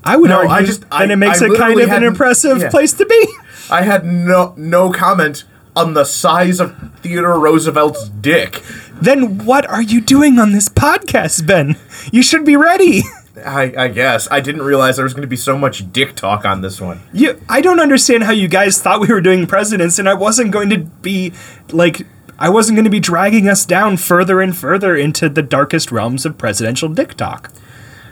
I 0.05 0.17
would 0.17 0.31
No, 0.31 0.39
argue 0.39 0.51
I 0.53 0.63
just- 0.63 0.85
I- 0.91 1.05
it 1.05 1.17
makes 1.17 1.43
I 1.43 1.47
it 1.47 1.57
kind 1.59 1.79
of 1.81 1.91
an 1.91 2.03
impressive 2.05 2.59
yeah. 2.61 2.71
place 2.71 2.93
to 2.95 3.07
be. 3.07 3.29
I 3.71 3.83
had 3.83 4.05
no 4.05 4.55
no 4.57 4.91
comment 4.93 5.45
on 5.77 5.95
the 5.95 6.05
size 6.05 6.59
of 6.61 6.75
Theodore 7.03 7.39
Roosevelt's 7.39 8.09
dick. 8.09 8.63
Then 9.01 9.45
what 9.45 9.65
are 9.71 9.81
you 9.83 10.01
doing 10.01 10.39
on 10.39 10.53
this 10.53 10.69
podcast, 10.69 11.47
Ben? 11.47 11.77
You 12.13 12.23
should 12.23 12.45
be 12.45 12.57
ready. 12.57 13.03
I, 13.47 13.73
I 13.79 13.89
guess 13.89 14.29
I 14.31 14.41
didn't 14.41 14.63
realize 14.63 14.97
there 14.97 15.05
was 15.05 15.15
going 15.15 15.23
to 15.23 15.29
be 15.29 15.37
so 15.37 15.57
much 15.57 15.91
dick 15.93 16.15
talk 16.17 16.45
on 16.45 16.61
this 16.61 16.81
one. 16.81 17.01
You, 17.13 17.41
I 17.49 17.61
don't 17.63 17.81
understand 17.81 18.25
how 18.25 18.33
you 18.33 18.49
guys 18.49 18.83
thought 18.83 19.01
we 19.01 19.07
were 19.09 19.21
doing 19.23 19.47
presidents, 19.47 19.99
and 19.99 20.09
I 20.09 20.15
wasn't 20.15 20.51
going 20.51 20.69
to 20.71 20.79
be 20.79 21.33
like, 21.71 22.07
I 22.39 22.51
wasn't 22.51 22.77
going 22.77 22.85
to 22.85 22.91
be 22.91 23.01
dragging 23.01 23.49
us 23.49 23.65
down 23.65 23.97
further 23.97 24.41
and 24.43 24.55
further 24.55 24.95
into 24.97 25.29
the 25.29 25.43
darkest 25.43 25.91
realms 25.93 26.27
of 26.27 26.37
presidential 26.37 26.89
dick 26.91 27.15
talk. 27.15 27.51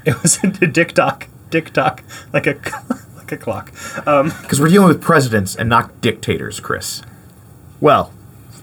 It 0.07 0.23
was 0.23 0.39
a 0.45 0.49
dick 0.49 0.93
talk, 0.95 1.27
dick 1.51 1.73
talk, 1.73 2.03
like 2.33 2.47
a 2.47 2.55
like 3.17 3.33
a 3.33 3.37
clock. 3.37 3.73
Um, 4.07 4.33
Because 4.43 4.61
we're 4.61 4.69
dealing 4.69 4.89
with 4.89 5.03
presidents 5.03 5.55
and 5.57 5.69
not 5.69 6.01
dictators, 6.01 6.61
Chris. 6.61 7.03
Well, 7.81 8.13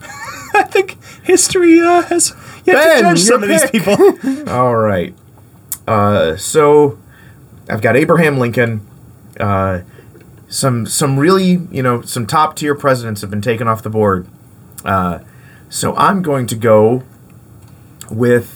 I 0.54 0.62
think 0.64 1.02
history 1.22 1.80
uh, 1.80 2.02
has 2.02 2.34
yet 2.64 2.74
Ben, 2.74 2.96
to 2.96 3.02
judge 3.02 3.20
some 3.20 3.42
of 3.42 3.48
these 3.48 3.70
people. 3.70 3.96
All 4.48 4.76
right. 4.76 5.14
Uh, 5.86 6.36
so 6.36 6.98
I've 7.68 7.82
got 7.82 7.96
Abraham 7.96 8.38
Lincoln. 8.38 8.86
Uh, 9.38 9.80
some 10.48 10.86
some 10.86 11.18
really 11.18 11.66
you 11.70 11.82
know 11.82 12.02
some 12.02 12.26
top 12.26 12.56
tier 12.56 12.74
presidents 12.74 13.20
have 13.20 13.30
been 13.30 13.42
taken 13.42 13.68
off 13.68 13.82
the 13.82 13.90
board. 13.90 14.28
Uh, 14.84 15.20
so 15.68 15.94
I'm 15.96 16.22
going 16.22 16.46
to 16.46 16.54
go 16.54 17.02
with 18.10 18.55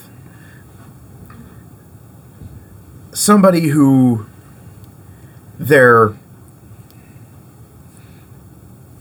somebody 3.20 3.68
who 3.68 4.24
their 5.58 6.14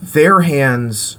their 0.02 0.42
hands 0.42 1.18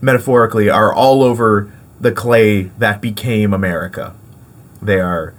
metaphorically 0.00 0.68
are 0.68 0.92
all 0.92 1.22
over 1.22 1.72
the 2.00 2.10
clay 2.10 2.64
that 2.78 3.00
became 3.00 3.54
America. 3.54 4.12
They 4.82 4.98
are 4.98 5.34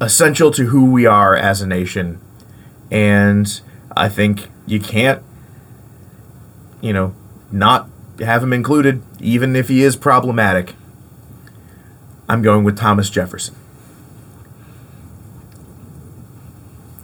essential 0.00 0.52
to 0.52 0.66
who 0.66 0.92
we 0.92 1.06
are 1.06 1.34
as 1.34 1.60
a 1.60 1.66
nation. 1.66 2.20
And 2.90 3.60
I 3.96 4.08
think 4.08 4.48
you 4.64 4.78
can't, 4.78 5.22
you 6.80 6.92
know, 6.92 7.14
not 7.50 7.88
have 8.20 8.44
him 8.44 8.52
included, 8.52 9.02
even 9.18 9.56
if 9.56 9.68
he 9.68 9.82
is 9.82 9.96
problematic. 9.96 10.74
I'm 12.28 12.42
going 12.42 12.62
with 12.62 12.78
Thomas 12.78 13.10
Jefferson. 13.10 13.56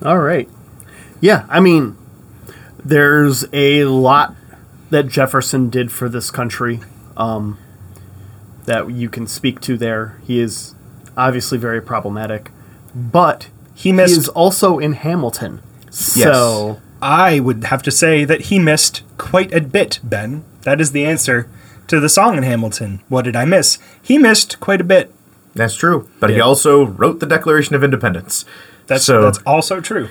All 0.04 0.18
right. 0.18 0.48
Yeah, 1.20 1.46
I 1.48 1.61
mean, 1.61 1.96
there's 2.84 3.44
a 3.52 3.84
lot 3.84 4.34
that 4.90 5.08
Jefferson 5.08 5.68
did 5.70 5.92
for 5.92 6.08
this 6.08 6.30
country 6.30 6.80
um, 7.16 7.58
that 8.64 8.90
you 8.90 9.08
can 9.08 9.26
speak 9.26 9.61
to 9.62 9.76
there. 9.76 10.20
He 10.24 10.40
is 10.40 10.74
obviously 11.16 11.58
very 11.58 11.82
problematic, 11.82 12.50
but 12.94 13.48
He 13.74 13.92
he 13.92 14.00
is 14.00 14.28
also 14.28 14.78
in 14.78 14.92
Hamilton. 14.94 15.62
So, 15.90 16.80
I 17.02 17.40
would 17.40 17.64
have 17.64 17.82
to 17.84 17.90
say 17.90 18.24
that 18.24 18.42
he 18.42 18.58
missed 18.58 19.02
quite 19.18 19.52
a 19.52 19.61
bit, 19.61 20.00
Ben. 20.02 20.44
That 20.62 20.80
is 20.80 20.92
the 20.92 21.04
answer 21.04 21.48
to 21.88 22.00
the 22.00 22.08
song 22.08 22.37
in 22.37 22.42
Hamilton. 22.42 23.00
What 23.08 23.24
did 23.24 23.37
I 23.37 23.44
miss? 23.44 23.78
He 24.00 24.18
missed 24.18 24.61
quite 24.61 24.80
a 24.80 24.84
bit. 24.84 25.12
That's 25.54 25.74
true. 25.74 26.08
But 26.20 26.30
he 26.30 26.40
also 26.40 26.84
wrote 26.87 27.20
the 27.20 27.26
Declaration 27.26 27.74
of 27.74 27.82
Independence. 27.82 28.44
That's 28.88 29.05
So- 29.05 29.22
that's 29.22 29.38
also 29.46 29.81
true. 29.81 30.09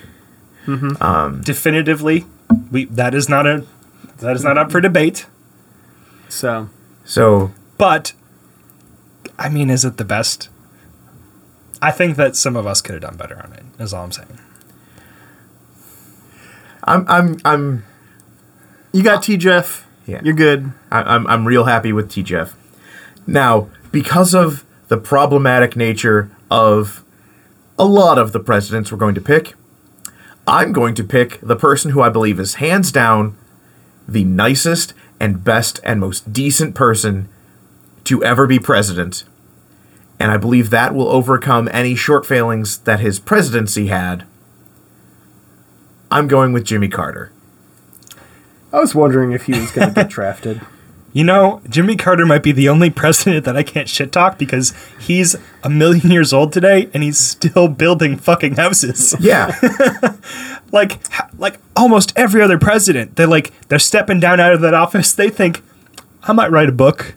Um, 1.02 1.42
Definitively, 1.44 2.26
we 2.72 2.86
that 2.86 3.14
is 3.14 3.28
not 3.30 3.46
a 3.48 3.64
that 4.20 4.36
is 4.36 4.44
not 4.44 4.58
up 4.58 4.72
for 4.72 4.82
debate. 4.82 5.26
so 6.30 6.70
So 7.06 7.52
But 7.78 8.14
I 9.40 9.48
mean, 9.50 9.70
is 9.70 9.86
it 9.86 9.98
the 9.98 10.04
best? 10.06 10.50
I 11.82 11.92
think 11.92 12.18
that 12.18 12.36
some 12.36 12.56
of 12.58 12.66
us 12.68 12.82
could 12.82 12.94
have 12.94 13.02
done 13.04 13.16
better 13.18 13.40
on 13.44 13.54
it. 13.54 13.64
Is 13.80 13.94
all 13.94 14.04
I'm 14.04 14.12
saying. 14.12 14.40
I'm 16.84 17.06
I'm 17.08 17.38
I'm 17.46 17.84
you 18.92 19.04
got 19.04 19.24
T. 19.24 19.38
Jeff. 19.38 19.86
Yeah. 20.06 20.22
You're 20.24 20.34
good. 20.34 20.72
I- 20.92 21.04
I'm 21.16 21.28
I'm 21.28 21.46
real 21.48 21.66
happy 21.66 21.94
with 21.94 22.10
T 22.10 22.24
Jeff. 22.24 22.56
Now, 23.26 23.70
because 23.92 24.34
of 24.34 24.66
the 24.88 24.98
problematic 24.98 25.76
nature 25.76 26.30
of 26.50 27.04
a 27.78 27.86
lot 27.86 28.18
of 28.18 28.32
the 28.32 28.40
presidents 28.40 28.92
we're 28.92 28.98
going 28.98 29.16
to 29.16 29.22
pick, 29.22 29.54
I'm 30.48 30.72
going 30.72 30.96
to 30.96 31.04
pick 31.04 31.40
the 31.42 31.56
person 31.56 31.92
who 31.92 32.02
I 32.02 32.10
believe 32.10 32.40
is 32.40 32.56
hands 32.56 32.92
down 32.92 33.38
the 34.08 34.24
nicest 34.24 34.94
and 35.20 35.44
best 35.44 35.80
and 35.84 36.00
most 36.00 36.32
decent 36.32 36.74
person 36.74 37.28
to 38.06 38.24
ever 38.24 38.48
be 38.48 38.60
president. 38.60 39.26
And 40.20 40.32
I 40.32 40.38
believe 40.38 40.70
that 40.70 40.96
will 40.96 41.10
overcome 41.10 41.70
any 41.72 41.96
short 41.96 42.26
failings 42.26 42.80
that 42.80 43.02
his 43.02 43.20
presidency 43.20 43.88
had. 43.88 44.26
I'm 46.10 46.28
going 46.28 46.54
with 46.54 46.64
Jimmy 46.64 46.88
Carter. 46.88 47.32
I 48.72 48.80
was 48.80 48.96
wondering 48.96 49.34
if 49.34 49.46
he 49.46 49.60
was 49.60 49.72
going 49.72 49.90
to 49.90 49.94
get 49.94 50.10
drafted. 50.10 50.62
You 51.14 51.24
know, 51.24 51.62
Jimmy 51.70 51.96
Carter 51.96 52.26
might 52.26 52.44
be 52.44 52.52
the 52.52 52.70
only 52.70 52.90
president 52.90 53.46
that 53.46 53.58
I 53.58 53.64
can't 53.64 53.90
shit 53.90 54.12
talk 54.12 54.38
because 54.38 54.74
he's 55.00 55.36
a 55.64 55.70
million 55.70 56.12
years 56.12 56.34
old 56.34 56.52
today 56.54 56.90
and 56.94 57.02
he's 57.02 57.18
still 57.18 57.68
building 57.68 58.18
fucking 58.18 58.56
houses. 58.56 59.16
Yeah. 59.20 59.58
like 60.72 61.00
like 61.40 61.60
almost 61.76 62.14
every 62.16 62.42
other 62.42 62.60
president, 62.60 63.16
they 63.16 63.26
like 63.26 63.52
they're 63.68 63.80
stepping 63.80 64.20
down 64.20 64.40
out 64.40 64.54
of 64.54 64.62
that 64.62 64.74
office. 64.74 65.14
They 65.14 65.30
think 65.30 65.64
I 66.24 66.34
might 66.34 66.52
write 66.52 66.70
a 66.70 66.74
book. 66.74 67.16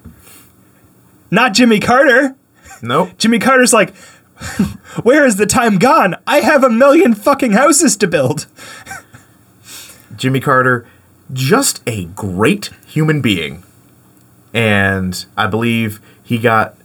Not 1.31 1.53
Jimmy 1.53 1.81
Carter. 1.81 2.37
nope. 2.83 3.11
Jimmy 3.19 3.39
Carter's 3.39 3.73
like, 3.73 3.95
where 5.03 5.27
is 5.27 5.37
the 5.37 5.47
time 5.47 5.79
gone? 5.79 6.17
I 6.27 6.41
have 6.41 6.65
a 6.65 6.71
million 6.71 7.15
fucking 7.15 7.53
houses 7.53 7.97
to 7.99 8.07
build. 8.07 8.47
Jimmy 10.17 10.41
Carter, 10.41 10.87
just 11.33 11.83
a 11.87 12.07
great 12.07 12.71
human 12.87 13.21
being. 13.21 13.65
And 14.53 15.25
I 15.37 15.47
believe 15.47 16.01
he 16.23 16.39
got 16.39 16.77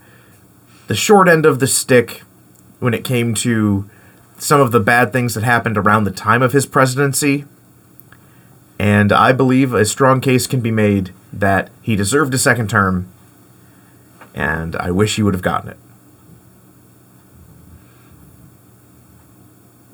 the 0.88 0.96
short 0.96 1.28
end 1.28 1.46
of 1.46 1.60
the 1.60 1.68
stick 1.68 2.24
when 2.80 2.94
it 2.94 3.04
came 3.04 3.34
to 3.36 3.90
some 4.38 4.62
of 4.62 4.72
the 4.72 4.80
bad 4.80 5.12
things 5.12 5.34
that 5.34 5.44
happened 5.44 5.78
around 5.78 6.04
the 6.04 6.12
time 6.12 6.42
of 6.42 6.52
his 6.52 6.66
presidency. 6.66 7.46
And 8.78 9.12
I 9.12 9.32
believe 9.32 9.74
a 9.74 9.86
strong 9.86 10.22
case 10.22 10.48
can 10.48 10.62
be 10.62 10.72
made 10.72 11.14
that 11.32 11.70
he 11.82 11.96
deserved 11.96 12.34
a 12.34 12.38
second 12.38 12.70
term. 12.70 13.08
And 14.34 14.76
I 14.76 14.92
wish 14.92 15.16
he 15.16 15.24
would 15.24 15.34
have 15.34 15.42
gotten 15.42 15.70
it. 15.70 15.78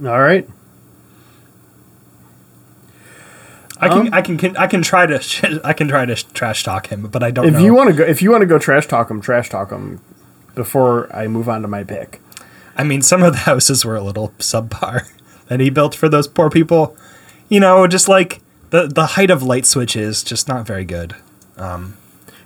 All 0.04 0.20
right. 0.20 0.50
I 3.82 3.90
can, 3.90 3.98
Um, 4.08 4.10
I 4.14 4.22
can, 4.22 4.38
can, 4.38 4.56
I 4.58 4.68
can 4.68 4.82
try 4.82 5.06
to, 5.08 5.20
sh- 5.22 5.44
I 5.64 5.74
can 5.74 5.88
try 5.88 6.06
to 6.06 6.16
sh- 6.16 6.24
trash 6.34 6.64
talk 6.64 6.88
him, 6.88 7.08
but 7.08 7.24
I 7.24 7.32
don't 7.32 7.46
If 7.48 7.54
know. 7.54 7.60
you 7.60 7.74
want 7.74 7.90
to 7.90 7.96
go, 7.96 8.04
if 8.04 8.22
you 8.22 8.32
want 8.32 8.42
to 8.42 8.46
go 8.48 8.60
trash 8.60 8.88
talk 8.88 9.10
him, 9.12 9.20
trash 9.22 9.50
talk 9.50 9.72
him 9.72 10.00
before 10.56 11.14
I 11.16 11.28
move 11.28 11.50
on 11.50 11.62
to 11.64 11.68
my 11.68 11.84
pick. 11.84 12.22
I 12.78 12.84
mean, 12.84 13.02
some 13.02 13.24
of 13.24 13.34
the 13.34 13.40
houses 13.50 13.84
were 13.84 13.96
a 13.96 14.04
little 14.04 14.30
subpar 14.40 15.10
that 15.48 15.60
he 15.60 15.70
built 15.70 15.96
for 15.96 16.08
those 16.08 16.28
poor 16.28 16.50
people. 16.50 16.96
You 17.50 17.60
know, 17.60 17.86
just 17.88 18.08
like 18.08 18.42
the 18.70 18.88
the 18.88 19.06
height 19.08 19.30
of 19.30 19.44
light 19.44 19.66
switches, 19.66 20.24
just 20.24 20.48
not 20.48 20.66
very 20.66 20.86
good. 20.86 21.16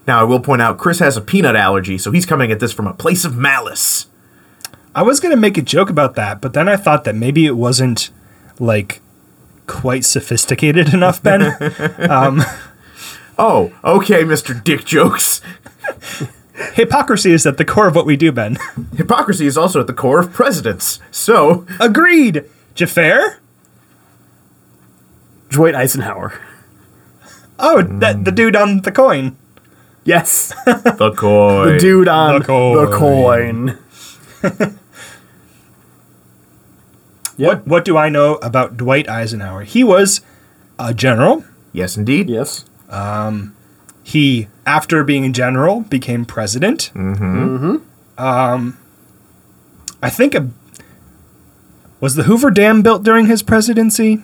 Now, 0.07 0.19
I 0.21 0.23
will 0.23 0.39
point 0.39 0.61
out 0.61 0.77
Chris 0.77 0.99
has 0.99 1.17
a 1.17 1.21
peanut 1.21 1.55
allergy, 1.55 1.97
so 1.97 2.11
he's 2.11 2.25
coming 2.27 2.51
at 2.51 2.59
this 2.59 2.71
from 2.73 2.85
a 2.87 2.93
place 2.93 3.25
of 3.25 3.35
malice. 3.35 4.07
I 4.93 5.01
was 5.01 5.19
gonna 5.19 5.35
make 5.35 5.57
a 5.57 5.61
joke 5.63 5.89
about 5.89 6.15
that, 6.15 6.41
but 6.41 6.53
then 6.53 6.69
I 6.69 6.75
thought 6.77 7.03
that 7.05 7.15
maybe 7.15 7.45
it 7.45 7.55
wasn't 7.57 8.11
like 8.59 9.01
quite 9.67 10.05
sophisticated 10.05 10.93
enough, 10.93 11.21
Ben. 11.23 11.41
Um, 12.09 12.41
oh, 13.37 13.73
okay, 13.83 14.23
Mr. 14.23 14.61
Dick 14.63 14.85
Jokes. 14.85 15.41
Hypocrisy 16.73 17.31
is 17.31 17.45
at 17.45 17.57
the 17.57 17.65
core 17.65 17.87
of 17.87 17.95
what 17.95 18.05
we 18.05 18.15
do, 18.15 18.31
Ben. 18.31 18.57
Hypocrisy 18.95 19.45
is 19.45 19.57
also 19.57 19.81
at 19.81 19.87
the 19.87 19.93
core 19.93 20.19
of 20.19 20.31
presidents. 20.31 20.99
So, 21.11 21.65
Agreed. 21.79 22.45
Jafar? 22.75 23.39
Dwight 25.49 25.75
Eisenhower. 25.75 26.39
Oh, 27.59 27.81
that 27.81 28.25
the 28.25 28.31
dude 28.31 28.55
on 28.55 28.81
the 28.81 28.91
coin. 28.91 29.37
Yes, 30.03 30.49
the 30.65 31.13
coin. 31.17 31.73
the 31.73 31.79
dude 31.79 32.07
on 32.07 32.39
The 32.39 32.45
coin. 32.45 32.85
the 32.85 32.97
coin. 32.97 34.79
Yep. 37.37 37.47
What 37.47 37.67
what 37.67 37.85
do 37.85 37.97
I 37.97 38.09
know 38.09 38.35
about 38.35 38.77
Dwight 38.77 39.09
Eisenhower? 39.09 39.63
He 39.63 39.83
was 39.83 40.21
a 40.79 40.93
general. 40.93 41.43
Yes, 41.73 41.97
indeed. 41.97 42.29
Yes. 42.29 42.65
He, 44.03 44.49
after 44.67 45.03
being 45.03 45.25
a 45.25 45.31
general, 45.31 45.81
became 45.81 46.25
president. 46.25 46.91
Mm-hmm. 46.93 47.77
Um, 48.23 48.77
I 50.03 50.11
think 50.11 50.35
a, 50.35 50.49
was 51.99 52.13
the 52.13 52.23
Hoover 52.23 52.51
Dam 52.51 52.83
built 52.83 53.01
during 53.01 53.25
his 53.25 53.41
presidency? 53.41 54.21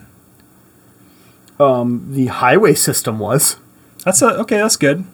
Um, 1.58 2.06
the 2.12 2.26
highway 2.26 2.74
system 2.74 3.18
was. 3.18 3.56
That's 4.04 4.22
a, 4.22 4.38
okay. 4.42 4.58
That's 4.58 4.76
good. 4.76 5.04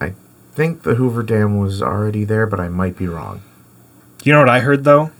I 0.00 0.14
think 0.52 0.84
the 0.84 0.94
Hoover 0.94 1.24
Dam 1.24 1.58
was 1.58 1.82
already 1.82 2.24
there, 2.24 2.46
but 2.46 2.60
I 2.60 2.68
might 2.68 2.96
be 2.96 3.08
wrong. 3.08 3.42
You 4.22 4.32
know 4.32 4.38
what 4.38 4.48
I 4.48 4.60
heard 4.60 4.84
though? 4.84 5.10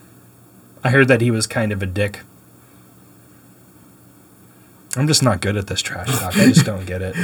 I 0.84 0.90
heard 0.90 1.08
that 1.08 1.20
he 1.20 1.30
was 1.30 1.46
kind 1.46 1.72
of 1.72 1.82
a 1.82 1.86
dick. 1.86 2.20
I'm 4.96 5.06
just 5.06 5.22
not 5.22 5.40
good 5.40 5.56
at 5.56 5.68
this 5.68 5.80
trash 5.80 6.08
talk. 6.18 6.36
I 6.36 6.46
just 6.52 6.66
don't 6.66 6.84
get 6.84 7.00
it. 7.00 7.16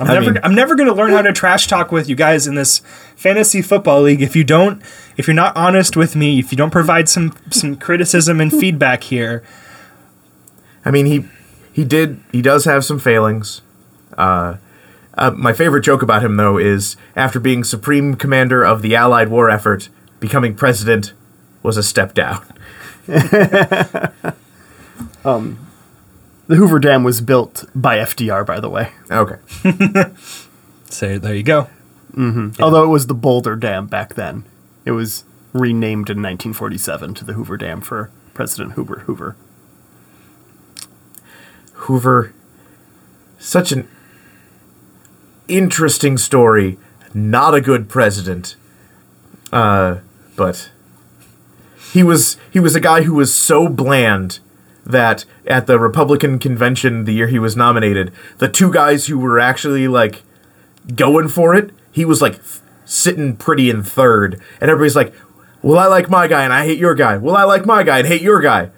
I'm 0.00 0.08
I 0.08 0.14
never 0.14 0.32
mean- 0.32 0.40
I'm 0.42 0.54
never 0.54 0.74
going 0.74 0.88
to 0.88 0.94
learn 0.94 1.10
how 1.12 1.20
to 1.22 1.32
trash 1.32 1.66
talk 1.66 1.92
with 1.92 2.08
you 2.08 2.14
guys 2.16 2.46
in 2.46 2.54
this 2.54 2.78
fantasy 3.14 3.60
football 3.60 4.00
league 4.02 4.22
if 4.22 4.34
you 4.34 4.42
don't 4.44 4.82
if 5.18 5.26
you're 5.26 5.34
not 5.34 5.54
honest 5.56 5.96
with 5.96 6.16
me, 6.16 6.38
if 6.38 6.50
you 6.50 6.56
don't 6.56 6.70
provide 6.70 7.08
some 7.08 7.34
some 7.50 7.76
criticism 7.76 8.40
and 8.40 8.50
feedback 8.50 9.04
here. 9.04 9.42
I 10.84 10.90
mean, 10.90 11.04
he 11.06 11.24
he 11.72 11.84
did 11.84 12.20
he 12.32 12.40
does 12.40 12.64
have 12.64 12.84
some 12.84 12.98
failings. 12.98 13.60
Uh, 14.16 14.56
uh, 15.14 15.30
my 15.32 15.52
favorite 15.52 15.82
joke 15.82 16.02
about 16.02 16.24
him, 16.24 16.36
though, 16.38 16.56
is 16.56 16.96
after 17.14 17.38
being 17.38 17.62
supreme 17.64 18.14
commander 18.16 18.64
of 18.64 18.80
the 18.80 18.94
Allied 18.96 19.28
war 19.28 19.50
effort, 19.50 19.90
becoming 20.22 20.54
president 20.54 21.12
was 21.62 21.76
a 21.76 21.82
step 21.82 22.14
down. 22.14 22.42
The 26.48 26.56
Hoover 26.56 26.78
Dam 26.78 27.04
was 27.04 27.20
built 27.20 27.64
by 27.74 27.98
FDR, 27.98 28.44
by 28.46 28.58
the 28.60 28.70
way. 28.70 28.92
Okay. 29.10 29.36
So 30.86 31.18
there 31.18 31.34
you 31.34 31.42
go. 31.42 31.68
Although 32.60 32.84
it 32.84 32.88
was 32.88 33.06
the 33.06 33.14
Boulder 33.14 33.56
Dam 33.56 33.86
back 33.86 34.12
then. 34.14 34.44
It 34.84 34.90
was 34.90 35.24
renamed 35.54 36.10
in 36.10 36.18
1947 36.18 37.14
to 37.14 37.24
the 37.24 37.32
Hoover 37.32 37.56
Dam 37.56 37.80
for 37.80 38.10
President 38.34 38.72
Hoover 38.72 38.98
Hoover. 39.06 39.34
Hoover, 41.72 42.34
such 43.38 43.72
an 43.72 43.88
interesting 45.48 46.18
story. 46.18 46.78
Not 47.14 47.54
a 47.54 47.62
good 47.62 47.88
president, 47.88 48.56
uh, 49.50 49.96
but 50.36 50.70
he 51.92 52.02
was 52.02 52.36
he 52.50 52.58
was 52.58 52.74
a 52.74 52.80
guy 52.80 53.02
who 53.02 53.14
was 53.14 53.34
so 53.34 53.68
bland 53.68 54.38
that 54.84 55.24
at 55.46 55.66
the 55.66 55.78
Republican 55.78 56.38
convention 56.38 57.04
the 57.04 57.12
year 57.12 57.28
he 57.28 57.38
was 57.38 57.56
nominated, 57.56 58.12
the 58.38 58.48
two 58.48 58.72
guys 58.72 59.06
who 59.06 59.18
were 59.18 59.38
actually 59.38 59.86
like 59.88 60.22
going 60.94 61.28
for 61.28 61.54
it, 61.54 61.70
he 61.90 62.04
was 62.04 62.20
like 62.20 62.34
th- 62.34 62.60
sitting 62.84 63.36
pretty 63.36 63.70
in 63.70 63.82
third, 63.82 64.40
and 64.60 64.70
everybody's 64.70 64.96
like, 64.96 65.14
"Well, 65.60 65.78
I 65.78 65.86
like 65.86 66.10
my 66.10 66.26
guy 66.26 66.44
and 66.44 66.52
I 66.52 66.64
hate 66.64 66.78
your 66.78 66.94
guy. 66.94 67.16
Well, 67.16 67.36
I 67.36 67.44
like 67.44 67.66
my 67.66 67.82
guy 67.82 67.98
and 67.98 68.08
hate 68.08 68.22
your 68.22 68.40
guy." 68.40 68.70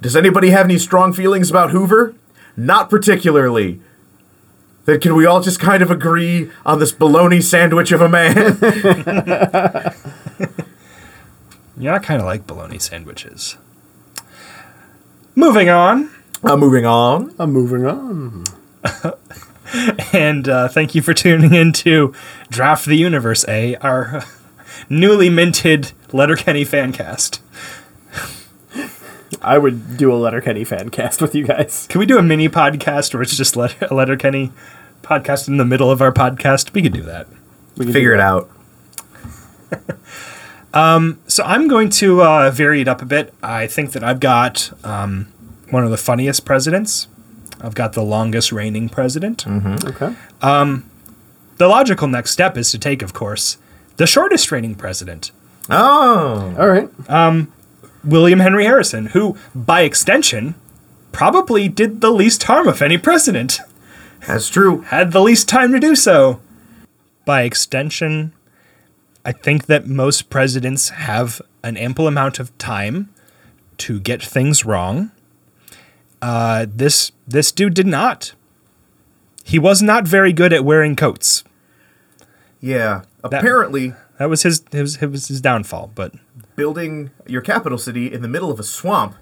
Does 0.00 0.16
anybody 0.16 0.50
have 0.50 0.66
any 0.66 0.78
strong 0.78 1.12
feelings 1.12 1.50
about 1.50 1.70
Hoover? 1.70 2.14
Not 2.56 2.90
particularly. 2.90 3.80
Then 4.84 5.00
can 5.00 5.16
we 5.16 5.24
all 5.24 5.40
just 5.40 5.58
kind 5.58 5.82
of 5.82 5.90
agree 5.90 6.50
on 6.66 6.78
this 6.78 6.92
bologna 6.92 7.40
sandwich 7.40 7.90
of 7.90 8.02
a 8.02 8.08
man? 8.08 8.58
Yeah, 11.76 11.94
I 11.94 11.98
kind 11.98 12.20
of 12.20 12.26
like 12.26 12.46
bologna 12.46 12.78
sandwiches. 12.78 13.56
Moving 15.34 15.68
on. 15.68 16.10
I'm 16.42 16.60
moving 16.60 16.86
on. 16.86 17.34
I'm 17.38 17.52
moving 17.52 17.86
on. 17.86 18.44
And 20.12 20.48
uh, 20.48 20.68
thank 20.68 20.94
you 20.94 21.02
for 21.02 21.14
tuning 21.14 21.52
in 21.52 21.72
to 21.72 22.14
Draft 22.48 22.86
the 22.86 22.96
Universe 22.96 23.44
A, 23.48 23.74
our 23.76 24.22
newly 24.88 25.28
minted 25.28 25.90
Letterkenny 26.12 26.64
fan 26.64 26.92
cast. 26.92 27.40
I 29.42 29.58
would 29.58 29.96
do 29.96 30.12
a 30.12 30.16
Letterkenny 30.16 30.62
fan 30.64 30.90
cast 30.90 31.20
with 31.20 31.34
you 31.34 31.44
guys. 31.44 31.86
Can 31.88 31.98
we 31.98 32.06
do 32.06 32.18
a 32.18 32.22
mini 32.22 32.48
podcast 32.48 33.14
where 33.14 33.22
it's 33.22 33.36
just 33.36 33.56
Let- 33.56 33.90
a 33.90 33.94
Letterkenny 33.94 34.52
podcast 35.02 35.48
in 35.48 35.56
the 35.56 35.64
middle 35.64 35.90
of 35.90 36.00
our 36.00 36.12
podcast? 36.12 36.72
We 36.72 36.82
could 36.82 36.92
do 36.92 37.02
that. 37.02 37.26
We 37.76 37.86
can 37.86 37.92
Figure 37.92 38.14
it 38.14 38.18
that. 38.18 39.98
out. 40.74 41.16
So 41.26 41.44
I'm 41.44 41.68
going 41.68 41.88
to 41.90 42.22
uh, 42.22 42.50
vary 42.50 42.80
it 42.80 42.88
up 42.88 43.00
a 43.02 43.04
bit. 43.06 43.32
I 43.42 43.66
think 43.66 43.92
that 43.92 44.02
I've 44.04 44.20
got 44.20 44.72
um, 44.84 45.26
one 45.70 45.84
of 45.84 45.90
the 45.90 45.96
funniest 45.96 46.44
presidents. 46.44 47.06
I've 47.60 47.74
got 47.74 47.92
the 47.94 48.02
longest 48.02 48.52
reigning 48.52 48.88
president. 48.88 49.46
Okay. 49.46 50.14
The 51.56 51.68
logical 51.68 52.08
next 52.08 52.32
step 52.32 52.56
is 52.58 52.70
to 52.72 52.78
take, 52.78 53.00
of 53.00 53.12
course, 53.12 53.58
the 53.96 54.06
shortest 54.06 54.50
reigning 54.50 54.74
president. 54.74 55.30
Oh. 55.70 56.54
All 56.58 56.68
right. 56.68 56.90
William 58.04 58.40
Henry 58.40 58.64
Harrison, 58.64 59.06
who, 59.06 59.36
by 59.54 59.82
extension, 59.82 60.56
probably 61.12 61.68
did 61.68 62.00
the 62.00 62.10
least 62.10 62.42
harm 62.42 62.66
of 62.68 62.82
any 62.82 62.98
president, 62.98 63.60
That's 64.26 64.48
true. 64.50 64.80
had 64.82 65.12
the 65.12 65.22
least 65.22 65.48
time 65.48 65.72
to 65.72 65.80
do 65.80 65.94
so. 65.96 66.40
By 67.24 67.42
extension, 67.42 68.32
I 69.24 69.32
think 69.32 69.66
that 69.66 69.86
most 69.86 70.28
presidents 70.28 70.90
have 70.90 71.40
an 71.62 71.76
ample 71.76 72.06
amount 72.06 72.38
of 72.38 72.56
time 72.58 73.08
to 73.78 73.98
get 73.98 74.22
things 74.22 74.64
wrong. 74.64 75.10
Uh, 76.20 76.66
this 76.68 77.12
this 77.26 77.52
dude 77.52 77.74
did 77.74 77.86
not. 77.86 78.34
He 79.44 79.58
was 79.58 79.82
not 79.82 80.06
very 80.06 80.32
good 80.32 80.52
at 80.52 80.64
wearing 80.64 80.96
coats. 80.96 81.44
Yeah. 82.60 83.02
Apparently, 83.22 83.94
That 84.18 84.28
was 84.30 84.42
his 84.42 84.64
his 84.72 84.96
his, 84.96 85.28
his 85.28 85.40
downfall. 85.40 85.90
But 85.94 86.14
building 86.56 87.10
your 87.26 87.42
capital 87.42 87.78
city 87.78 88.12
in 88.12 88.22
the 88.22 88.28
middle 88.28 88.50
of 88.50 88.58
a 88.60 88.62
swamp 88.62 89.16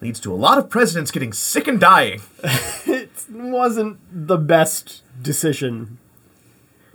leads 0.00 0.20
to 0.20 0.32
a 0.32 0.36
lot 0.36 0.58
of 0.58 0.68
presidents 0.68 1.10
getting 1.10 1.32
sick 1.32 1.66
and 1.68 1.80
dying. 1.80 2.20
It 2.86 3.10
wasn't 3.30 3.98
the 4.12 4.36
best 4.36 5.02
decision, 5.22 5.98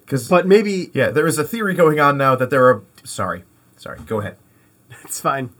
Because, 0.10 0.28
but 0.28 0.47
maybe 0.47 0.89
yeah, 0.95 1.12
there 1.12 1.28
is 1.28 1.38
a 1.38 1.43
theory 1.43 1.76
going 1.76 1.99
on 1.99 2.18
now 2.18 2.36
that 2.36 2.49
there 2.49 2.68
are. 2.68 2.82
Sorry. 3.03 3.43
Sorry. 3.78 3.99
Go 4.07 4.22
ahead. 4.22 4.38
it's 5.03 5.22
fine. 5.22 5.51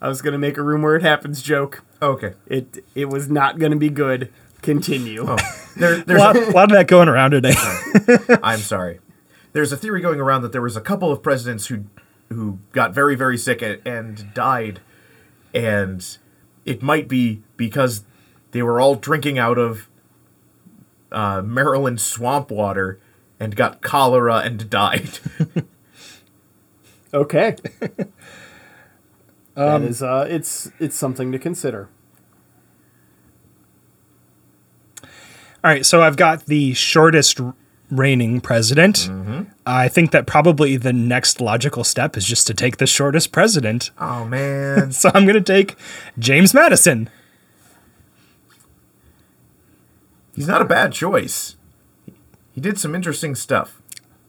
I 0.00 0.08
was 0.08 0.22
gonna 0.22 0.38
make 0.38 0.56
a 0.56 0.62
room 0.62 0.80
where 0.80 0.96
it 0.96 1.02
happens 1.02 1.42
joke. 1.42 1.84
Okay. 2.00 2.32
It 2.46 2.82
it 2.94 3.10
was 3.10 3.28
not 3.28 3.58
gonna 3.58 3.76
be 3.76 3.90
good. 3.90 4.32
Continue. 4.62 5.26
Oh, 5.28 5.36
there, 5.76 5.96
a 6.00 6.04
there's 6.04 6.20
lot, 6.20 6.36
a 6.36 6.50
lot 6.52 6.70
of 6.70 6.78
that 6.78 6.86
going 6.86 7.08
around 7.08 7.32
today. 7.32 7.52
I'm 8.42 8.60
sorry. 8.60 9.00
There's 9.52 9.72
a 9.72 9.76
theory 9.76 10.00
going 10.00 10.20
around 10.20 10.40
that 10.40 10.52
there 10.52 10.62
was 10.62 10.74
a 10.74 10.80
couple 10.80 11.12
of 11.12 11.22
presidents 11.22 11.66
who 11.66 11.84
who 12.30 12.60
got 12.72 12.94
very 12.94 13.14
very 13.14 13.36
sick 13.36 13.60
a- 13.60 13.86
and 13.86 14.32
died, 14.32 14.80
and 15.52 16.16
it 16.64 16.80
might 16.82 17.08
be 17.08 17.42
because 17.58 18.04
they 18.52 18.62
were 18.62 18.80
all 18.80 18.94
drinking 18.94 19.38
out 19.38 19.58
of 19.58 19.86
uh, 21.12 21.42
Maryland 21.42 22.00
swamp 22.00 22.50
water 22.50 22.98
and 23.40 23.54
got 23.56 23.80
cholera 23.82 24.38
and 24.38 24.68
died. 24.70 25.18
Okay. 27.14 27.56
that 29.54 29.80
is 29.82 30.02
uh 30.02 30.26
it's 30.28 30.70
it's 30.78 30.94
something 30.94 31.32
to 31.32 31.38
consider. 31.38 31.88
All 35.02 35.08
right, 35.64 35.86
so 35.86 36.02
I've 36.02 36.16
got 36.18 36.44
the 36.44 36.74
shortest 36.74 37.40
reigning 37.90 38.42
president. 38.42 39.10
I 39.66 39.88
think 39.88 40.10
that 40.12 40.26
probably 40.26 40.76
the 40.76 40.92
next 40.92 41.40
logical 41.40 41.82
step 41.82 42.14
is 42.16 42.26
just 42.26 42.46
to 42.48 42.54
take 42.54 42.76
the 42.76 42.86
shortest 42.86 43.32
president. 43.32 43.90
oh 43.98 44.26
man. 44.26 44.92
So 44.98 45.10
I'm 45.14 45.24
going 45.24 45.34
to 45.34 45.40
take 45.40 45.76
James 46.18 46.52
Madison. 46.52 47.08
He's 50.34 50.46
not 50.46 50.60
a 50.62 50.66
bad 50.66 50.92
choice. 50.92 51.56
He 52.58 52.62
did 52.62 52.76
some 52.76 52.92
interesting 52.96 53.36
stuff. 53.36 53.80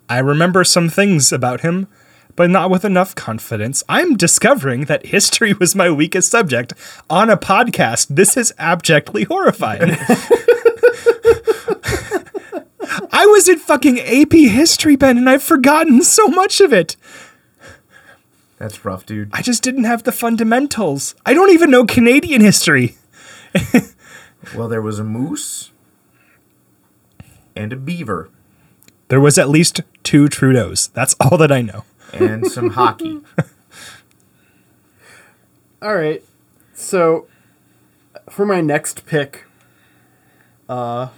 I 0.08 0.20
remember 0.20 0.64
some 0.64 0.88
things 0.88 1.34
about 1.34 1.62
him, 1.62 1.88
but 2.36 2.52
not 2.52 2.70
with 2.70 2.86
enough 2.86 3.16
confidence. 3.16 3.84
I'm 3.90 4.16
discovering 4.16 4.86
that 4.86 5.08
history 5.08 5.54
was 5.54 5.74
my 5.74 5.90
weakest 5.90 6.30
subject 6.30 6.74
on 7.10 7.32
a 7.32 7.38
podcast. 7.38 8.10
This 8.10 8.38
is 8.38 8.54
abjectly 8.60 9.24
horrifying. 9.24 9.94
I 13.12 13.26
was 13.26 13.50
in 13.50 13.58
fucking 13.58 14.00
AP 14.00 14.34
history, 14.34 14.96
Ben, 14.96 15.18
and 15.18 15.28
I've 15.28 15.42
forgotten 15.42 16.04
so 16.04 16.28
much 16.28 16.62
of 16.62 16.72
it. 16.72 16.98
That's 18.60 18.86
rough, 18.86 19.08
dude. 19.08 19.32
I 19.34 19.42
just 19.42 19.64
didn't 19.64 19.86
have 19.86 20.04
the 20.04 20.12
fundamentals. 20.12 21.16
I 21.26 21.34
don't 21.34 21.50
even 21.50 21.72
know 21.72 21.84
Canadian 21.84 22.42
history. 22.42 22.96
Well, 24.56 24.70
there 24.70 24.82
was 24.82 25.00
a 25.00 25.04
moose 25.04 25.72
and 27.60 27.74
a 27.74 27.76
beaver 27.76 28.30
There 29.10 29.20
was 29.20 29.38
at 29.38 29.50
least 29.50 29.82
two 30.04 30.26
Trudeaus. 30.30 30.92
That's 30.94 31.16
all 31.20 31.38
that 31.38 31.52
I 31.52 31.62
know. 31.62 31.84
and 32.14 32.46
some 32.48 32.70
hockey. 32.80 33.22
All 35.82 35.96
right. 35.96 36.24
So 36.74 37.28
for 38.30 38.46
my 38.46 38.62
next 38.62 39.06
pick, 39.06 39.46
uh 40.68 41.10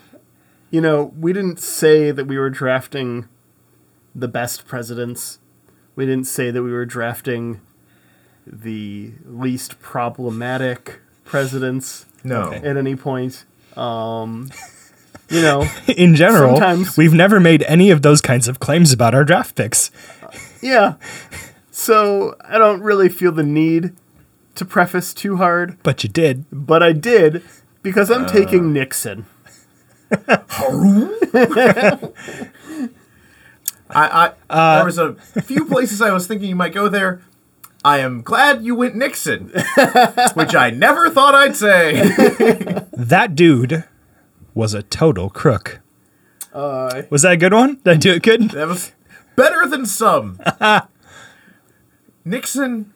you 0.69 0.79
know, 0.81 1.13
we 1.19 1.33
didn't 1.33 1.59
say 1.59 2.11
that 2.11 2.25
we 2.27 2.37
were 2.37 2.49
drafting 2.49 3.27
the 4.15 4.27
best 4.29 4.65
presidents. 4.65 5.39
We 5.95 6.05
didn't 6.05 6.27
say 6.27 6.49
that 6.51 6.63
we 6.63 6.71
were 6.71 6.85
drafting 6.85 7.59
the 8.47 9.11
least 9.25 9.79
problematic 9.81 10.99
presidents 11.25 12.05
No. 12.23 12.51
At 12.51 12.77
any 12.77 12.95
point. 12.95 13.45
Um 13.75 14.49
you 15.31 15.41
know, 15.41 15.67
In 15.87 16.15
general, 16.15 16.55
Sometimes- 16.57 16.97
we've 16.97 17.13
never 17.13 17.39
made 17.39 17.63
any 17.63 17.89
of 17.91 18.01
those 18.01 18.21
kinds 18.21 18.47
of 18.47 18.59
claims 18.59 18.91
about 18.93 19.15
our 19.15 19.23
draft 19.23 19.55
picks. 19.55 19.89
yeah. 20.61 20.95
So 21.71 22.35
I 22.45 22.57
don't 22.57 22.81
really 22.81 23.09
feel 23.09 23.31
the 23.31 23.43
need 23.43 23.93
to 24.55 24.65
preface 24.65 25.13
too 25.13 25.37
hard, 25.37 25.77
But 25.83 26.03
you 26.03 26.09
did. 26.09 26.45
but 26.51 26.83
I 26.83 26.91
did 26.91 27.41
because 27.81 28.11
I'm 28.11 28.25
taking 28.27 28.65
uh. 28.65 28.73
Nixon. 28.73 29.25
I, 30.11 30.37
I 33.89 34.31
uh, 34.49 34.75
there 34.77 34.85
was 34.85 34.97
a 34.97 35.13
few 35.41 35.65
places 35.65 36.01
I 36.01 36.11
was 36.11 36.27
thinking 36.27 36.49
you 36.49 36.55
might 36.55 36.73
go 36.73 36.87
there. 36.89 37.21
I 37.83 37.99
am 37.99 38.21
glad 38.21 38.63
you 38.63 38.75
went 38.75 38.95
Nixon, 38.95 39.47
which 40.35 40.53
I 40.53 40.69
never 40.69 41.09
thought 41.09 41.33
I'd 41.33 41.55
say. 41.55 41.93
That 42.93 43.33
dude 43.35 43.85
was 44.53 44.73
a 44.73 44.83
total 44.83 45.29
crook. 45.29 45.79
Uh, 46.53 47.03
Was 47.09 47.21
that 47.21 47.33
a 47.33 47.37
good 47.37 47.53
one? 47.53 47.75
Did 47.83 47.87
I 47.87 47.97
do 47.97 48.13
it 48.13 48.23
good? 48.23 48.49
That 48.51 48.67
was 48.67 48.91
better 49.35 49.65
than 49.67 49.85
some. 49.85 50.39
Nixon 52.25 52.93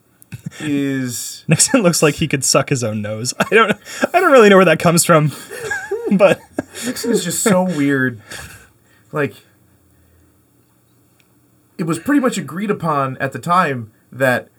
is 0.60 1.44
Nixon 1.48 1.82
looks 1.82 2.04
like 2.04 2.16
he 2.16 2.28
could 2.28 2.44
suck 2.44 2.70
his 2.70 2.84
own 2.84 3.02
nose. 3.02 3.34
I 3.40 3.46
don't 3.50 3.72
I 4.14 4.20
don't 4.20 4.32
really 4.32 4.50
know 4.50 4.58
where 4.58 4.66
that 4.66 4.80
comes 4.80 5.06
from. 5.06 5.32
but 6.12 6.40
Nixon 6.86 7.12
is 7.12 7.24
just 7.24 7.42
so 7.42 7.64
weird. 7.64 8.22
Like 9.12 9.36
it 11.78 11.84
was 11.84 12.00
pretty 12.00 12.20
much 12.22 12.38
agreed 12.38 12.72
upon 12.72 13.18
at 13.18 13.32
the 13.32 13.40
time 13.40 13.92
that 14.12 14.50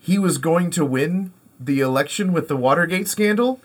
he 0.00 0.18
was 0.18 0.38
going 0.38 0.70
to 0.70 0.84
win 0.84 1.32
the 1.58 1.80
election 1.80 2.32
with 2.32 2.48
the 2.48 2.56
Watergate 2.56 3.08
scandal. 3.08 3.60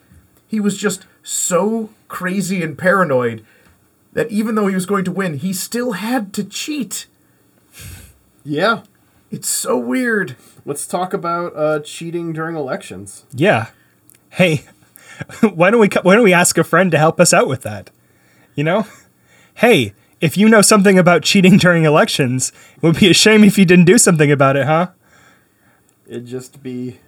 He 0.47 0.59
was 0.59 0.77
just 0.77 1.05
so 1.21 1.89
crazy 2.13 2.61
and 2.61 2.77
paranoid 2.77 3.43
that 4.13 4.31
even 4.31 4.53
though 4.53 4.67
he 4.67 4.75
was 4.75 4.85
going 4.85 5.03
to 5.03 5.11
win, 5.11 5.39
he 5.39 5.51
still 5.51 5.93
had 5.93 6.31
to 6.33 6.43
cheat. 6.43 7.07
yeah. 8.45 8.83
It's 9.31 9.49
so 9.49 9.79
weird. 9.79 10.35
Let's 10.63 10.85
talk 10.85 11.11
about 11.11 11.55
uh, 11.55 11.79
cheating 11.79 12.31
during 12.31 12.55
elections. 12.55 13.25
yeah. 13.33 13.71
Hey, 14.29 14.65
why 15.41 15.71
don't 15.71 15.79
we 15.79 15.89
why 16.03 16.15
don't 16.15 16.23
we 16.23 16.33
ask 16.33 16.57
a 16.57 16.63
friend 16.63 16.91
to 16.91 16.97
help 16.97 17.19
us 17.19 17.33
out 17.33 17.47
with 17.47 17.63
that? 17.63 17.89
You 18.55 18.63
know? 18.63 18.87
Hey, 19.55 19.93
if 20.21 20.37
you 20.37 20.49
know 20.49 20.61
something 20.61 20.97
about 20.97 21.23
cheating 21.23 21.57
during 21.57 21.83
elections, 21.83 22.51
it 22.75 22.83
would 22.83 22.99
be 22.99 23.09
a 23.09 23.13
shame 23.13 23.43
if 23.43 23.57
you 23.57 23.65
didn't 23.65 23.85
do 23.85 23.97
something 23.97 24.31
about 24.31 24.55
it, 24.55 24.65
huh? 24.65 24.89
It'd 26.07 26.25
just 26.27 26.61
be. 26.61 26.99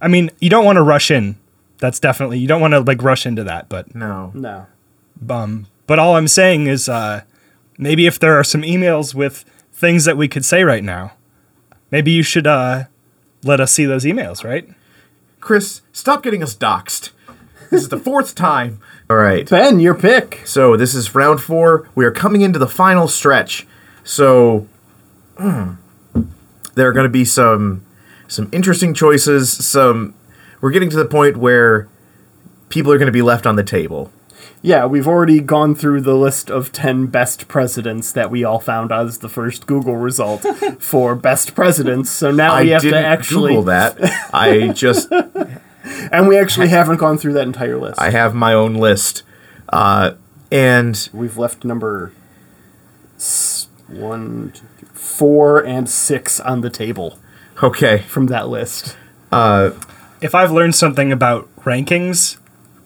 I 0.00 0.08
mean, 0.08 0.30
you 0.40 0.50
don't 0.50 0.64
want 0.64 0.76
to 0.76 0.82
rush 0.82 1.10
in. 1.10 1.36
That's 1.82 1.98
definitely 1.98 2.38
you 2.38 2.46
don't 2.46 2.60
want 2.60 2.74
to 2.74 2.80
like 2.80 3.02
rush 3.02 3.26
into 3.26 3.42
that, 3.42 3.68
but 3.68 3.92
No. 3.92 4.30
No. 4.34 4.66
um 5.28 5.66
but 5.88 5.98
all 5.98 6.14
I'm 6.14 6.28
saying 6.28 6.68
is 6.68 6.88
uh 6.88 7.22
maybe 7.76 8.06
if 8.06 8.20
there 8.20 8.38
are 8.38 8.44
some 8.44 8.62
emails 8.62 9.14
with 9.16 9.44
things 9.72 10.04
that 10.04 10.16
we 10.16 10.28
could 10.28 10.44
say 10.44 10.62
right 10.62 10.84
now, 10.84 11.14
maybe 11.90 12.12
you 12.12 12.22
should 12.22 12.46
uh 12.46 12.84
let 13.42 13.60
us 13.60 13.72
see 13.72 13.84
those 13.84 14.04
emails, 14.04 14.44
right? 14.44 14.68
Chris, 15.40 15.80
stop 15.92 16.22
getting 16.22 16.40
us 16.40 16.54
doxxed. 16.54 17.10
This 17.72 17.82
is 17.82 17.88
the 17.88 17.98
fourth 17.98 18.36
time. 18.36 18.78
All 19.10 19.16
right. 19.16 19.48
Ben, 19.50 19.80
your 19.80 19.94
pick. 19.96 20.42
So 20.44 20.76
this 20.76 20.94
is 20.94 21.16
round 21.16 21.40
four. 21.40 21.88
We 21.96 22.04
are 22.04 22.12
coming 22.12 22.42
into 22.42 22.60
the 22.60 22.68
final 22.68 23.08
stretch. 23.08 23.66
So 24.04 24.68
hmm, 25.36 25.72
there 26.76 26.86
are 26.88 26.92
going 26.92 27.06
to 27.10 27.10
be 27.10 27.24
some 27.24 27.84
some 28.28 28.48
interesting 28.52 28.94
choices. 28.94 29.50
Some 29.50 30.14
we're 30.62 30.70
getting 30.70 30.88
to 30.88 30.96
the 30.96 31.04
point 31.04 31.36
where 31.36 31.88
people 32.70 32.90
are 32.90 32.96
going 32.96 33.06
to 33.06 33.12
be 33.12 33.20
left 33.20 33.46
on 33.46 33.56
the 33.56 33.62
table. 33.62 34.10
Yeah, 34.62 34.86
we've 34.86 35.08
already 35.08 35.40
gone 35.40 35.74
through 35.74 36.02
the 36.02 36.14
list 36.14 36.48
of 36.50 36.70
10 36.70 37.06
best 37.06 37.48
presidents 37.48 38.12
that 38.12 38.30
we 38.30 38.44
all 38.44 38.60
found 38.60 38.92
as 38.92 39.18
the 39.18 39.28
first 39.28 39.66
Google 39.66 39.96
result 39.96 40.42
for 40.78 41.16
best 41.16 41.54
presidents. 41.54 42.10
So 42.10 42.30
now 42.30 42.54
I 42.54 42.62
we 42.62 42.68
have 42.70 42.82
to 42.82 42.96
actually. 42.96 43.50
Google 43.50 43.64
that. 43.64 43.98
I 44.32 44.68
just 44.74 45.12
And 46.12 46.28
we 46.28 46.38
actually 46.38 46.68
haven't 46.68 46.98
gone 46.98 47.18
through 47.18 47.32
that 47.34 47.46
entire 47.46 47.76
list. 47.76 48.00
I 48.00 48.10
have 48.10 48.34
my 48.34 48.52
own 48.52 48.74
list, 48.74 49.24
uh, 49.68 50.12
and 50.50 51.08
We've 51.12 51.36
left 51.36 51.64
number 51.64 52.12
one, 53.88 54.52
two, 54.54 54.66
three, 54.78 54.88
four, 54.92 55.64
and 55.64 55.88
six 55.88 56.38
on 56.38 56.60
the 56.60 56.70
table 56.70 57.18
okay. 57.62 57.98
from 57.98 58.26
that 58.26 58.48
list. 58.48 58.96
If 60.22 60.34
I've 60.34 60.52
learned 60.52 60.74
something 60.74 61.10
about 61.10 61.48
rankings 61.56 62.38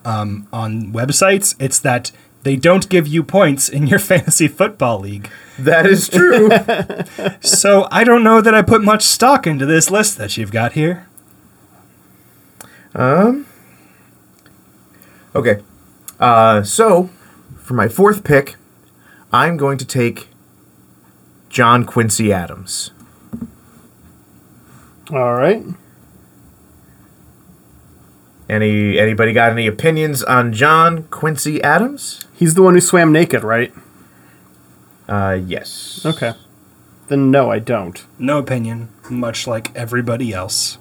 um, 0.05 0.49
on 0.53 0.93
websites, 0.93 1.55
it's 1.59 1.79
that 1.81 2.11
they 2.43 2.57
don't 2.57 2.89
give 2.89 3.07
you 3.07 3.23
points 3.23 3.69
in 3.69 3.87
your 3.87 3.99
fantasy 4.11 4.49
football 4.49 5.01
league. 5.01 5.31
That 5.59 5.87
is 5.87 6.09
true. 6.09 6.51
So 7.41 7.89
I 7.91 8.05
don't 8.05 8.23
know 8.25 8.41
that 8.41 8.55
I 8.55 8.63
put 8.63 8.83
much 8.83 9.03
stock 9.03 9.47
into 9.47 9.67
this 9.67 9.91
list 9.91 10.19
that 10.19 10.37
you've 10.37 10.51
got 10.53 10.73
here. 10.73 11.09
Um. 12.95 13.47
Okay. 15.35 15.63
Uh, 16.19 16.63
so, 16.63 17.11
for 17.59 17.75
my 17.75 17.89
fourth 17.89 18.25
pick, 18.25 18.57
I'm 19.33 19.57
going 19.57 19.79
to 19.79 19.85
take 19.85 20.29
John 21.49 21.85
Quincy 21.85 22.33
Adams. 22.33 22.91
All 25.11 25.35
right. 25.35 25.63
Any 28.49 28.99
anybody 28.99 29.33
got 29.33 29.51
any 29.51 29.67
opinions 29.67 30.23
on 30.23 30.53
John 30.53 31.05
Quincy 31.05 31.61
Adams? 31.63 32.25
He's 32.35 32.55
the 32.55 32.63
one 32.63 32.75
who 32.75 32.81
swam 32.81 33.13
naked, 33.13 33.43
right? 33.43 33.73
Uh, 35.09 35.39
yes. 35.45 36.05
Okay. 36.07 36.33
Then 37.09 37.31
no, 37.31 37.51
I 37.51 37.59
don't. 37.59 38.05
No 38.19 38.39
opinion, 38.39 38.91
much 39.11 39.47
like 39.47 39.75
everybody 39.75 40.33
else. 40.33 40.79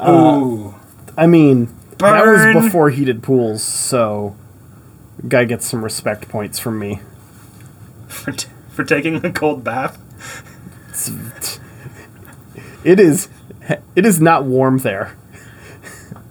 Uh, 0.00 0.10
Ooh. 0.10 0.74
I 1.16 1.26
mean, 1.26 1.66
that 1.98 2.24
Burn. 2.24 2.54
was 2.56 2.64
before 2.64 2.90
heated 2.90 3.22
pools, 3.22 3.62
so 3.62 4.36
guy 5.28 5.44
gets 5.44 5.66
some 5.66 5.84
respect 5.84 6.28
points 6.28 6.58
from 6.58 6.78
me. 6.78 7.00
For, 8.08 8.32
t- 8.32 8.48
for 8.70 8.84
taking 8.84 9.24
a 9.24 9.32
cold 9.32 9.64
bath. 9.64 9.98
It 12.84 13.00
is 13.00 13.28
it 13.94 14.04
is 14.04 14.20
not 14.20 14.44
warm 14.44 14.78
there 14.78 15.16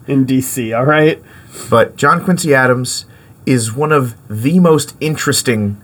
in 0.07 0.25
DC, 0.25 0.77
all 0.77 0.85
right? 0.85 1.21
But 1.69 1.95
John 1.95 2.23
Quincy 2.23 2.53
Adams 2.53 3.05
is 3.45 3.73
one 3.73 3.91
of 3.91 4.15
the 4.27 4.59
most 4.59 4.95
interesting 4.99 5.81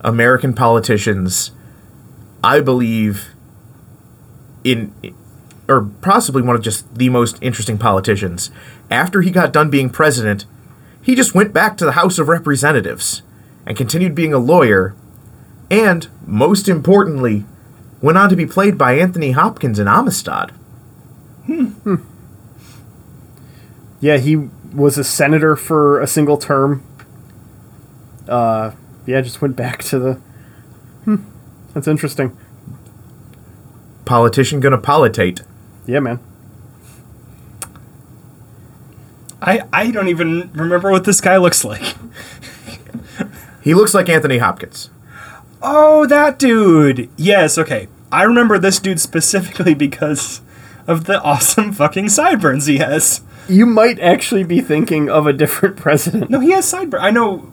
American 0.00 0.54
politicians, 0.54 1.52
I 2.42 2.60
believe, 2.60 3.30
in 4.64 4.92
or 5.68 5.82
possibly 6.00 6.42
one 6.42 6.54
of 6.54 6.62
just 6.62 6.94
the 6.94 7.08
most 7.08 7.38
interesting 7.42 7.76
politicians. 7.78 8.50
After 8.90 9.22
he 9.22 9.30
got 9.30 9.52
done 9.52 9.68
being 9.68 9.90
president, 9.90 10.46
he 11.02 11.14
just 11.14 11.34
went 11.34 11.52
back 11.52 11.76
to 11.76 11.84
the 11.84 11.92
House 11.92 12.18
of 12.18 12.28
Representatives 12.28 13.22
and 13.66 13.76
continued 13.76 14.14
being 14.14 14.32
a 14.32 14.38
lawyer, 14.38 14.94
and 15.70 16.08
most 16.24 16.68
importantly, 16.68 17.44
went 18.00 18.18
on 18.18 18.28
to 18.28 18.36
be 18.36 18.46
played 18.46 18.78
by 18.78 18.94
Anthony 18.94 19.32
Hopkins 19.32 19.78
in 19.78 19.88
Amistad. 19.88 20.50
Hmm. 21.46 21.96
Yeah, 24.06 24.18
he 24.18 24.36
was 24.72 24.98
a 24.98 25.02
senator 25.02 25.56
for 25.56 26.00
a 26.00 26.06
single 26.06 26.36
term. 26.36 26.84
Uh 28.28 28.70
yeah, 29.04 29.20
just 29.20 29.42
went 29.42 29.56
back 29.56 29.82
to 29.84 29.98
the 29.98 30.14
Hmm. 31.04 31.16
That's 31.74 31.88
interesting. 31.88 32.36
Politician 34.04 34.60
gonna 34.60 34.78
politate. 34.78 35.42
Yeah, 35.86 35.98
man. 35.98 36.20
I, 39.42 39.62
I 39.72 39.90
don't 39.90 40.06
even 40.06 40.52
remember 40.52 40.92
what 40.92 41.02
this 41.02 41.20
guy 41.20 41.36
looks 41.36 41.64
like. 41.64 41.96
He 43.62 43.74
looks 43.74 43.92
like 43.92 44.08
Anthony 44.08 44.38
Hopkins. 44.38 44.88
Oh, 45.60 46.06
that 46.06 46.38
dude. 46.38 47.10
Yes, 47.16 47.58
okay. 47.58 47.88
I 48.12 48.22
remember 48.22 48.56
this 48.60 48.78
dude 48.78 49.00
specifically 49.00 49.74
because 49.74 50.42
of 50.86 51.06
the 51.06 51.20
awesome 51.22 51.72
fucking 51.72 52.08
sideburns 52.10 52.66
he 52.66 52.78
has. 52.78 53.22
You 53.48 53.66
might 53.66 53.98
actually 54.00 54.44
be 54.44 54.60
thinking 54.60 55.08
of 55.08 55.26
a 55.26 55.32
different 55.32 55.76
president. 55.86 56.30
No, 56.30 56.40
he 56.40 56.50
has 56.52 56.66
sideburns. 56.66 57.04
I 57.04 57.10
know. 57.10 57.50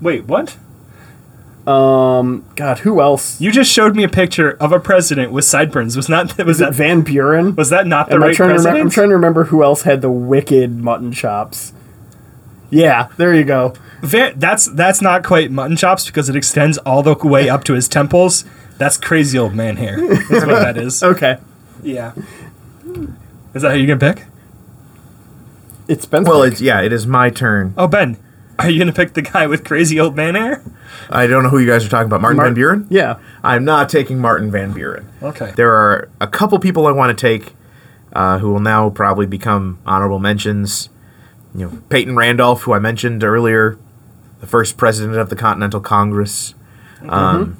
Wait, 0.00 0.24
what? 0.24 0.56
Um, 1.66 2.44
God, 2.56 2.80
who 2.80 3.00
else? 3.00 3.40
You 3.40 3.52
just 3.52 3.70
showed 3.70 3.94
me 3.94 4.02
a 4.02 4.08
picture 4.08 4.52
of 4.52 4.72
a 4.72 4.80
president 4.80 5.30
with 5.30 5.44
sideburns. 5.44 5.94
Was 5.96 6.08
not 6.08 6.36
was 6.44 6.58
that 6.58 6.74
Van 6.74 7.02
Buren? 7.02 7.54
was 7.54 7.68
that 7.70 7.86
not 7.86 8.08
the 8.08 8.14
Am 8.14 8.22
right 8.22 8.34
to 8.34 8.42
remember? 8.42 8.62
president? 8.62 8.84
I'm 8.86 8.90
trying 8.90 9.08
to 9.10 9.14
remember 9.14 9.44
who 9.44 9.62
else 9.62 9.82
had 9.82 10.00
the 10.00 10.10
wicked 10.10 10.78
mutton 10.78 11.12
chops. 11.12 11.72
Yeah, 12.70 13.08
there 13.18 13.34
you 13.34 13.44
go. 13.44 13.74
Van, 14.00 14.38
that's 14.38 14.66
that's 14.66 15.02
not 15.02 15.22
quite 15.22 15.50
mutton 15.50 15.76
chops 15.76 16.06
because 16.06 16.28
it 16.30 16.34
extends 16.36 16.78
all 16.78 17.02
the 17.02 17.14
way 17.14 17.48
up 17.50 17.62
to 17.64 17.74
his 17.74 17.88
temples. 17.88 18.44
That's 18.78 18.96
crazy 18.96 19.38
old 19.38 19.54
man 19.54 19.76
hair. 19.76 19.96
That's 20.00 20.46
what 20.46 20.60
that 20.60 20.78
is. 20.78 21.02
Okay, 21.02 21.36
Yeah. 21.82 22.12
Is 23.52 23.62
that 23.62 23.68
how 23.70 23.74
you're 23.74 23.94
gonna 23.96 24.14
pick? 24.14 24.24
It's 25.90 26.06
been 26.06 26.24
Well, 26.24 26.42
it's 26.42 26.60
yeah, 26.60 26.80
it 26.80 26.92
is 26.92 27.06
my 27.06 27.30
turn. 27.30 27.74
Oh, 27.76 27.86
Ben, 27.88 28.16
are 28.58 28.70
you 28.70 28.78
gonna 28.78 28.92
pick 28.92 29.14
the 29.14 29.22
guy 29.22 29.46
with 29.46 29.64
crazy 29.64 29.98
old 29.98 30.16
man 30.16 30.34
hair? 30.34 30.62
I 31.10 31.26
don't 31.26 31.42
know 31.42 31.48
who 31.50 31.58
you 31.58 31.66
guys 31.66 31.84
are 31.84 31.88
talking 31.88 32.06
about. 32.06 32.20
Martin 32.20 32.36
Mar- 32.36 32.46
Van 32.46 32.54
Buren? 32.54 32.86
Yeah, 32.90 33.18
I'm 33.42 33.64
not 33.64 33.88
taking 33.88 34.18
Martin 34.18 34.50
Van 34.50 34.72
Buren. 34.72 35.08
Okay. 35.22 35.52
There 35.56 35.72
are 35.72 36.08
a 36.20 36.26
couple 36.26 36.58
people 36.58 36.86
I 36.86 36.92
want 36.92 37.16
to 37.16 37.20
take 37.20 37.54
uh, 38.12 38.38
who 38.38 38.52
will 38.52 38.60
now 38.60 38.90
probably 38.90 39.26
become 39.26 39.78
honorable 39.84 40.18
mentions. 40.18 40.88
You 41.54 41.66
know, 41.66 41.82
Peyton 41.88 42.14
Randolph, 42.14 42.62
who 42.62 42.72
I 42.72 42.78
mentioned 42.78 43.24
earlier, 43.24 43.76
the 44.40 44.46
first 44.46 44.76
president 44.76 45.18
of 45.18 45.30
the 45.30 45.36
Continental 45.36 45.80
Congress. 45.80 46.54
Um, 47.08 47.56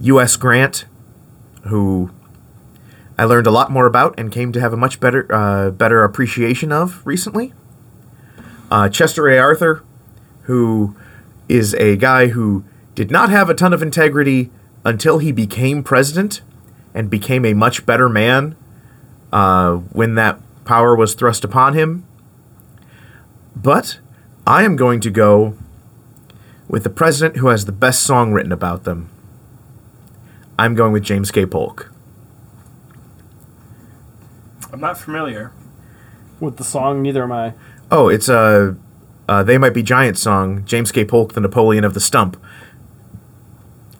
U.S. 0.00 0.36
Grant, 0.36 0.86
who 1.64 2.10
I 3.16 3.24
learned 3.24 3.46
a 3.46 3.50
lot 3.50 3.70
more 3.70 3.86
about 3.86 4.18
and 4.18 4.32
came 4.32 4.52
to 4.52 4.60
have 4.60 4.72
a 4.72 4.76
much 4.76 4.98
better 4.98 5.32
uh, 5.32 5.70
better 5.70 6.02
appreciation 6.02 6.72
of 6.72 7.06
recently. 7.06 7.52
Uh, 8.70 8.88
Chester 8.88 9.28
A. 9.28 9.38
Arthur, 9.38 9.84
who 10.42 10.96
is 11.48 11.74
a 11.74 11.96
guy 11.96 12.28
who 12.28 12.64
did 12.94 13.10
not 13.10 13.30
have 13.30 13.48
a 13.48 13.54
ton 13.54 13.72
of 13.72 13.82
integrity 13.82 14.50
until 14.84 15.18
he 15.18 15.32
became 15.32 15.82
president 15.82 16.42
and 16.92 17.10
became 17.10 17.44
a 17.44 17.54
much 17.54 17.86
better 17.86 18.08
man 18.08 18.56
uh, 19.32 19.74
when 19.74 20.14
that 20.14 20.40
power 20.64 20.96
was 20.96 21.14
thrust 21.14 21.44
upon 21.44 21.74
him. 21.74 22.06
But 23.54 23.98
I 24.46 24.64
am 24.64 24.76
going 24.76 25.00
to 25.00 25.10
go 25.10 25.56
with 26.68 26.82
the 26.82 26.90
president 26.90 27.36
who 27.36 27.48
has 27.48 27.64
the 27.64 27.72
best 27.72 28.02
song 28.02 28.32
written 28.32 28.52
about 28.52 28.84
them. 28.84 29.10
I'm 30.58 30.74
going 30.74 30.92
with 30.92 31.02
James 31.02 31.30
K. 31.30 31.46
Polk. 31.46 31.93
I'm 34.74 34.80
not 34.80 34.98
familiar. 34.98 35.52
with 36.40 36.56
the 36.56 36.64
song. 36.64 37.00
Neither 37.00 37.22
am 37.22 37.30
I. 37.30 37.54
Oh, 37.92 38.08
it's 38.08 38.28
a 38.28 38.76
uh, 39.28 39.44
"They 39.44 39.56
Might 39.56 39.72
Be 39.72 39.84
Giants" 39.84 40.20
song. 40.20 40.64
James 40.64 40.90
K. 40.90 41.04
Polk, 41.04 41.34
the 41.34 41.40
Napoleon 41.40 41.84
of 41.84 41.94
the 41.94 42.00
Stump. 42.00 42.36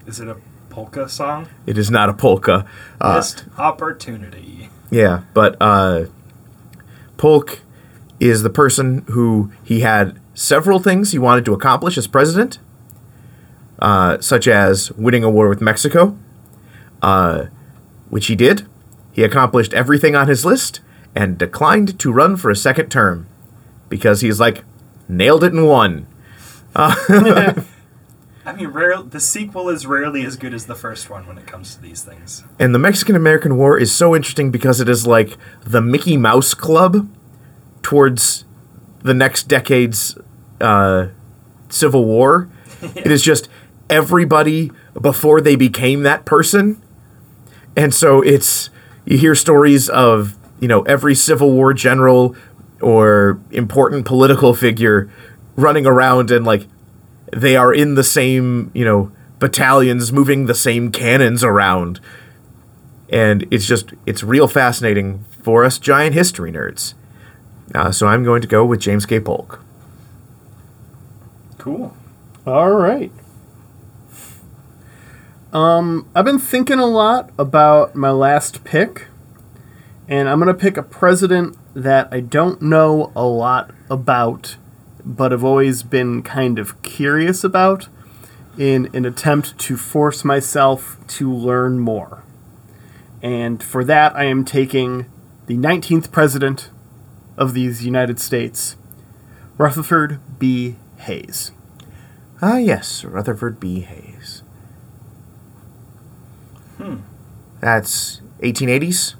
Is 0.04 0.18
it 0.18 0.26
a 0.26 0.36
polka 0.70 1.08
song? 1.08 1.46
It 1.64 1.78
is 1.78 1.92
not 1.92 2.08
a 2.08 2.12
polka. 2.12 2.66
Uh, 3.00 3.14
Missed 3.14 3.44
opportunity. 3.56 4.68
Yeah, 4.90 5.22
but 5.32 5.56
uh, 5.60 6.06
Polk 7.18 7.60
is 8.18 8.42
the 8.42 8.50
person 8.50 9.04
who 9.10 9.52
he 9.62 9.80
had 9.80 10.20
several 10.34 10.80
things 10.80 11.12
he 11.12 11.20
wanted 11.20 11.44
to 11.44 11.54
accomplish 11.54 11.96
as 11.96 12.08
president, 12.08 12.58
uh, 13.78 14.18
such 14.20 14.48
as 14.48 14.90
winning 14.92 15.22
a 15.22 15.30
war 15.30 15.48
with 15.48 15.60
Mexico, 15.60 16.18
uh, 17.00 17.44
which 18.10 18.26
he 18.26 18.34
did. 18.34 18.66
He 19.14 19.22
accomplished 19.22 19.72
everything 19.72 20.16
on 20.16 20.28
his 20.28 20.44
list 20.44 20.80
and 21.14 21.38
declined 21.38 21.98
to 22.00 22.12
run 22.12 22.36
for 22.36 22.50
a 22.50 22.56
second 22.56 22.90
term 22.90 23.28
because 23.88 24.20
he's 24.20 24.40
like, 24.40 24.64
nailed 25.08 25.44
it 25.44 25.52
and 25.52 25.66
won. 25.68 26.08
I 26.76 28.52
mean, 28.56 28.68
rare, 28.68 29.00
the 29.00 29.20
sequel 29.20 29.68
is 29.68 29.86
rarely 29.86 30.26
as 30.26 30.36
good 30.36 30.52
as 30.52 30.66
the 30.66 30.74
first 30.74 31.08
one 31.08 31.26
when 31.28 31.38
it 31.38 31.46
comes 31.46 31.76
to 31.76 31.80
these 31.80 32.02
things. 32.02 32.42
And 32.58 32.74
the 32.74 32.78
Mexican 32.80 33.14
American 33.14 33.56
War 33.56 33.78
is 33.78 33.94
so 33.94 34.16
interesting 34.16 34.50
because 34.50 34.80
it 34.80 34.88
is 34.88 35.06
like 35.06 35.38
the 35.62 35.80
Mickey 35.80 36.16
Mouse 36.16 36.52
Club 36.52 37.08
towards 37.82 38.44
the 39.02 39.14
next 39.14 39.44
decade's 39.44 40.18
uh, 40.60 41.08
Civil 41.68 42.04
War. 42.04 42.50
It 42.96 43.10
is 43.10 43.22
just 43.22 43.48
everybody 43.88 44.70
before 45.00 45.40
they 45.40 45.56
became 45.56 46.02
that 46.02 46.26
person. 46.26 46.82
And 47.74 47.94
so 47.94 48.20
it's, 48.20 48.68
you 49.04 49.18
hear 49.18 49.34
stories 49.34 49.88
of, 49.88 50.36
you 50.60 50.68
know, 50.68 50.82
every 50.82 51.14
Civil 51.14 51.52
War 51.52 51.74
general 51.74 52.34
or 52.80 53.40
important 53.50 54.04
political 54.04 54.54
figure 54.54 55.10
running 55.56 55.86
around 55.86 56.30
and 56.30 56.44
like 56.44 56.66
they 57.32 57.56
are 57.56 57.72
in 57.72 57.94
the 57.94 58.04
same, 58.04 58.70
you 58.74 58.84
know, 58.84 59.12
battalions 59.38 60.12
moving 60.12 60.46
the 60.46 60.54
same 60.54 60.90
cannons 60.90 61.42
around. 61.44 62.00
And 63.10 63.46
it's 63.50 63.66
just, 63.66 63.92
it's 64.06 64.22
real 64.22 64.48
fascinating 64.48 65.24
for 65.42 65.64
us 65.64 65.78
giant 65.78 66.14
history 66.14 66.50
nerds. 66.50 66.94
Uh, 67.74 67.92
so 67.92 68.06
I'm 68.06 68.24
going 68.24 68.42
to 68.42 68.48
go 68.48 68.64
with 68.64 68.80
James 68.80 69.06
K. 69.06 69.20
Polk. 69.20 69.60
Cool. 71.58 71.96
All 72.46 72.72
right. 72.72 73.12
Um, 75.54 76.10
I've 76.16 76.24
been 76.24 76.40
thinking 76.40 76.80
a 76.80 76.86
lot 76.86 77.30
about 77.38 77.94
my 77.94 78.10
last 78.10 78.64
pick, 78.64 79.06
and 80.08 80.28
I'm 80.28 80.40
gonna 80.40 80.52
pick 80.52 80.76
a 80.76 80.82
president 80.82 81.56
that 81.74 82.08
I 82.10 82.18
don't 82.18 82.60
know 82.60 83.12
a 83.14 83.24
lot 83.24 83.70
about, 83.88 84.56
but 85.04 85.30
have 85.30 85.44
always 85.44 85.84
been 85.84 86.24
kind 86.24 86.58
of 86.58 86.82
curious 86.82 87.44
about, 87.44 87.88
in 88.58 88.90
an 88.94 89.04
attempt 89.04 89.56
to 89.58 89.76
force 89.76 90.24
myself 90.24 90.98
to 91.06 91.32
learn 91.32 91.78
more. 91.78 92.24
And 93.22 93.62
for 93.62 93.84
that, 93.84 94.16
I 94.16 94.24
am 94.24 94.44
taking 94.44 95.06
the 95.46 95.56
19th 95.56 96.10
president 96.10 96.70
of 97.36 97.54
these 97.54 97.84
United 97.84 98.18
States, 98.18 98.76
Rutherford 99.56 100.18
B. 100.36 100.78
Hayes. 100.96 101.52
Ah, 102.42 102.56
yes, 102.56 103.04
Rutherford 103.04 103.60
B. 103.60 103.80
Hayes. 103.82 104.42
Hmm. 106.78 106.96
That's 107.64 108.20
1880s? 108.42 109.14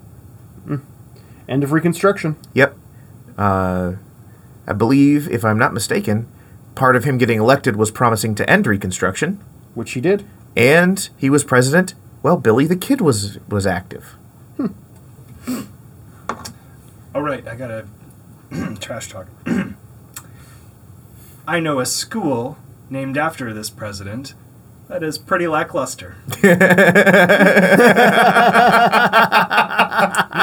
End 1.49 1.65
of 1.65 1.73
Reconstruction. 1.73 2.37
Yep. 2.53 2.77
Uh, 3.39 3.93
I 4.67 4.73
believe, 4.75 5.31
if 5.31 5.47
I'm 5.47 5.59
not 5.59 5.73
mistaken, 5.73 6.27
part 6.75 6.95
of 6.95 7.05
him 7.05 7.17
getting 7.17 7.39
elected 7.39 7.77
was 7.77 7.91
promising 7.91 8.35
to 8.35 8.51
end 8.51 8.67
Reconstruction, 8.67 9.43
Which 9.73 9.93
he 9.93 10.03
did. 10.03 10.27
and 10.55 11.09
he 11.17 11.31
was 11.31 11.43
president. 11.43 11.95
Well, 12.23 12.37
Billy 12.37 12.67
the 12.67 12.77
Kid 12.77 13.01
was 13.01 13.39
was 13.49 13.67
active. 13.67 14.17
All 17.15 17.23
right, 17.23 17.47
I 17.49 17.55
gotta 17.55 17.87
trash 18.81 19.09
talk. 19.09 19.27
I 21.49 21.61
know 21.61 21.81
a 21.81 21.87
school 21.87 22.59
named 22.91 23.17
after 23.17 23.55
this 23.55 23.71
president 23.71 24.35
that 24.89 25.03
is 25.03 25.19
pretty 25.19 25.47
lackluster. 25.47 26.17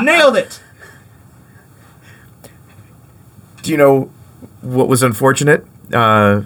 Nailed 0.01 0.37
it! 0.37 0.61
Do 3.61 3.71
you 3.71 3.77
know 3.77 4.09
what 4.61 4.87
was 4.87 5.03
unfortunate? 5.03 5.65
Uh, 5.93 6.43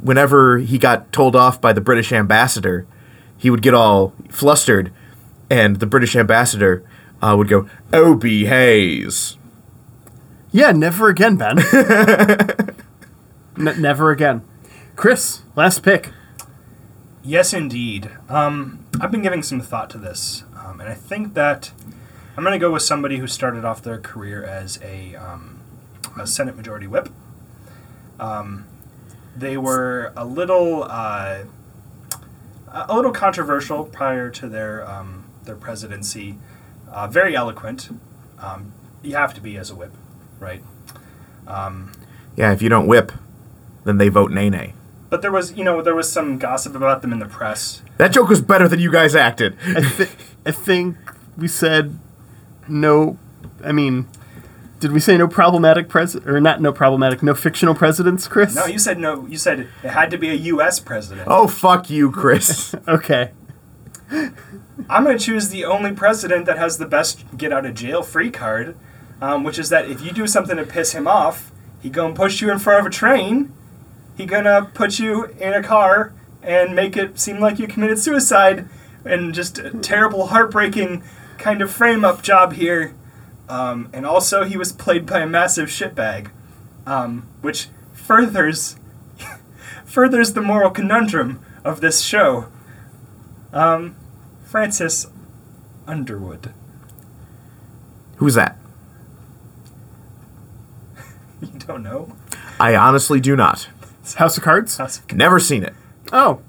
whenever 0.00 0.58
he 0.58 0.78
got 0.78 1.12
told 1.12 1.36
off 1.36 1.60
by 1.60 1.72
the 1.72 1.80
British 1.80 2.12
ambassador, 2.12 2.86
he 3.36 3.50
would 3.50 3.62
get 3.62 3.74
all 3.74 4.12
flustered, 4.28 4.92
and 5.50 5.76
the 5.76 5.86
British 5.86 6.16
ambassador 6.16 6.84
uh, 7.22 7.34
would 7.36 7.48
go, 7.48 7.68
"O.B. 7.92 8.46
Hayes." 8.46 9.36
Yeah, 10.50 10.72
never 10.72 11.08
again, 11.08 11.36
Ben. 11.36 11.58
N- 13.58 13.80
never 13.80 14.10
again. 14.10 14.42
Chris, 14.96 15.42
last 15.54 15.82
pick. 15.82 16.10
Yes, 17.26 17.52
indeed. 17.52 18.08
Um, 18.28 18.86
I've 19.00 19.10
been 19.10 19.22
giving 19.22 19.42
some 19.42 19.60
thought 19.60 19.90
to 19.90 19.98
this, 19.98 20.44
um, 20.56 20.80
and 20.80 20.88
I 20.88 20.94
think 20.94 21.34
that 21.34 21.72
I'm 22.36 22.44
going 22.44 22.52
to 22.52 22.64
go 22.64 22.70
with 22.70 22.82
somebody 22.82 23.16
who 23.16 23.26
started 23.26 23.64
off 23.64 23.82
their 23.82 23.98
career 23.98 24.44
as 24.44 24.78
a, 24.80 25.16
um, 25.16 25.58
a 26.16 26.24
Senate 26.24 26.56
Majority 26.56 26.86
Whip. 26.86 27.08
Um, 28.20 28.66
they 29.36 29.56
were 29.56 30.12
a 30.16 30.24
little 30.24 30.84
uh, 30.84 31.46
a 32.72 32.94
little 32.94 33.10
controversial 33.10 33.82
prior 33.82 34.30
to 34.30 34.48
their 34.48 34.88
um, 34.88 35.24
their 35.42 35.56
presidency. 35.56 36.38
Uh, 36.88 37.08
very 37.08 37.34
eloquent. 37.34 37.88
Um, 38.38 38.72
you 39.02 39.16
have 39.16 39.34
to 39.34 39.40
be 39.40 39.56
as 39.56 39.68
a 39.68 39.74
whip, 39.74 39.92
right? 40.38 40.62
Yeah, 42.36 42.52
if 42.52 42.62
you 42.62 42.68
don't 42.68 42.86
whip, 42.86 43.10
then 43.82 43.98
they 43.98 44.10
vote 44.10 44.30
nay 44.30 44.48
nay. 44.48 44.74
But 45.08 45.22
there 45.22 45.30
was, 45.32 45.52
you 45.54 45.64
know, 45.64 45.82
there 45.82 45.94
was 45.94 46.10
some 46.12 46.38
gossip 46.38 46.74
about 46.74 47.02
them 47.02 47.12
in 47.12 47.18
the 47.20 47.26
press. 47.26 47.82
That 47.96 48.08
joke 48.12 48.28
was 48.28 48.40
better 48.40 48.66
than 48.68 48.80
you 48.80 48.90
guys 48.90 49.14
acted. 49.14 49.56
I, 49.64 49.80
th- 49.80 50.10
I 50.44 50.50
think 50.50 50.96
we 51.36 51.48
said 51.48 51.98
no. 52.68 53.18
I 53.64 53.72
mean, 53.72 54.08
did 54.80 54.92
we 54.92 55.00
say 55.00 55.16
no 55.16 55.28
problematic 55.28 55.88
president 55.88 56.28
or 56.28 56.40
not? 56.40 56.60
No 56.60 56.72
problematic. 56.72 57.22
No 57.22 57.34
fictional 57.34 57.74
presidents, 57.74 58.26
Chris. 58.26 58.54
No, 58.54 58.66
you 58.66 58.78
said 58.78 58.98
no. 58.98 59.26
You 59.26 59.38
said 59.38 59.68
it 59.82 59.90
had 59.90 60.10
to 60.10 60.18
be 60.18 60.28
a 60.30 60.34
U.S. 60.34 60.80
president. 60.80 61.28
Oh, 61.30 61.46
fuck 61.46 61.88
you, 61.88 62.10
Chris. 62.10 62.74
Okay. 62.88 63.30
I'm 64.88 65.02
going 65.04 65.18
to 65.18 65.24
choose 65.24 65.48
the 65.48 65.64
only 65.64 65.92
president 65.92 66.46
that 66.46 66.58
has 66.58 66.78
the 66.78 66.86
best 66.86 67.24
get 67.36 67.52
out 67.52 67.66
of 67.66 67.74
jail 67.74 68.02
free 68.02 68.30
card, 68.30 68.76
um, 69.20 69.42
which 69.42 69.58
is 69.58 69.68
that 69.70 69.90
if 69.90 70.00
you 70.00 70.12
do 70.12 70.26
something 70.28 70.56
to 70.56 70.64
piss 70.64 70.92
him 70.92 71.08
off, 71.08 71.50
he 71.80 71.90
gonna 71.90 72.14
push 72.14 72.40
you 72.40 72.50
in 72.50 72.58
front 72.58 72.80
of 72.80 72.86
a 72.86 72.90
train. 72.90 73.52
He 74.16 74.26
gonna 74.26 74.70
put 74.72 74.98
you 74.98 75.24
in 75.38 75.52
a 75.52 75.62
car 75.62 76.12
and 76.42 76.74
make 76.74 76.96
it 76.96 77.18
seem 77.18 77.38
like 77.40 77.58
you 77.58 77.66
committed 77.66 77.98
suicide, 77.98 78.68
and 79.04 79.34
just 79.34 79.58
a 79.58 79.70
terrible, 79.70 80.28
heartbreaking 80.28 81.02
kind 81.38 81.60
of 81.60 81.70
frame 81.70 82.04
up 82.04 82.22
job 82.22 82.54
here. 82.54 82.94
Um, 83.48 83.90
and 83.92 84.06
also, 84.06 84.44
he 84.44 84.56
was 84.56 84.72
played 84.72 85.06
by 85.06 85.20
a 85.20 85.26
massive 85.26 85.68
shitbag, 85.68 86.30
um, 86.86 87.28
which 87.42 87.68
furthers 87.92 88.76
furthers 89.84 90.32
the 90.32 90.40
moral 90.40 90.70
conundrum 90.70 91.40
of 91.64 91.80
this 91.80 92.00
show. 92.00 92.46
Um, 93.52 93.96
Francis 94.44 95.06
Underwood. 95.86 96.52
Who's 98.16 98.34
that? 98.34 98.56
You 101.42 101.58
don't 101.58 101.82
know? 101.82 102.16
I 102.58 102.74
honestly 102.74 103.20
do 103.20 103.36
not. 103.36 103.68
House 104.14 104.36
of 104.36 104.42
Cards. 104.42 104.76
That's- 104.76 105.00
Never 105.12 105.38
seen 105.40 105.62
it. 105.62 105.74
Oh, 106.12 106.40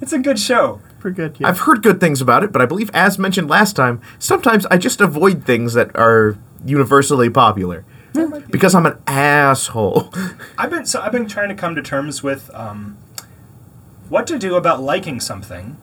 It's 0.00 0.12
a 0.12 0.18
good 0.18 0.38
show. 0.38 0.80
pretty 0.98 1.14
good. 1.16 1.36
Yeah. 1.38 1.48
I've 1.48 1.60
heard 1.60 1.82
good 1.82 2.00
things 2.00 2.20
about 2.20 2.42
it, 2.44 2.50
but 2.52 2.60
I 2.62 2.66
believe, 2.66 2.90
as 2.94 3.18
mentioned 3.18 3.48
last 3.48 3.76
time, 3.76 4.00
sometimes 4.18 4.66
I 4.66 4.76
just 4.78 5.00
avoid 5.00 5.44
things 5.44 5.74
that 5.74 5.94
are 5.96 6.36
universally 6.64 7.28
popular 7.30 7.84
because 8.50 8.74
I'm 8.74 8.86
an 8.86 8.98
asshole. 9.06 10.12
I've 10.58 10.70
been 10.70 10.86
so 10.86 11.00
I've 11.00 11.12
been 11.12 11.26
trying 11.28 11.48
to 11.50 11.54
come 11.54 11.74
to 11.76 11.82
terms 11.82 12.22
with 12.22 12.50
um, 12.54 12.96
what 14.08 14.26
to 14.28 14.38
do 14.38 14.54
about 14.56 14.82
liking 14.82 15.18
something 15.20 15.76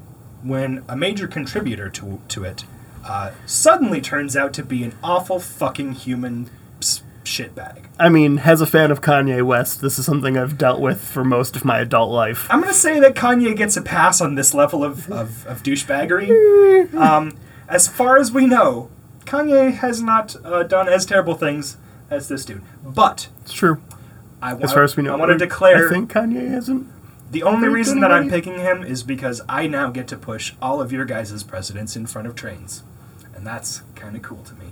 when 0.44 0.84
a 0.88 0.96
major 0.96 1.28
contributor 1.28 1.90
to 1.90 2.22
to 2.30 2.44
it 2.44 2.66
uh, 3.06 3.32
suddenly 3.46 4.00
turns 4.02 4.36
out 4.38 4.54
to 4.54 4.64
be 4.64 4.84
an 4.84 4.94
awful 5.04 5.40
fucking 5.40 5.94
human 5.94 6.44
s- 6.46 6.52
shitbag. 7.30 7.86
I 8.00 8.10
mean, 8.10 8.40
as 8.40 8.62
a 8.62 8.66
fan 8.66 8.92
of 8.92 9.02
Kanye 9.02 9.44
West, 9.46 9.82
this 9.82 10.00
is 10.00 10.06
something 10.06 10.38
I've 10.38 10.58
dealt 10.58 10.82
with 10.82 11.02
for 11.02 11.24
most 11.24 11.56
of 11.56 11.64
my 11.64 11.80
adult 11.80 12.12
life. 12.12 12.48
I'm 12.50 12.62
gonna 12.62 12.74
say 12.74 13.00
that 13.00 13.16
Kanye 13.16 13.56
gets 13.56 13.78
a 13.78 13.82
pass 13.82 14.20
on 14.22 14.36
this 14.36 14.54
level 14.54 14.84
of, 14.84 15.10
of, 15.12 15.46
of 15.48 15.64
douchebaggery. 15.64 16.94
Um, 17.00 17.38
as 17.68 17.88
far 17.88 18.18
as 18.18 18.32
we 18.32 18.48
know, 18.48 18.90
Kanye 19.26 19.74
has 19.76 20.02
not 20.02 20.36
uh, 20.44 20.64
done 20.64 20.90
as 20.90 21.06
terrible 21.06 21.36
things 21.36 21.78
as 22.10 22.28
this 22.28 22.46
dude. 22.46 22.64
But 22.84 23.30
It's 23.42 23.54
true. 23.54 23.82
I, 24.42 24.56
As 24.56 24.74
far 24.74 24.84
as 24.84 24.96
we 24.98 25.04
know, 25.04 25.14
I 25.14 25.18
want 25.18 25.32
to 25.32 25.38
declare 25.38 25.88
I 25.88 25.92
think 25.92 26.12
Kanye 26.12 26.50
hasn't. 26.50 26.88
the 27.30 27.44
only 27.44 27.68
reason 27.68 28.00
that 28.00 28.12
I'm 28.12 28.30
picking 28.30 28.58
him 28.58 28.84
is 28.84 29.04
because 29.04 29.42
I 29.50 29.68
now 29.68 29.90
get 29.92 30.08
to 30.08 30.18
push 30.18 30.54
all 30.62 30.82
of 30.82 30.92
your 30.92 31.06
guys' 31.06 31.44
presidents 31.44 31.96
in 31.96 32.08
front 32.08 32.28
of 32.28 32.36
trains, 32.36 32.84
and 33.36 33.46
that's 33.46 33.82
kind 33.96 34.16
of 34.16 34.22
cool 34.22 34.44
to 34.44 34.56
me. 34.56 34.69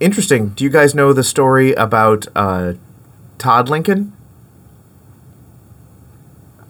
Interesting. 0.00 0.50
Do 0.50 0.64
you 0.64 0.70
guys 0.70 0.94
know 0.94 1.12
the 1.12 1.24
story 1.24 1.72
about 1.74 2.26
uh, 2.36 2.74
Todd 3.38 3.68
Lincoln? 3.68 4.12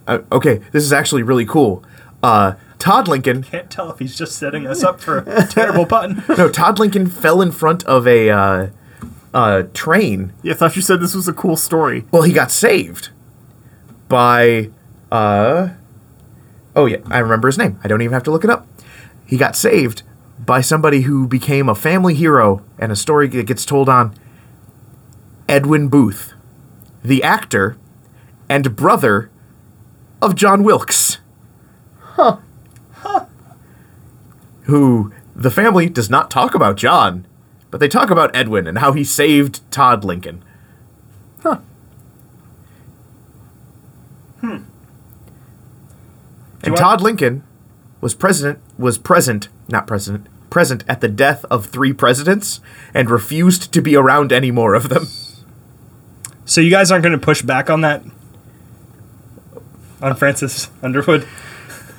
Uh, 0.07 0.21
okay, 0.33 0.63
this 0.73 0.83
is 0.83 0.93
actually 0.93 1.23
really 1.23 1.45
cool. 1.45 1.85
Uh, 2.23 2.55
Todd 2.79 3.09
Lincoln, 3.09 3.43
Can't 3.43 3.71
tell 3.71 3.91
if 3.91 3.99
he's 3.99 4.17
just 4.17 4.37
setting 4.39 4.67
us 4.67 4.83
up 4.83 5.01
for 5.01 5.19
a 5.19 5.47
terrible 5.47 5.85
pun. 5.85 6.25
no, 6.39 6.49
Todd 6.49 6.79
Lincoln 6.79 7.07
fell 7.09 7.43
in 7.43 7.53
front 7.53 7.85
of 7.85 8.07
a 8.07 8.31
uh, 8.31 8.69
uh, 9.35 9.65
train 9.75 10.33
Yeah, 10.43 10.53
I 10.53 10.57
thought 10.57 10.77
you 10.77 10.83
said 10.83 11.01
this 11.01 11.15
was 11.15 11.29
a 11.29 11.33
cool 11.33 11.57
story. 11.57 12.07
Well, 12.11 12.23
he 12.23 12.33
got 12.33 12.51
saved 12.51 13.11
by 14.09 14.71
uh 15.13 15.71
Oh 16.75 16.87
yeah, 16.87 16.99
I 17.07 17.19
remember 17.19 17.49
his 17.49 17.59
name. 17.59 17.79
I 17.83 17.89
don't 17.89 18.01
even 18.01 18.13
have 18.13 18.23
to 18.25 18.31
look 18.31 18.45
it 18.45 18.51
up. 18.51 18.67
He 19.27 19.37
got 19.37 19.57
saved 19.57 20.03
by 20.39 20.61
somebody 20.61 21.03
who 21.03 21.27
became 21.27 21.69
a 21.69 21.75
family 21.75 22.15
hero 22.15 22.65
and 22.79 22.93
a 22.93 22.97
story 22.97 23.29
that 23.29 23.47
gets 23.47 23.65
told 23.65 23.89
on 23.89 24.15
Edwin 25.49 25.89
Booth, 25.89 26.35
the 27.03 27.23
actor 27.23 27.77
and 28.49 28.77
brother 28.77 29.31
of 30.23 30.35
John 30.35 30.63
Wilkes. 30.63 31.19
Huh. 32.01 32.39
Huh. 32.93 33.27
Who 34.63 35.13
the 35.35 35.51
family 35.51 35.89
does 35.89 36.11
not 36.11 36.31
talk 36.31 36.55
about 36.55 36.77
John, 36.77 37.27
but 37.71 37.81
they 37.81 37.89
talk 37.89 38.11
about 38.11 38.35
Edwin 38.35 38.67
and 38.67 38.79
how 38.79 38.93
he 38.93 39.05
saved 39.05 39.61
Todd 39.71 40.05
Lincoln. 40.05 40.45
Huh. 41.43 41.61
Hmm. 44.41 44.59
And 46.63 46.77
Todd 46.77 47.01
Lincoln 47.01 47.45
was 48.01 48.15
president 48.15 48.59
was 48.79 48.99
present, 48.99 49.49
not 49.69 49.87
president, 49.87 50.27
present 50.51 50.85
at 50.89 51.01
the 51.01 51.09
death 51.09 51.45
of 51.47 51.67
three 51.67 51.93
presidents 51.93 52.61
and 52.95 53.11
refused 53.11 53.73
to 53.73 53.83
be 53.83 53.97
around 53.97 54.33
any 54.33 54.51
more 54.51 54.75
of 54.75 54.89
them. 54.89 55.07
So 56.45 56.61
you 56.61 56.71
guys 56.71 56.91
aren't 56.91 57.03
going 57.03 57.19
to 57.19 57.25
push 57.25 57.43
back 57.43 57.69
on 57.69 57.83
that? 57.83 58.03
On 60.01 60.15
Francis 60.15 60.71
Underwood? 60.83 61.27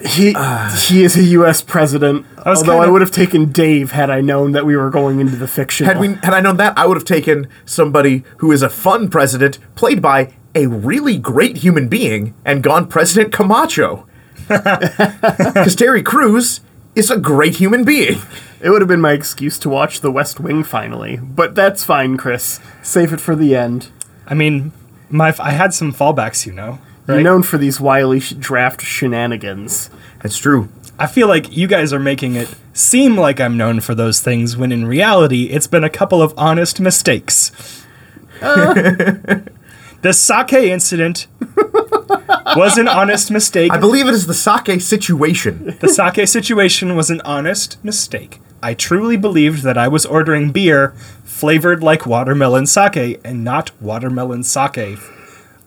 He 0.06 0.34
uh. 0.36 0.70
he 0.78 1.04
is 1.04 1.18
a 1.18 1.24
U.S. 1.24 1.62
president. 1.62 2.26
was 2.46 2.60
although 2.60 2.78
I 2.78 2.84
kinda- 2.84 2.94
would 2.94 3.02
have 3.02 3.12
taken 3.12 3.52
Dave 3.52 3.92
had 3.92 4.10
I 4.10 4.22
known 4.22 4.54
that 4.54 4.66
we 4.66 4.78
were 4.78 4.90
going 4.90 5.20
into 5.20 5.36
the 5.36 5.48
fiction. 5.48 5.86
Had 5.86 6.00
we 6.00 6.14
had 6.14 6.34
I 6.34 6.40
known 6.40 6.58
that, 6.58 6.78
I 6.78 6.88
would 6.88 6.96
have 6.96 7.06
taken 7.06 7.48
somebody 7.66 8.24
who 8.38 8.52
is 8.52 8.62
a 8.62 8.70
fun 8.70 9.10
president 9.10 9.60
played 9.76 10.02
by 10.02 10.34
a 10.56 10.68
really 10.68 11.18
great 11.18 11.58
human 11.58 11.90
being 11.90 12.34
and 12.46 12.64
gone 12.64 12.88
President 12.88 13.34
Camacho. 13.34 14.08
Because 15.54 15.76
Terry 15.76 16.04
Crews 16.04 16.62
is 16.96 17.12
a 17.12 17.18
great 17.18 17.58
human 17.58 17.84
being. 17.84 18.22
It 18.62 18.70
would 18.70 18.82
have 18.82 18.88
been 18.88 19.02
my 19.02 19.14
excuse 19.14 19.58
to 19.60 19.70
watch 19.70 20.02
The 20.02 20.12
West 20.12 20.40
Wing 20.40 20.64
finally, 20.64 21.18
but 21.18 21.56
that's 21.56 21.84
fine, 21.84 22.18
Chris. 22.18 22.60
Save 22.82 23.14
it 23.14 23.22
for 23.22 23.36
the 23.36 23.56
end. 23.56 23.90
I 24.28 24.34
mean, 24.34 24.74
my 25.10 25.34
I 25.40 25.52
had 25.52 25.74
some 25.74 25.94
fallbacks, 25.94 26.46
you 26.46 26.52
know. 26.52 26.80
You're 27.08 27.22
known 27.22 27.42
for 27.42 27.58
these 27.58 27.80
wily 27.80 28.20
sh- 28.20 28.34
draft 28.34 28.82
shenanigans. 28.82 29.90
That's 30.22 30.38
true. 30.38 30.70
I 31.00 31.08
feel 31.08 31.28
like 31.28 31.56
you 31.56 31.68
guys 31.68 31.92
are 31.94 32.00
making 32.00 32.36
it 32.36 32.54
seem 32.74 33.18
like 33.18 33.40
I'm 33.40 33.58
known 33.58 33.80
for 33.80 33.96
those 33.96 34.20
things 34.20 34.58
when 34.58 34.72
in 34.72 34.86
reality 34.86 35.46
it's 35.46 35.66
been 35.66 35.84
a 35.84 35.90
couple 35.90 36.22
of 36.22 36.34
honest 36.38 36.80
mistakes. 36.80 37.52
the 40.02 40.14
sake 40.14 40.54
incident 40.54 41.28
was 42.56 42.78
an 42.78 42.88
honest 42.88 43.32
mistake. 43.32 43.72
I 43.72 43.78
believe 43.78 44.08
it 44.08 44.14
is 44.14 44.28
the 44.28 44.34
sake 44.34 44.82
situation. 44.82 45.78
The 45.80 45.90
sake 45.90 46.28
situation 46.28 46.96
was 46.96 47.10
an 47.10 47.22
honest 47.22 47.84
mistake. 47.84 48.40
I 48.62 48.74
truly 48.74 49.18
believed 49.18 49.64
that 49.64 49.78
I 49.78 49.88
was 49.88 50.06
ordering 50.06 50.52
beer 50.52 50.92
flavored 51.24 51.82
like 51.82 52.06
watermelon 52.06 52.66
sake 52.66 53.20
and 53.24 53.44
not 53.44 53.72
watermelon 53.82 54.44
sake 54.44 55.00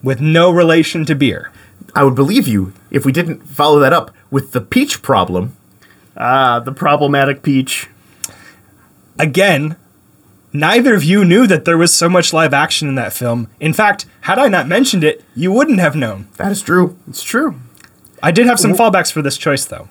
with 0.02 0.20
no 0.20 0.50
relation 0.50 1.04
to 1.06 1.14
beer. 1.14 1.50
I 1.94 2.04
would 2.04 2.14
believe 2.14 2.48
you 2.48 2.72
if 2.90 3.04
we 3.04 3.12
didn't 3.12 3.46
follow 3.46 3.78
that 3.80 3.92
up 3.92 4.10
with 4.30 4.52
the 4.52 4.60
peach 4.60 5.02
problem. 5.02 5.56
Ah, 6.16 6.58
the 6.60 6.72
problematic 6.72 7.42
peach. 7.42 7.88
Again, 9.18 9.76
neither 10.52 10.94
of 10.94 11.04
you 11.04 11.24
knew 11.24 11.46
that 11.46 11.64
there 11.64 11.78
was 11.78 11.92
so 11.92 12.08
much 12.08 12.32
live 12.32 12.52
action 12.54 12.88
in 12.88 12.94
that 12.96 13.12
film. 13.12 13.48
In 13.60 13.72
fact, 13.72 14.06
had 14.22 14.38
I 14.38 14.48
not 14.48 14.68
mentioned 14.68 15.04
it, 15.04 15.24
you 15.34 15.52
wouldn't 15.52 15.80
have 15.80 15.96
known. 15.96 16.28
That 16.36 16.52
is 16.52 16.62
true. 16.62 16.96
It's 17.08 17.22
true. 17.22 17.56
I 18.22 18.30
did 18.30 18.46
have 18.46 18.60
some 18.60 18.74
fallbacks 18.74 19.10
for 19.12 19.20
this 19.22 19.36
choice, 19.36 19.64
though. 19.64 19.88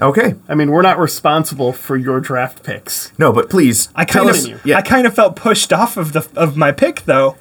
Okay. 0.00 0.34
I 0.48 0.54
mean, 0.54 0.70
we're 0.70 0.82
not 0.82 0.98
responsible 0.98 1.72
for 1.72 1.96
your 1.96 2.20
draft 2.20 2.62
picks. 2.62 3.12
No, 3.18 3.32
but 3.32 3.50
please 3.50 3.88
I 3.94 4.04
kind 4.04 4.30
us. 4.30 4.46
of, 4.46 4.64
Yeah. 4.64 4.78
I 4.78 4.82
kind 4.82 5.06
of 5.06 5.14
felt 5.14 5.34
pushed 5.36 5.72
off 5.72 5.96
of 5.96 6.12
the 6.12 6.26
of 6.36 6.56
my 6.56 6.70
pick 6.72 7.00
though, 7.02 7.36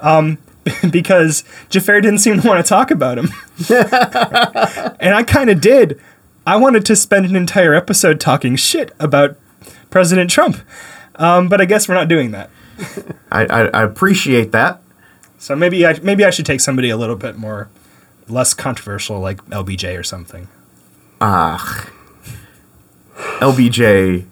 um, 0.00 0.36
because 0.90 1.44
Jafar 1.70 2.00
didn't 2.02 2.18
seem 2.18 2.40
to 2.40 2.46
want 2.46 2.64
to 2.64 2.68
talk 2.68 2.90
about 2.90 3.18
him, 3.18 3.30
and 3.70 5.14
I 5.14 5.22
kind 5.26 5.48
of 5.50 5.60
did. 5.60 6.00
I 6.46 6.56
wanted 6.56 6.84
to 6.86 6.96
spend 6.96 7.24
an 7.24 7.36
entire 7.36 7.72
episode 7.72 8.20
talking 8.20 8.56
shit 8.56 8.92
about 9.00 9.36
President 9.88 10.28
Trump, 10.30 10.58
um, 11.16 11.48
but 11.48 11.60
I 11.60 11.64
guess 11.64 11.88
we're 11.88 11.94
not 11.94 12.08
doing 12.08 12.30
that. 12.32 12.50
I, 13.30 13.46
I, 13.46 13.60
I 13.66 13.82
appreciate 13.82 14.52
that. 14.52 14.80
So 15.38 15.54
maybe 15.54 15.86
I 15.86 15.98
maybe 16.00 16.24
I 16.24 16.30
should 16.30 16.46
take 16.46 16.60
somebody 16.60 16.90
a 16.90 16.96
little 16.96 17.16
bit 17.16 17.36
more 17.36 17.68
less 18.28 18.54
controversial, 18.54 19.20
like 19.20 19.44
LBJ 19.46 19.98
or 19.98 20.02
something. 20.02 20.48
Ah, 21.20 21.90
LBJ 23.40 24.24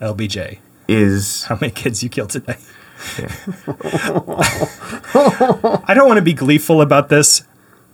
LBJ. 0.00 0.58
is. 0.88 1.44
How 1.44 1.56
many 1.60 1.72
kids 1.72 2.02
you 2.02 2.08
killed 2.08 2.30
today? 2.30 2.56
I 5.86 5.92
don't 5.94 6.08
want 6.08 6.18
to 6.18 6.22
be 6.22 6.34
gleeful 6.34 6.80
about 6.80 7.08
this. 7.08 7.44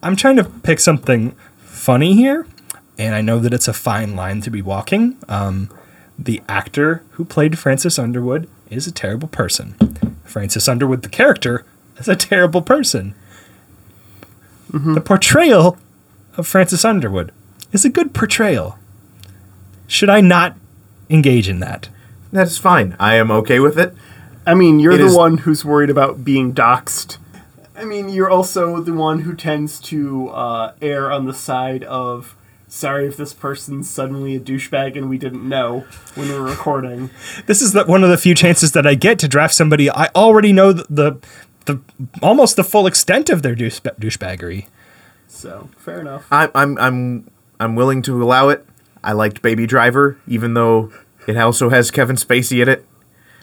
I'm 0.03 0.17
trying 0.17 0.37
to 0.37 0.45
pick 0.45 0.81
something 0.81 1.33
funny 1.59 2.15
here, 2.15 2.47
and 2.99 3.15
I 3.15 3.21
know 3.21 3.39
that 3.41 3.53
it's 3.53 3.69
a 3.69 3.73
fine 3.73 4.17
line 4.17 4.41
to 4.43 4.51
be 4.51 4.63
walking. 4.63 5.17
Um, 5.29 5.71
the 6.19 6.43
actor 6.49 7.03
who 7.13 7.25
played 7.25 7.59
Francis 7.59 7.99
Underwood 7.99 8.49
is 8.71 8.87
a 8.87 8.93
terrible 8.93 9.29
person. 9.29 9.75
Francis 10.25 10.69
Underwood, 10.69 11.03
the 11.03 11.09
character, 11.09 11.65
is 11.97 12.09
a 12.09 12.17
terrible 12.17 12.63
person. 12.63 13.15
The 14.71 15.01
portrayal 15.01 15.79
of 16.37 16.47
Francis 16.47 16.85
Underwood 16.85 17.33
is 17.73 17.85
a 17.85 17.89
good 17.89 18.13
portrayal. 18.13 18.79
Should 19.87 20.11
I 20.11 20.21
not 20.21 20.57
engage 21.09 21.49
in 21.49 21.61
that? 21.61 21.89
That 22.33 22.47
is 22.49 22.59
fine. 22.59 22.95
I 23.01 23.15
am 23.15 23.31
okay 23.31 23.61
with 23.61 23.79
it. 23.79 23.95
I 24.47 24.55
mean, 24.55 24.79
you're 24.79 24.93
It 24.93 24.99
the 24.99 25.07
is- 25.07 25.15
one 25.17 25.39
who's 25.39 25.65
worried 25.65 25.89
about 25.91 26.23
being 26.25 26.53
doxxed. 26.53 27.17
I 27.75 27.85
mean, 27.85 28.09
you're 28.11 28.29
also 28.29 28.81
the 28.81 28.93
one 28.93 29.21
who 29.21 29.35
tends 29.35 29.79
to 29.83 30.29
uh, 30.31 30.73
err 30.83 31.11
on 31.13 31.25
the 31.27 31.33
side 31.35 31.85
of 31.85 32.35
sorry 32.69 33.07
if 33.07 33.17
this 33.17 33.35
person's 33.35 33.89
suddenly 33.89 34.37
a 34.37 34.41
douchebag 34.41 34.97
and 34.97 35.09
we 35.09 35.19
didn't 35.19 35.47
know 35.49 35.85
when 36.15 36.29
we 36.29 36.35
were 36.35 36.43
recording. 36.45 37.11
This 37.47 37.63
is 37.63 37.73
the, 37.73 37.85
one 37.85 38.05
of 38.05 38.11
the 38.11 38.19
few 38.19 38.35
chances 38.35 38.73
that 38.73 38.87
I 38.87 38.95
get 38.95 39.19
to 39.21 39.29
draft 39.29 39.55
somebody 39.55 39.91
I 39.91 40.07
already 40.15 40.53
know 40.53 40.73
the 40.73 40.87
the, 40.89 41.19
the 41.65 41.81
almost 42.23 42.57
the 42.57 42.65
full 42.65 42.87
extent 42.87 43.29
of 43.31 43.43
their 43.43 43.55
douche, 43.55 43.81
douchebaggery. 43.81 44.67
So, 45.27 45.69
fair 45.77 46.01
enough. 46.01 46.27
I'm 46.31 46.51
I'm 46.55 46.79
I'm 46.79 47.31
I'm 47.61 47.75
willing 47.75 48.03
to 48.03 48.23
allow 48.23 48.49
it. 48.49 48.65
I 49.03 49.13
liked 49.13 49.43
Baby 49.43 49.67
Driver, 49.67 50.19
even 50.27 50.55
though 50.55 50.91
it 51.27 51.37
also 51.37 51.69
has 51.71 51.91
Kevin 51.91 52.17
Spacey 52.17 52.63
in 52.63 52.69
it. 52.69 52.85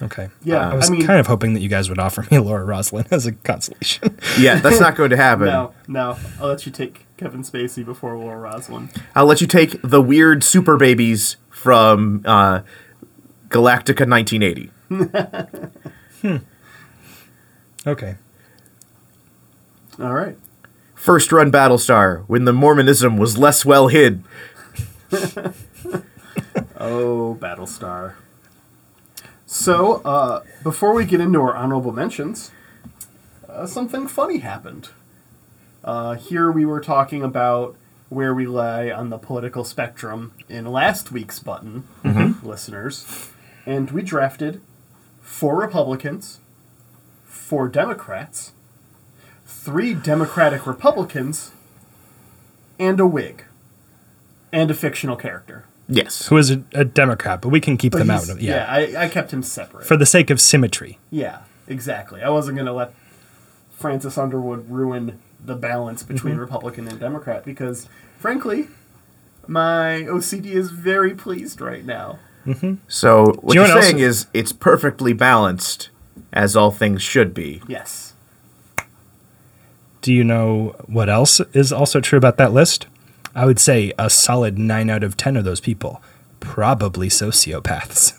Okay. 0.02 0.28
Yeah, 0.44 0.70
I 0.72 0.76
was 0.76 0.90
I 0.90 0.94
mean- 0.94 1.06
kind 1.06 1.20
of 1.20 1.28
hoping 1.28 1.54
that 1.54 1.62
you 1.62 1.70
guys 1.70 1.88
would 1.90 2.00
offer 2.00 2.26
me 2.30 2.38
Laura 2.40 2.66
Roslin 2.66 3.06
as 3.12 3.26
a 3.26 3.32
consolation. 3.32 4.18
Yeah, 4.38 4.60
that's 4.60 4.80
not 4.80 4.96
going 4.96 5.12
to 5.12 5.18
happen. 5.18 5.48
No, 5.56 5.74
no. 5.88 6.18
I'll 6.40 6.50
let 6.50 6.66
you 6.66 6.72
take 6.72 7.05
Kevin 7.18 7.44
Spacey 7.44 7.86
before 7.86 8.18
Laura 8.18 8.40
Roslin. 8.40 8.90
I'll 9.16 9.26
let 9.26 9.42
you 9.42 9.48
take 9.48 9.82
the 9.82 10.02
weird 10.02 10.44
super 10.44 10.78
babies 10.78 11.38
from 11.50 12.22
uh, 12.26 12.62
Galactica 13.50 14.08
1980. 14.08 14.72
okay. 17.88 18.16
All 20.00 20.14
right. 20.14 20.38
First 20.94 21.32
run 21.32 21.52
Battlestar, 21.52 22.24
when 22.28 22.46
the 22.46 22.54
Mormonism 22.54 23.18
was 23.18 23.38
less 23.38 23.66
well 23.66 23.88
hid. 23.88 24.24
Oh, 26.78 27.38
Battlestar. 27.40 28.16
So, 29.46 30.02
uh, 30.04 30.44
before 30.64 30.94
we 30.94 31.06
get 31.06 31.22
into 31.22 31.40
our 31.40 31.56
honorable 31.56 31.92
mentions, 31.92 32.52
uh, 33.48 33.66
something 33.66 34.08
funny 34.08 34.40
happened. 34.40 34.90
Uh, 35.86 36.16
here 36.16 36.52
we 36.52 36.66
were 36.66 36.82
talking 36.82 37.22
about 37.22 37.76
where 38.10 38.34
we 38.34 38.48
lie 38.48 38.90
on 38.90 39.12
the 39.12 39.20
political 39.20 39.64
spectrum 39.64 40.34
in 40.50 40.66
last 40.66 41.12
week's 41.12 41.38
button, 41.38 41.88
listeners, 42.42 43.32
and 43.68 43.92
we 43.92 44.02
drafted 44.02 44.62
four 45.22 45.56
Republicans, 45.60 46.40
four 47.24 47.68
Democrats, 47.68 48.54
three 49.46 49.94
Democratic 49.94 50.66
Republicans, 50.66 51.52
and 52.80 53.00
a 53.00 53.06
Whig, 53.06 53.46
and 54.52 54.72
a 54.72 54.74
fictional 54.74 55.16
character. 55.16 55.66
Yes. 55.88 56.30
Who 56.30 56.38
is 56.38 56.50
a, 56.50 56.64
a 56.74 56.84
Democrat, 56.84 57.44
but 57.44 57.50
we 57.50 57.62
can 57.62 57.78
keep 57.78 57.92
But 57.92 58.00
them 58.00 58.10
out. 58.10 58.28
Of, 58.28 58.42
yeah. 58.42 58.66
I, 58.68 59.04
I 59.04 59.08
kept 59.08 59.32
him 59.32 59.44
separate. 59.44 59.86
For 59.86 59.96
the 59.98 60.08
sake 60.08 60.32
of 60.32 60.42
symmetry. 60.42 60.98
yeah, 61.12 61.42
exactly. 61.68 62.24
I 62.24 62.30
wasn't 62.30 62.56
going 62.56 62.66
to 62.66 62.74
let 62.74 62.96
Francis 63.70 64.18
Underwood 64.18 64.68
ruin 64.68 65.20
the 65.46 65.56
balance 65.56 66.04
between 66.04 66.34
Mm-hmm. 66.34 66.42
Republican 66.42 66.88
and 66.88 67.00
Democrat 67.00 67.44
because, 67.46 67.88
frankly, 68.18 68.68
my 69.48 70.04
OCD 70.08 70.48
is 70.48 70.72
very 70.72 71.14
pleased 71.14 71.62
right 71.62 71.86
now. 71.86 72.20
So 72.88 73.34
what 73.42 73.56
you 73.56 73.62
know 73.62 73.68
you're 73.74 73.82
saying 73.82 73.96
else- 74.02 74.18
is 74.20 74.28
it's 74.34 74.52
perfectly 74.52 75.14
balanced, 75.14 75.90
as 76.32 76.56
all 76.56 76.70
things 76.72 77.02
should 77.02 77.34
be. 77.34 77.62
Yes. 77.68 78.14
Do 80.02 80.14
you 80.14 80.24
know 80.24 80.76
what 80.86 81.10
else 81.10 81.40
is 81.54 81.74
also 81.74 82.00
true 82.00 82.18
about 82.18 82.38
that 82.38 82.54
list? 82.54 82.86
I 83.34 83.46
would 83.48 83.60
say 83.60 83.92
a 83.98 84.10
solid 84.12 84.60
9 84.60 84.90
out 84.92 85.04
of 85.04 85.18
10 85.18 85.36
of 85.38 85.44
those 85.44 85.60
people 85.60 86.02
probably 86.40 87.10
sociopaths. 87.10 88.14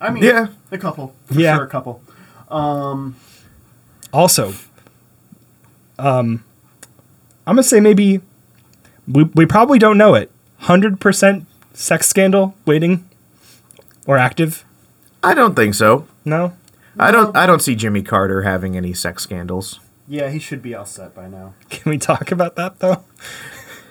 I 0.00 0.10
mean, 0.10 0.22
Yeah. 0.22 0.48
a 0.70 0.76
couple. 0.78 1.14
For 1.24 1.34
Yeah. 1.40 1.56
sure, 1.56 1.64
a 1.64 1.68
couple. 1.68 2.02
Also, 4.12 4.54
um, 5.98 6.44
I'm 7.46 7.56
gonna 7.56 7.62
say 7.62 7.80
maybe 7.80 8.20
we 9.06 9.24
we 9.34 9.46
probably 9.46 9.78
don't 9.78 9.98
know 9.98 10.14
it. 10.14 10.30
Hundred 10.58 11.00
percent 11.00 11.46
sex 11.74 12.08
scandal 12.08 12.54
waiting 12.64 13.08
or 14.06 14.16
active? 14.16 14.64
I 15.22 15.34
don't 15.34 15.54
think 15.54 15.74
so. 15.74 16.06
No. 16.24 16.54
I 16.98 17.10
don't. 17.10 17.36
I 17.36 17.46
don't 17.46 17.60
see 17.60 17.74
Jimmy 17.74 18.02
Carter 18.02 18.42
having 18.42 18.76
any 18.76 18.94
sex 18.94 19.22
scandals. 19.22 19.80
Yeah, 20.08 20.30
he 20.30 20.38
should 20.38 20.62
be 20.62 20.74
all 20.74 20.86
set 20.86 21.14
by 21.14 21.28
now. 21.28 21.54
Can 21.70 21.90
we 21.90 21.98
talk 21.98 22.30
about 22.32 22.56
that 22.56 22.78
though? 22.78 23.04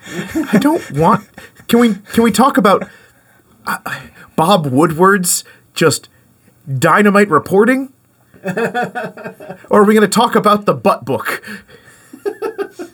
I 0.52 0.58
don't 0.58 0.90
want. 0.92 1.28
Can 1.68 1.78
we? 1.80 1.94
Can 1.94 2.24
we 2.24 2.32
talk 2.32 2.56
about 2.56 2.88
uh, 3.66 3.78
Bob 4.34 4.66
Woodward's 4.66 5.44
just 5.74 6.08
dynamite 6.78 7.28
reporting? 7.28 7.92
or 9.70 9.80
are 9.80 9.84
we 9.84 9.94
going 9.94 10.08
to 10.08 10.08
talk 10.08 10.34
about 10.34 10.66
the 10.66 10.74
butt 10.74 11.04
book? 11.04 11.42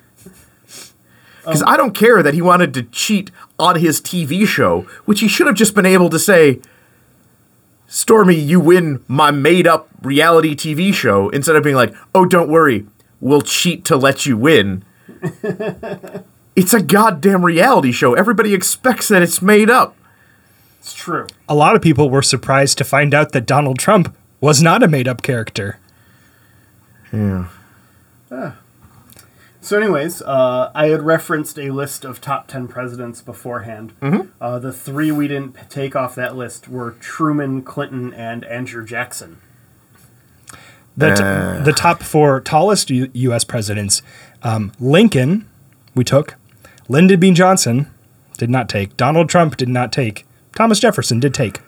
Because 1.42 1.64
I 1.66 1.76
don't 1.76 1.92
care 1.92 2.22
that 2.22 2.34
he 2.34 2.40
wanted 2.40 2.72
to 2.74 2.84
cheat 2.84 3.32
on 3.58 3.80
his 3.80 4.00
TV 4.00 4.46
show, 4.46 4.82
which 5.06 5.18
he 5.18 5.26
should 5.26 5.48
have 5.48 5.56
just 5.56 5.74
been 5.74 5.84
able 5.84 6.08
to 6.10 6.18
say, 6.20 6.60
Stormy, 7.88 8.36
you 8.36 8.60
win 8.60 9.02
my 9.08 9.32
made 9.32 9.66
up 9.66 9.88
reality 10.02 10.54
TV 10.54 10.94
show, 10.94 11.30
instead 11.30 11.56
of 11.56 11.64
being 11.64 11.74
like, 11.74 11.92
oh, 12.14 12.26
don't 12.26 12.48
worry, 12.48 12.86
we'll 13.20 13.42
cheat 13.42 13.84
to 13.86 13.96
let 13.96 14.24
you 14.24 14.36
win. 14.36 14.84
It's 16.54 16.74
a 16.74 16.82
goddamn 16.82 17.44
reality 17.44 17.92
show. 17.92 18.12
Everybody 18.12 18.52
expects 18.52 19.08
that 19.08 19.22
it's 19.22 19.40
made 19.40 19.70
up. 19.70 19.96
It's 20.80 20.92
true. 20.92 21.26
A 21.48 21.54
lot 21.54 21.76
of 21.76 21.80
people 21.80 22.10
were 22.10 22.22
surprised 22.22 22.76
to 22.78 22.84
find 22.84 23.14
out 23.14 23.32
that 23.32 23.46
Donald 23.46 23.78
Trump 23.78 24.14
was 24.42 24.60
not 24.62 24.82
a 24.82 24.88
made 24.88 25.08
up 25.08 25.22
character. 25.22 25.78
Yeah. 27.10 27.46
Ah. 28.30 28.56
So, 29.60 29.78
anyways, 29.78 30.20
uh, 30.22 30.72
I 30.74 30.88
had 30.88 31.02
referenced 31.02 31.56
a 31.58 31.70
list 31.70 32.04
of 32.04 32.20
top 32.20 32.48
10 32.48 32.66
presidents 32.66 33.22
beforehand. 33.22 33.92
Uh, 34.40 34.58
the 34.58 34.72
three 34.72 35.12
we 35.12 35.28
didn't 35.28 35.56
take 35.70 35.94
off 35.94 36.16
that 36.16 36.36
list 36.36 36.68
were 36.68 36.90
Truman, 36.92 37.62
Clinton, 37.62 38.12
and 38.12 38.44
Andrew 38.46 38.84
Jackson. 38.84 39.38
The, 40.96 41.14
t- 41.14 41.22
Uh. 41.22 41.62
the 41.62 41.72
top 41.72 42.02
four 42.02 42.40
tallest 42.40 42.90
U- 42.90 43.10
U.S. 43.14 43.44
presidents 43.44 44.02
um, 44.42 44.72
Lincoln, 44.80 45.48
we 45.94 46.02
took. 46.02 46.34
Lyndon 46.88 47.20
B. 47.20 47.30
Johnson 47.30 47.88
did 48.36 48.50
not 48.50 48.68
take. 48.68 48.96
Donald 48.96 49.28
Trump 49.28 49.56
did 49.56 49.68
not 49.68 49.92
take. 49.92 50.26
Thomas 50.56 50.80
Jefferson 50.80 51.20
did 51.20 51.32
take. 51.32 51.60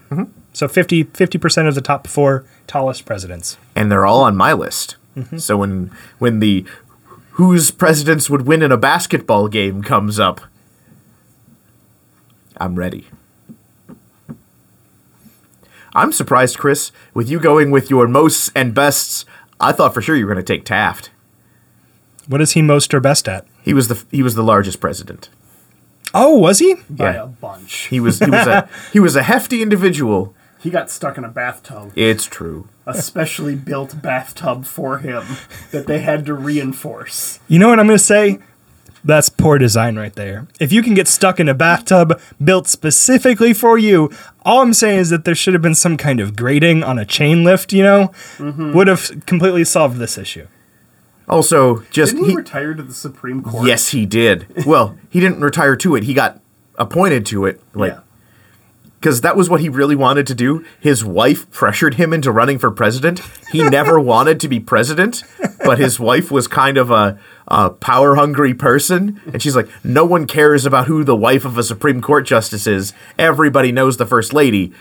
So 0.54 0.66
50, 0.68 1.04
50% 1.04 1.68
of 1.68 1.74
the 1.74 1.80
top 1.82 2.06
four 2.06 2.44
tallest 2.66 3.04
presidents. 3.04 3.58
And 3.76 3.90
they're 3.92 4.06
all 4.06 4.22
on 4.22 4.36
my 4.36 4.52
list. 4.54 4.96
Mm-hmm. 5.16 5.36
So 5.38 5.58
when 5.58 5.90
when 6.18 6.38
the 6.40 6.64
whose 7.32 7.70
presidents 7.70 8.30
would 8.30 8.46
win 8.46 8.62
in 8.62 8.72
a 8.72 8.76
basketball 8.76 9.48
game 9.48 9.82
comes 9.82 10.18
up, 10.18 10.40
I'm 12.56 12.76
ready. 12.76 13.08
I'm 15.94 16.12
surprised, 16.12 16.58
Chris, 16.58 16.90
with 17.12 17.30
you 17.30 17.38
going 17.38 17.70
with 17.70 17.90
your 17.90 18.08
most 18.08 18.50
and 18.56 18.74
bests. 18.74 19.24
I 19.60 19.72
thought 19.72 19.94
for 19.94 20.02
sure 20.02 20.16
you 20.16 20.26
were 20.26 20.34
going 20.34 20.44
to 20.44 20.52
take 20.54 20.64
Taft. 20.64 21.10
What 22.26 22.40
is 22.40 22.52
he 22.52 22.62
most 22.62 22.92
or 22.94 23.00
best 23.00 23.28
at? 23.28 23.46
He 23.62 23.74
was 23.74 23.88
the 23.88 24.04
he 24.10 24.22
was 24.22 24.34
the 24.34 24.42
largest 24.42 24.80
president. 24.80 25.28
Oh, 26.12 26.38
was 26.38 26.58
he? 26.58 26.74
By 26.88 27.14
Yeah. 27.14 27.22
a 27.24 27.26
bunch. 27.26 27.72
He 27.86 28.00
was 28.00 28.18
he 28.18 28.30
was 28.30 28.46
a 28.46 28.68
he 28.92 29.00
was 29.00 29.14
a 29.14 29.22
hefty 29.22 29.62
individual. 29.62 30.34
He 30.64 30.70
got 30.70 30.90
stuck 30.90 31.18
in 31.18 31.24
a 31.24 31.28
bathtub, 31.28 31.92
It's 31.94 32.24
true. 32.24 32.68
a 32.86 32.94
specially 32.94 33.54
built 33.54 34.00
bathtub 34.00 34.64
for 34.64 34.96
him 34.96 35.22
that 35.72 35.86
they 35.86 35.98
had 35.98 36.24
to 36.24 36.32
reinforce. 36.32 37.38
You 37.48 37.58
know 37.58 37.68
what 37.68 37.78
I'm 37.78 37.86
going 37.86 37.98
to 37.98 38.02
say? 38.04 38.38
That's 39.04 39.28
poor 39.28 39.58
design 39.58 39.96
right 39.96 40.14
there. 40.14 40.48
If 40.58 40.72
you 40.72 40.82
can 40.82 40.94
get 40.94 41.06
stuck 41.06 41.38
in 41.38 41.50
a 41.50 41.54
bathtub 41.54 42.18
built 42.42 42.66
specifically 42.66 43.52
for 43.52 43.76
you, 43.76 44.10
all 44.40 44.62
I'm 44.62 44.72
saying 44.72 45.00
is 45.00 45.10
that 45.10 45.26
there 45.26 45.34
should 45.34 45.52
have 45.52 45.62
been 45.62 45.74
some 45.74 45.98
kind 45.98 46.18
of 46.18 46.34
grating 46.34 46.82
on 46.82 46.98
a 46.98 47.04
chain 47.04 47.44
lift, 47.44 47.74
you 47.74 47.82
know, 47.82 48.08
mm-hmm. 48.38 48.72
would 48.72 48.88
have 48.88 49.26
completely 49.26 49.64
solved 49.64 49.98
this 49.98 50.16
issue. 50.16 50.46
Also, 51.28 51.80
just 51.90 52.12
Didn't 52.12 52.24
he, 52.24 52.30
he- 52.30 52.36
retire 52.38 52.72
to 52.72 52.82
the 52.82 52.94
Supreme 52.94 53.42
Court? 53.42 53.66
Yes, 53.68 53.88
he 53.88 54.06
did. 54.06 54.64
Well, 54.64 54.96
he 55.10 55.20
didn't 55.20 55.40
retire 55.40 55.76
to 55.76 55.94
it. 55.96 56.04
He 56.04 56.14
got 56.14 56.40
appointed 56.76 57.26
to 57.26 57.44
it, 57.44 57.60
like 57.74 57.92
Yeah. 57.92 58.00
Because 59.04 59.20
that 59.20 59.36
was 59.36 59.50
what 59.50 59.60
he 59.60 59.68
really 59.68 59.94
wanted 59.94 60.26
to 60.26 60.34
do. 60.34 60.64
His 60.80 61.04
wife 61.04 61.50
pressured 61.50 61.96
him 61.96 62.14
into 62.14 62.32
running 62.32 62.58
for 62.58 62.70
president. 62.70 63.20
He 63.52 63.62
never 63.62 64.00
wanted 64.14 64.40
to 64.40 64.48
be 64.48 64.58
president, 64.58 65.22
but 65.62 65.78
his 65.78 66.00
wife 66.00 66.30
was 66.30 66.48
kind 66.48 66.78
of 66.78 66.90
a, 66.90 67.18
a 67.46 67.68
power 67.68 68.14
hungry 68.14 68.54
person, 68.54 69.20
and 69.30 69.42
she's 69.42 69.54
like, 69.54 69.68
"No 69.84 70.06
one 70.06 70.26
cares 70.26 70.64
about 70.64 70.86
who 70.86 71.04
the 71.04 71.14
wife 71.14 71.44
of 71.44 71.58
a 71.58 71.62
Supreme 71.62 72.00
Court 72.00 72.24
justice 72.24 72.66
is. 72.66 72.94
Everybody 73.18 73.72
knows 73.72 73.98
the 73.98 74.06
first 74.06 74.32
lady. 74.32 74.72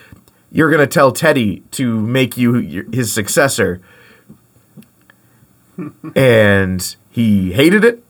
You're 0.50 0.72
gonna 0.72 0.88
tell 0.88 1.12
Teddy 1.12 1.60
to 1.72 2.00
make 2.00 2.38
you 2.38 2.88
his 2.94 3.12
successor." 3.12 3.82
and 6.16 6.96
he 7.10 7.52
hated 7.54 7.84
it 7.84 8.04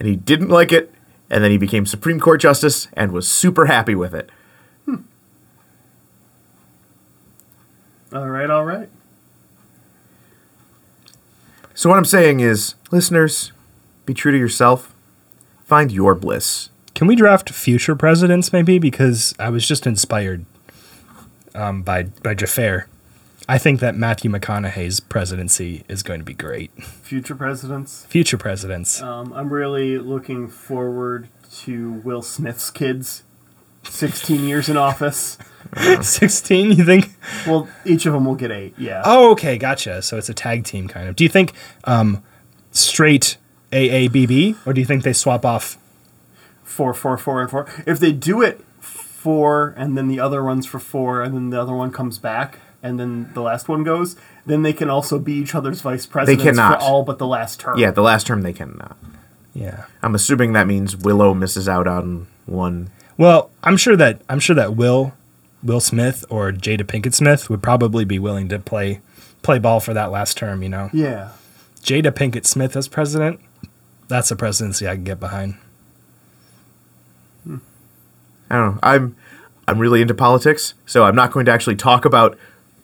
and 0.00 0.08
he 0.08 0.16
didn't 0.16 0.48
like 0.48 0.72
it 0.72 0.92
and 1.30 1.44
then 1.44 1.50
he 1.52 1.56
became 1.56 1.86
supreme 1.86 2.18
court 2.18 2.40
justice 2.40 2.88
and 2.94 3.12
was 3.12 3.28
super 3.28 3.66
happy 3.66 3.94
with 3.94 4.12
it 4.12 4.28
All 8.12 8.28
right, 8.28 8.48
all 8.50 8.64
right. 8.64 8.88
so 11.74 11.88
what 11.88 11.98
i'm 11.98 12.04
saying 12.04 12.40
is 12.40 12.74
listeners 12.90 13.52
be 14.06 14.14
true 14.14 14.32
to 14.32 14.38
yourself 14.38 14.94
find 15.64 15.92
your 15.92 16.14
bliss 16.14 16.70
Can 16.94 17.06
we 17.06 17.14
draft 17.14 17.50
future 17.50 17.94
presidents 17.94 18.52
maybe? 18.52 18.78
Because 18.78 19.34
I 19.38 19.50
was 19.50 19.66
just 19.68 19.86
inspired 19.86 20.44
um, 21.54 21.82
by 21.82 22.04
by 22.22 22.34
Jafar. 22.34 22.88
I 23.48 23.56
think 23.58 23.80
that 23.80 23.94
Matthew 23.94 24.30
McConaughey's 24.30 25.00
presidency 25.00 25.84
is 25.88 26.02
going 26.02 26.20
to 26.20 26.24
be 26.24 26.34
great. 26.34 26.70
Future 26.82 27.34
presidents. 27.34 28.04
Future 28.06 28.36
presidents. 28.36 29.00
Um, 29.00 29.32
I'm 29.32 29.50
really 29.52 29.96
looking 29.98 30.48
forward 30.48 31.28
to 31.62 31.92
Will 32.04 32.20
Smith's 32.22 32.70
kids. 32.70 33.22
16 33.84 34.44
years 34.44 34.68
in 34.68 34.76
office. 34.76 35.38
16, 36.02 36.72
you 36.72 36.84
think? 36.84 37.10
Well, 37.46 37.68
each 37.84 38.06
of 38.06 38.12
them 38.12 38.24
will 38.24 38.34
get 38.34 38.50
eight. 38.50 38.74
Yeah. 38.78 39.02
Oh, 39.04 39.32
okay, 39.32 39.58
gotcha. 39.58 40.02
So 40.02 40.16
it's 40.16 40.28
a 40.28 40.34
tag 40.34 40.64
team 40.64 40.88
kind 40.88 41.08
of. 41.08 41.16
Do 41.16 41.24
you 41.24 41.30
think 41.30 41.52
um, 41.84 42.22
straight 42.70 43.36
AABB, 43.72 44.56
or 44.66 44.72
do 44.72 44.80
you 44.80 44.86
think 44.86 45.02
they 45.04 45.12
swap 45.12 45.44
off? 45.44 45.78
Four, 46.62 46.94
four, 46.94 47.16
four, 47.18 47.40
and 47.42 47.50
four. 47.50 47.66
If 47.86 47.98
they 48.00 48.12
do 48.12 48.42
it 48.42 48.60
four, 48.80 49.74
and 49.76 49.96
then 49.96 50.08
the 50.08 50.20
other 50.20 50.42
one's 50.44 50.64
for 50.66 50.78
four, 50.78 51.22
and 51.22 51.34
then 51.34 51.50
the 51.50 51.60
other 51.60 51.74
one 51.74 51.90
comes 51.90 52.18
back, 52.18 52.58
and 52.82 52.98
then 53.00 53.30
the 53.34 53.42
last 53.42 53.68
one 53.68 53.82
goes, 53.84 54.16
then 54.46 54.62
they 54.62 54.72
can 54.72 54.88
also 54.88 55.18
be 55.18 55.32
each 55.34 55.54
other's 55.54 55.80
vice 55.80 56.06
presidents 56.06 56.42
cannot. 56.44 56.78
for 56.78 56.84
all 56.84 57.02
but 57.02 57.18
the 57.18 57.26
last 57.26 57.58
term. 57.60 57.76
yeah 57.78 57.90
the 57.90 58.00
last 58.00 58.26
term 58.26 58.40
they 58.42 58.52
cannot 58.52 58.96
Yeah. 59.52 59.84
i'm 60.02 60.14
assuming 60.14 60.52
that 60.54 60.66
means 60.66 60.96
willow 60.96 61.34
misses 61.34 61.68
out 61.68 61.86
on 61.88 62.28
one 62.46 62.88
Well, 63.18 63.50
I'm 63.64 63.76
sure 63.76 63.96
that 63.96 64.22
I'm 64.28 64.38
sure 64.38 64.54
that 64.56 64.74
Will 64.76 65.12
Will 65.62 65.80
Smith 65.80 66.24
or 66.30 66.52
Jada 66.52 66.82
Pinkett 66.82 67.14
Smith 67.14 67.50
would 67.50 67.62
probably 67.62 68.04
be 68.04 68.18
willing 68.18 68.48
to 68.48 68.58
play 68.58 69.00
play 69.42 69.58
ball 69.58 69.80
for 69.80 69.94
that 69.94 70.10
last 70.10 70.36
term. 70.36 70.62
You 70.62 70.68
know, 70.68 70.90
Yeah. 70.92 71.30
Jada 71.82 72.10
Pinkett 72.12 72.46
Smith 72.46 72.76
as 72.76 72.88
president. 72.88 73.40
That's 74.08 74.30
a 74.30 74.36
presidency 74.36 74.88
I 74.88 74.94
can 74.94 75.04
get 75.04 75.20
behind. 75.20 75.56
Hmm. 77.44 77.56
i 78.50 78.56
don't 78.56 78.74
know 78.74 78.80
i'm 78.82 79.16
i'm 79.68 79.78
really 79.78 80.00
into 80.02 80.12
politics 80.14 80.74
so 80.86 81.04
i'm 81.04 81.14
not 81.14 81.30
going 81.30 81.46
to 81.46 81.52
actually 81.52 81.76
talk 81.76 82.04
about 82.04 82.36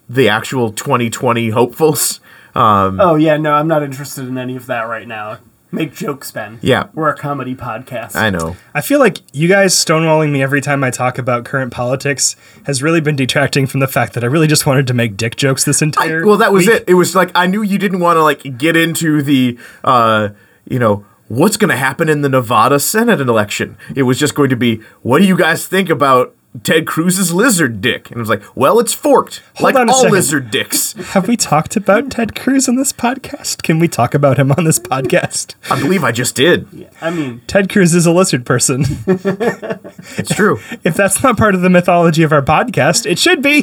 the 0.08 0.28
actual 0.28 0.70
2020 0.72 1.50
hopefuls 1.50 2.20
um, 2.54 3.00
Oh, 3.00 3.16
yeah, 3.16 3.36
no, 3.36 3.54
I'm 3.54 3.66
not 3.66 3.82
interested 3.82 4.28
in 4.28 4.38
any 4.38 4.54
of 4.54 4.66
that 4.66 4.82
right 4.82 5.08
now. 5.08 5.38
Make 5.74 5.94
jokes, 5.94 6.30
Ben. 6.30 6.58
Yeah. 6.62 6.88
We're 6.94 7.08
a 7.08 7.16
comedy 7.16 7.54
podcast. 7.54 8.14
i 8.16 8.30
know 8.30 8.56
I 8.74 8.80
feel 8.80 8.98
like 8.98 9.18
you 9.32 9.48
guys 9.48 9.74
stonewalling 9.74 10.30
me 10.32 10.42
every 10.42 10.60
time 10.60 10.84
I 10.84 10.90
talk 10.90 11.18
about 11.18 11.44
current 11.44 11.72
politics 11.72 12.36
has 12.66 12.82
really 12.82 13.00
been 13.00 13.16
detracting 13.16 13.66
from 13.66 13.80
the 13.80 13.88
fact 13.88 14.12
that 14.14 14.24
I 14.24 14.28
really 14.28 14.46
just 14.46 14.66
wanted 14.66 14.86
to 14.86 14.94
make 14.94 15.16
dick 15.16 15.36
jokes 15.36 15.64
this 15.64 15.82
I, 15.82 15.86
entire. 15.86 16.24
well, 16.26 16.36
that 16.38 16.52
was 16.52 16.66
week. 16.66 16.76
it. 16.76 16.84
It 16.88 16.94
was 16.94 17.14
like 17.14 17.30
I 17.34 17.46
knew 17.46 17.62
you 17.62 17.78
didn't 17.78 18.00
want 18.00 18.16
to 18.16 18.22
like 18.22 18.58
get 18.58 18.76
into 18.76 19.22
the, 19.22 19.58
uh, 19.82 20.30
you 20.68 20.78
know, 20.78 21.04
what's 21.28 21.56
going 21.56 21.70
to 21.70 21.76
happen 21.76 22.08
in 22.08 22.20
the 22.22 22.28
Nevada 22.28 22.78
Senate 22.78 23.20
election. 23.20 23.76
It 23.94 24.02
was 24.04 24.18
just 24.18 24.34
going 24.34 24.50
to 24.50 24.56
be, 24.56 24.76
what 25.02 25.20
do 25.20 25.26
you 25.26 25.36
guys 25.36 25.66
think 25.66 25.88
about 25.88 26.34
Ted 26.62 26.86
Cruz's 26.86 27.32
lizard 27.32 27.80
dick? 27.80 28.10
And 28.10 28.18
I 28.18 28.20
was 28.20 28.28
like, 28.28 28.42
well, 28.54 28.78
it's 28.78 28.94
forked, 28.94 29.42
Hold 29.56 29.74
like 29.74 29.88
all 29.88 29.94
second. 29.94 30.12
lizard 30.12 30.50
dicks. 30.52 30.92
Have 30.92 31.26
we 31.26 31.36
talked 31.36 31.74
about 31.76 32.12
Ted 32.12 32.36
Cruz 32.36 32.68
on 32.68 32.76
this 32.76 32.92
podcast? 32.92 33.62
Can 33.64 33.80
we 33.80 33.88
talk 33.88 34.14
about 34.14 34.38
him 34.38 34.52
on 34.52 34.64
this 34.64 34.78
podcast? 34.78 35.54
I 35.70 35.80
believe 35.80 36.04
I 36.04 36.12
just 36.12 36.36
did. 36.36 36.68
Yeah, 36.72 36.90
I 37.00 37.10
mean, 37.10 37.42
Ted 37.48 37.68
Cruz 37.70 37.92
is 37.94 38.06
a 38.06 38.12
lizard 38.12 38.46
person. 38.46 38.84
It's 40.16 40.32
true. 40.34 40.60
if 40.84 40.94
that's 40.94 41.22
not 41.22 41.36
part 41.36 41.54
of 41.54 41.62
the 41.62 41.70
mythology 41.70 42.22
of 42.22 42.32
our 42.32 42.42
podcast, 42.42 43.04
it 43.06 43.18
should 43.18 43.42
be. 43.42 43.62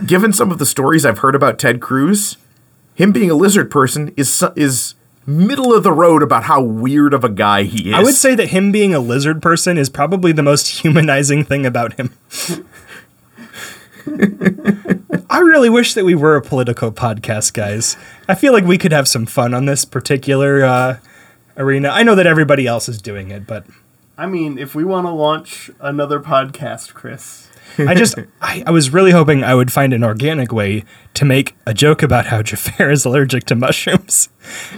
Given 0.06 0.32
some 0.32 0.50
of 0.50 0.58
the 0.58 0.66
stories 0.66 1.06
I've 1.06 1.18
heard 1.18 1.34
about 1.34 1.58
Ted 1.58 1.80
Cruz, 1.80 2.36
him 2.94 3.12
being 3.12 3.30
a 3.30 3.34
lizard 3.34 3.70
person 3.70 4.12
is 4.16 4.44
is 4.56 4.94
middle 5.26 5.74
of 5.74 5.82
the 5.82 5.92
road 5.92 6.22
about 6.22 6.44
how 6.44 6.60
weird 6.62 7.12
of 7.12 7.24
a 7.24 7.28
guy 7.28 7.64
he 7.64 7.90
is. 7.90 7.94
I 7.94 8.02
would 8.02 8.14
say 8.14 8.34
that 8.34 8.48
him 8.48 8.72
being 8.72 8.94
a 8.94 9.00
lizard 9.00 9.42
person 9.42 9.76
is 9.76 9.90
probably 9.90 10.32
the 10.32 10.42
most 10.42 10.68
humanizing 10.82 11.44
thing 11.44 11.66
about 11.66 11.94
him. 11.94 12.14
I 15.28 15.38
really 15.40 15.68
wish 15.68 15.94
that 15.94 16.04
we 16.04 16.14
were 16.14 16.36
a 16.36 16.42
political 16.42 16.92
podcast, 16.92 17.52
guys. 17.52 17.96
I 18.28 18.34
feel 18.36 18.52
like 18.52 18.64
we 18.64 18.78
could 18.78 18.92
have 18.92 19.08
some 19.08 19.26
fun 19.26 19.52
on 19.52 19.66
this 19.66 19.84
particular 19.84 20.64
uh, 20.64 20.98
arena. 21.56 21.88
I 21.88 22.04
know 22.04 22.14
that 22.14 22.26
everybody 22.26 22.66
else 22.66 22.88
is 22.88 23.02
doing 23.02 23.30
it, 23.32 23.46
but 23.46 23.66
I 24.16 24.26
mean, 24.26 24.58
if 24.58 24.74
we 24.74 24.84
want 24.84 25.06
to 25.06 25.10
launch 25.10 25.70
another 25.80 26.20
podcast, 26.20 26.94
Chris, 26.94 27.45
I 27.78 27.94
just 27.94 28.16
I, 28.40 28.62
I 28.66 28.70
was 28.70 28.90
really 28.90 29.10
hoping 29.10 29.44
I 29.44 29.54
would 29.54 29.72
find 29.72 29.92
an 29.92 30.02
organic 30.04 30.52
way 30.52 30.84
to 31.14 31.24
make 31.24 31.56
a 31.66 31.74
joke 31.74 32.02
about 32.02 32.26
how 32.26 32.42
Jafar 32.42 32.90
is 32.90 33.04
allergic 33.04 33.44
to 33.46 33.54
mushrooms, 33.54 34.28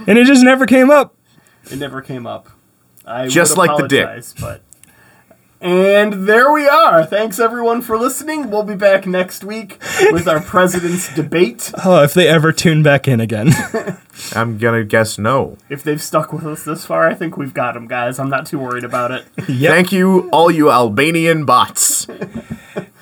and 0.07 0.17
it 0.17 0.25
just 0.25 0.43
never 0.43 0.65
came 0.65 0.89
up. 0.89 1.15
it 1.71 1.77
never 1.77 2.01
came 2.01 2.25
up. 2.27 2.49
I 3.05 3.27
Just 3.27 3.57
would 3.57 3.67
like 3.67 3.77
the 3.77 3.87
dick. 3.87 4.23
but 4.39 4.61
And 5.61 6.25
there 6.25 6.53
we 6.53 6.69
are. 6.69 7.05
Thanks 7.05 7.37
everyone 7.37 7.81
for 7.81 7.97
listening. 7.97 8.49
We'll 8.49 8.63
be 8.63 8.75
back 8.75 9.05
next 9.05 9.43
week 9.43 9.77
with 10.09 10.25
our 10.25 10.39
president's 10.45 11.13
debate. 11.13 11.73
Oh, 11.83 12.01
if 12.01 12.13
they 12.13 12.29
ever 12.29 12.53
tune 12.53 12.81
back 12.81 13.09
in 13.09 13.19
again. 13.19 13.51
I'm 14.35 14.57
gonna 14.57 14.85
guess 14.85 15.17
no. 15.17 15.57
If 15.67 15.83
they've 15.83 16.01
stuck 16.01 16.31
with 16.31 16.45
us 16.45 16.63
this 16.63 16.85
far, 16.85 17.09
I 17.09 17.13
think 17.13 17.35
we've 17.35 17.53
got 17.53 17.73
them, 17.73 17.87
guys. 17.87 18.19
I'm 18.19 18.29
not 18.29 18.45
too 18.45 18.57
worried 18.57 18.85
about 18.85 19.11
it. 19.11 19.25
Yep. 19.49 19.71
Thank 19.73 19.91
you, 19.91 20.29
all 20.29 20.51
you 20.51 20.69
Albanian 20.69 21.43
bots. 21.43 22.05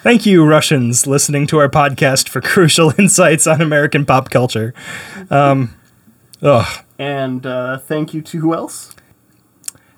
Thank 0.01 0.25
you, 0.25 0.45
Russians, 0.45 1.05
listening 1.05 1.45
to 1.47 1.59
our 1.59 1.67
podcast 1.69 2.29
for 2.29 2.39
crucial 2.41 2.93
insights 2.97 3.45
on 3.45 3.61
American 3.61 4.05
pop 4.05 4.29
culture. 4.29 4.73
Um, 5.29 5.75
ugh. 6.41 6.85
And 6.97 7.45
uh, 7.45 7.77
thank 7.79 8.13
you 8.13 8.21
to 8.23 8.39
who 8.39 8.53
else? 8.53 8.95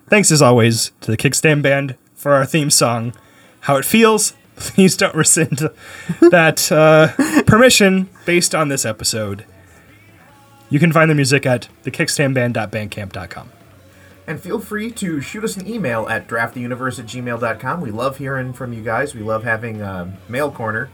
Thanks 0.08 0.32
as 0.32 0.42
always 0.42 0.92
to 1.02 1.12
the 1.12 1.18
Kickstand 1.18 1.62
Band 1.62 1.96
for 2.20 2.34
our 2.34 2.46
theme 2.46 2.70
song, 2.70 3.14
How 3.62 3.78
It 3.78 3.86
Feels. 3.86 4.34
Please 4.58 4.98
don't 4.98 5.16
rescind 5.16 5.58
that 6.20 6.70
uh, 6.70 7.44
permission 7.44 8.10
based 8.26 8.54
on 8.54 8.68
this 8.68 8.86
episode. 8.86 9.46
You 10.70 10.80
can 10.80 10.92
find 10.92 11.10
the 11.10 11.16
music 11.16 11.46
at 11.46 11.70
thekickstandband.bandcamp.com. 11.86 13.52
And 14.28 14.40
feel 14.40 14.60
free 14.60 14.92
to 14.92 15.22
shoot 15.22 15.46
us 15.46 15.56
an 15.56 15.66
email 15.66 16.08
at 16.10 16.28
drafttheuniverse 16.28 17.00
at 17.00 17.06
gmail.com. 17.06 17.82
We 17.82 17.90
love 17.90 18.18
hearing 18.18 18.52
from 18.52 18.74
you 18.74 18.84
guys. 18.84 19.16
We 19.16 19.22
love 19.22 19.46
having 19.46 19.82
uh, 19.82 20.16
Mail 20.28 20.52
Corner. 20.52 20.90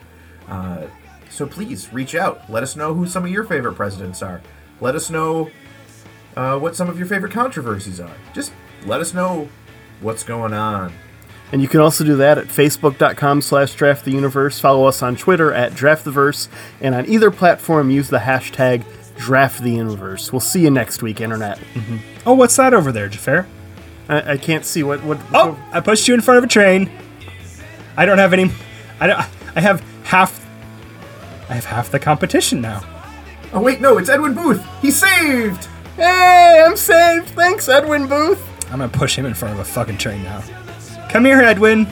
Uh, 0.47 0.85
so 1.31 1.47
please 1.47 1.91
reach 1.91 2.13
out. 2.13 2.49
Let 2.49 2.61
us 2.61 2.75
know 2.75 2.93
who 2.93 3.07
some 3.07 3.25
of 3.25 3.31
your 3.31 3.43
favorite 3.43 3.73
presidents 3.73 4.21
are. 4.21 4.41
Let 4.79 4.95
us 4.95 5.09
know 5.09 5.49
uh, 6.37 6.59
what 6.59 6.75
some 6.75 6.87
of 6.87 6.99
your 6.99 7.07
favorite 7.07 7.33
controversies 7.33 7.99
are. 7.99 8.15
Just 8.33 8.53
let 8.85 9.01
us 9.01 9.13
know 9.13 9.49
what's 10.01 10.23
going 10.23 10.53
on. 10.53 10.93
And 11.55 11.61
you 11.61 11.69
can 11.69 11.79
also 11.79 12.03
do 12.03 12.17
that 12.17 12.37
at 12.37 12.47
facebook.com 12.47 13.41
slash 13.41 13.77
drafttheuniverse. 13.77 14.59
Follow 14.59 14.87
us 14.87 15.01
on 15.01 15.15
Twitter 15.15 15.53
at 15.53 15.71
drafttheverse. 15.71 16.49
And 16.81 16.93
on 16.93 17.05
either 17.05 17.31
platform, 17.31 17.89
use 17.89 18.09
the 18.09 18.17
hashtag 18.17 18.83
drafttheuniverse. 19.15 20.33
We'll 20.33 20.41
see 20.41 20.63
you 20.63 20.69
next 20.69 21.01
week, 21.01 21.21
Internet. 21.21 21.59
Mm-hmm. 21.59 21.97
Oh, 22.25 22.33
what's 22.33 22.57
that 22.57 22.73
over 22.73 22.91
there, 22.91 23.07
Jafar? 23.07 23.47
I, 24.09 24.33
I 24.33 24.37
can't 24.37 24.65
see 24.65 24.83
what... 24.83 25.01
what 25.05 25.17
Oh, 25.33 25.57
I 25.71 25.79
pushed 25.79 26.09
you 26.09 26.13
in 26.13 26.19
front 26.19 26.39
of 26.39 26.43
a 26.43 26.47
train. 26.47 26.91
I 27.95 28.05
don't 28.05 28.17
have 28.17 28.33
any. 28.33 28.51
I 28.99 29.07
don't. 29.07 29.25
I 29.55 29.61
have 29.61 29.79
half. 30.03 30.45
I 31.49 31.53
have 31.53 31.63
half 31.63 31.89
the 31.89 31.99
competition 31.99 32.59
now. 32.59 32.83
Oh, 33.53 33.61
wait, 33.61 33.79
no, 33.79 33.97
it's 33.97 34.09
Edwin 34.09 34.33
Booth. 34.33 34.61
He's 34.81 34.97
saved! 34.97 35.69
Hey, 35.95 36.65
I'm 36.67 36.75
saved! 36.75 37.29
Thanks, 37.29 37.69
Edwin 37.69 38.07
Booth! 38.09 38.45
I'm 38.73 38.79
gonna 38.79 38.89
push 38.89 39.17
him 39.17 39.25
in 39.25 39.33
front 39.33 39.53
of 39.53 39.61
a 39.61 39.63
fucking 39.63 39.99
train 39.99 40.21
now. 40.21 40.43
Come 41.09 41.25
here, 41.25 41.41
Edwin. 41.41 41.87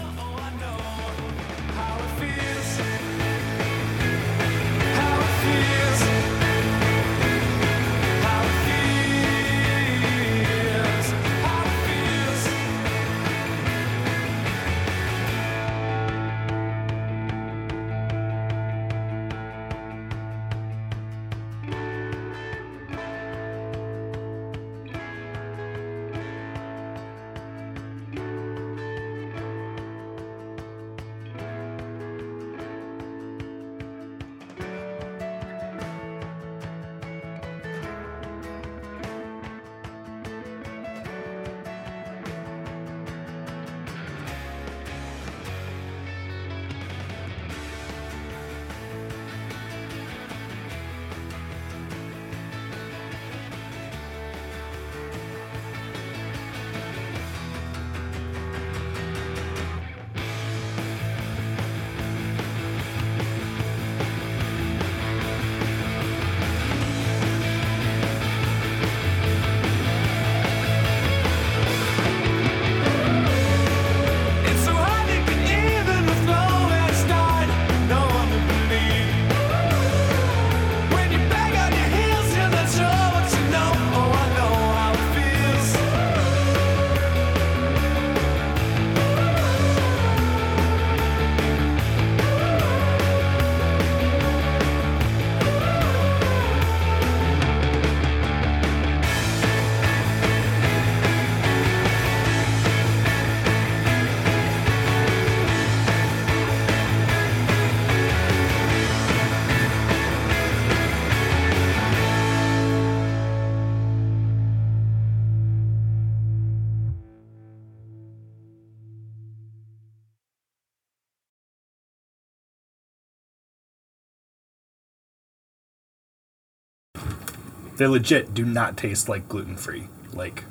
They 127.77 127.87
legit 127.87 128.33
do 128.33 128.45
not 128.45 128.77
taste 128.77 129.09
like 129.09 129.27
gluten 129.27 129.57
free. 129.57 129.87
Like 130.13 130.43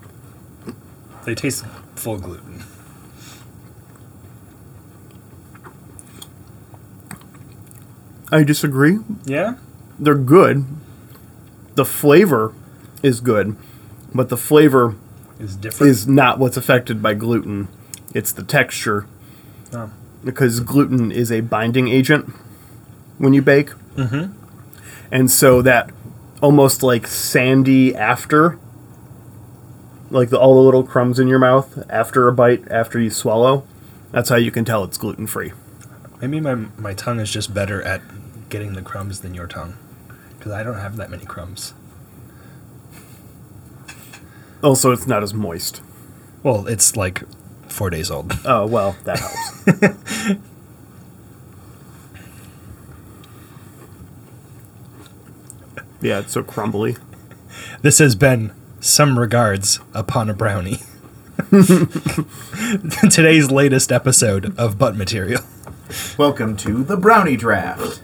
they 1.24 1.34
taste 1.34 1.64
full 1.94 2.18
gluten. 2.18 2.64
I 8.30 8.42
disagree. 8.44 8.98
Yeah. 9.24 9.54
They're 9.98 10.14
good. 10.14 10.64
The 11.74 11.84
flavor 11.84 12.54
is 13.02 13.20
good, 13.20 13.56
but 14.14 14.28
the 14.28 14.36
flavor 14.36 14.94
Is 15.38 15.56
different. 15.56 15.90
is 15.90 16.06
not 16.06 16.38
what's 16.38 16.56
affected 16.56 17.02
by 17.02 17.14
gluten. 17.14 17.68
It's 18.14 18.32
the 18.32 18.42
texture 18.42 19.06
Oh. 19.74 19.90
because 20.22 20.60
gluten 20.60 21.10
is 21.10 21.32
a 21.32 21.40
binding 21.40 21.88
agent 21.88 22.30
when 23.18 23.32
you 23.32 23.40
bake. 23.42 23.70
Mm-hmm. 23.96 24.32
And 25.10 25.30
so 25.30 25.62
that 25.62 25.90
almost 26.42 26.82
like 26.82 27.06
sandy 27.06 27.94
after, 27.94 28.58
like 30.10 30.28
the, 30.28 30.38
all 30.38 30.56
the 30.56 30.60
little 30.60 30.82
crumbs 30.82 31.18
in 31.18 31.28
your 31.28 31.38
mouth 31.38 31.82
after 31.88 32.28
a 32.28 32.32
bite, 32.32 32.70
after 32.70 33.00
you 33.00 33.08
swallow, 33.08 33.64
that's 34.10 34.28
how 34.28 34.36
you 34.36 34.50
can 34.50 34.66
tell 34.66 34.84
it's 34.84 34.98
gluten 34.98 35.26
free. 35.26 35.52
Maybe 36.20 36.40
my 36.40 36.54
my 36.76 36.92
tongue 36.92 37.18
is 37.18 37.30
just 37.30 37.54
better 37.54 37.80
at 37.82 38.02
getting 38.50 38.74
the 38.74 38.82
crumbs 38.82 39.20
than 39.20 39.32
your 39.32 39.46
tongue, 39.46 39.78
because 40.36 40.52
I 40.52 40.62
don't 40.62 40.78
have 40.78 40.96
that 40.96 41.10
many 41.10 41.24
crumbs. 41.24 41.72
Also, 44.62 44.92
it's 44.92 45.06
not 45.06 45.22
as 45.22 45.32
moist. 45.32 45.80
Well, 46.42 46.66
it's 46.66 46.96
like 46.96 47.22
four 47.68 47.90
days 47.90 48.10
old. 48.10 48.38
Oh, 48.44 48.66
well, 48.66 48.96
that 49.04 49.18
helps. 49.18 50.38
yeah, 56.02 56.18
it's 56.20 56.32
so 56.32 56.42
crumbly. 56.42 56.96
This 57.82 57.98
has 57.98 58.14
been 58.14 58.52
some 58.80 59.18
regards 59.18 59.80
upon 59.94 60.28
a 60.28 60.34
brownie. 60.34 60.80
Today's 63.10 63.50
latest 63.50 63.92
episode 63.92 64.56
of 64.58 64.78
Butt 64.78 64.96
Material. 64.96 65.42
Welcome 66.18 66.56
to 66.58 66.82
the 66.82 66.96
Brownie 66.96 67.36
Draft. 67.36 68.02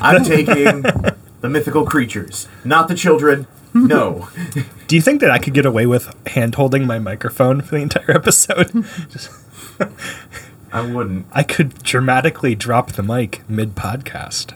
I'm 0.00 0.24
taking 0.24 0.82
the 0.82 1.48
mythical 1.48 1.86
creatures, 1.86 2.48
not 2.64 2.88
the 2.88 2.94
children, 2.94 3.46
no. 3.72 4.28
Do 4.86 4.96
you 4.96 5.02
think 5.02 5.20
that 5.20 5.30
I 5.30 5.38
could 5.38 5.54
get 5.54 5.66
away 5.66 5.86
with 5.86 6.14
hand 6.28 6.54
holding 6.54 6.86
my 6.86 6.98
microphone 6.98 7.60
for 7.60 7.76
the 7.76 7.82
entire 7.82 8.10
episode? 8.10 8.70
Just- 9.10 9.30
I 10.72 10.80
wouldn't. 10.80 11.26
I 11.32 11.42
could 11.42 11.82
dramatically 11.82 12.54
drop 12.54 12.92
the 12.92 13.02
mic 13.02 13.48
mid 13.48 13.74
podcast. 13.74 14.54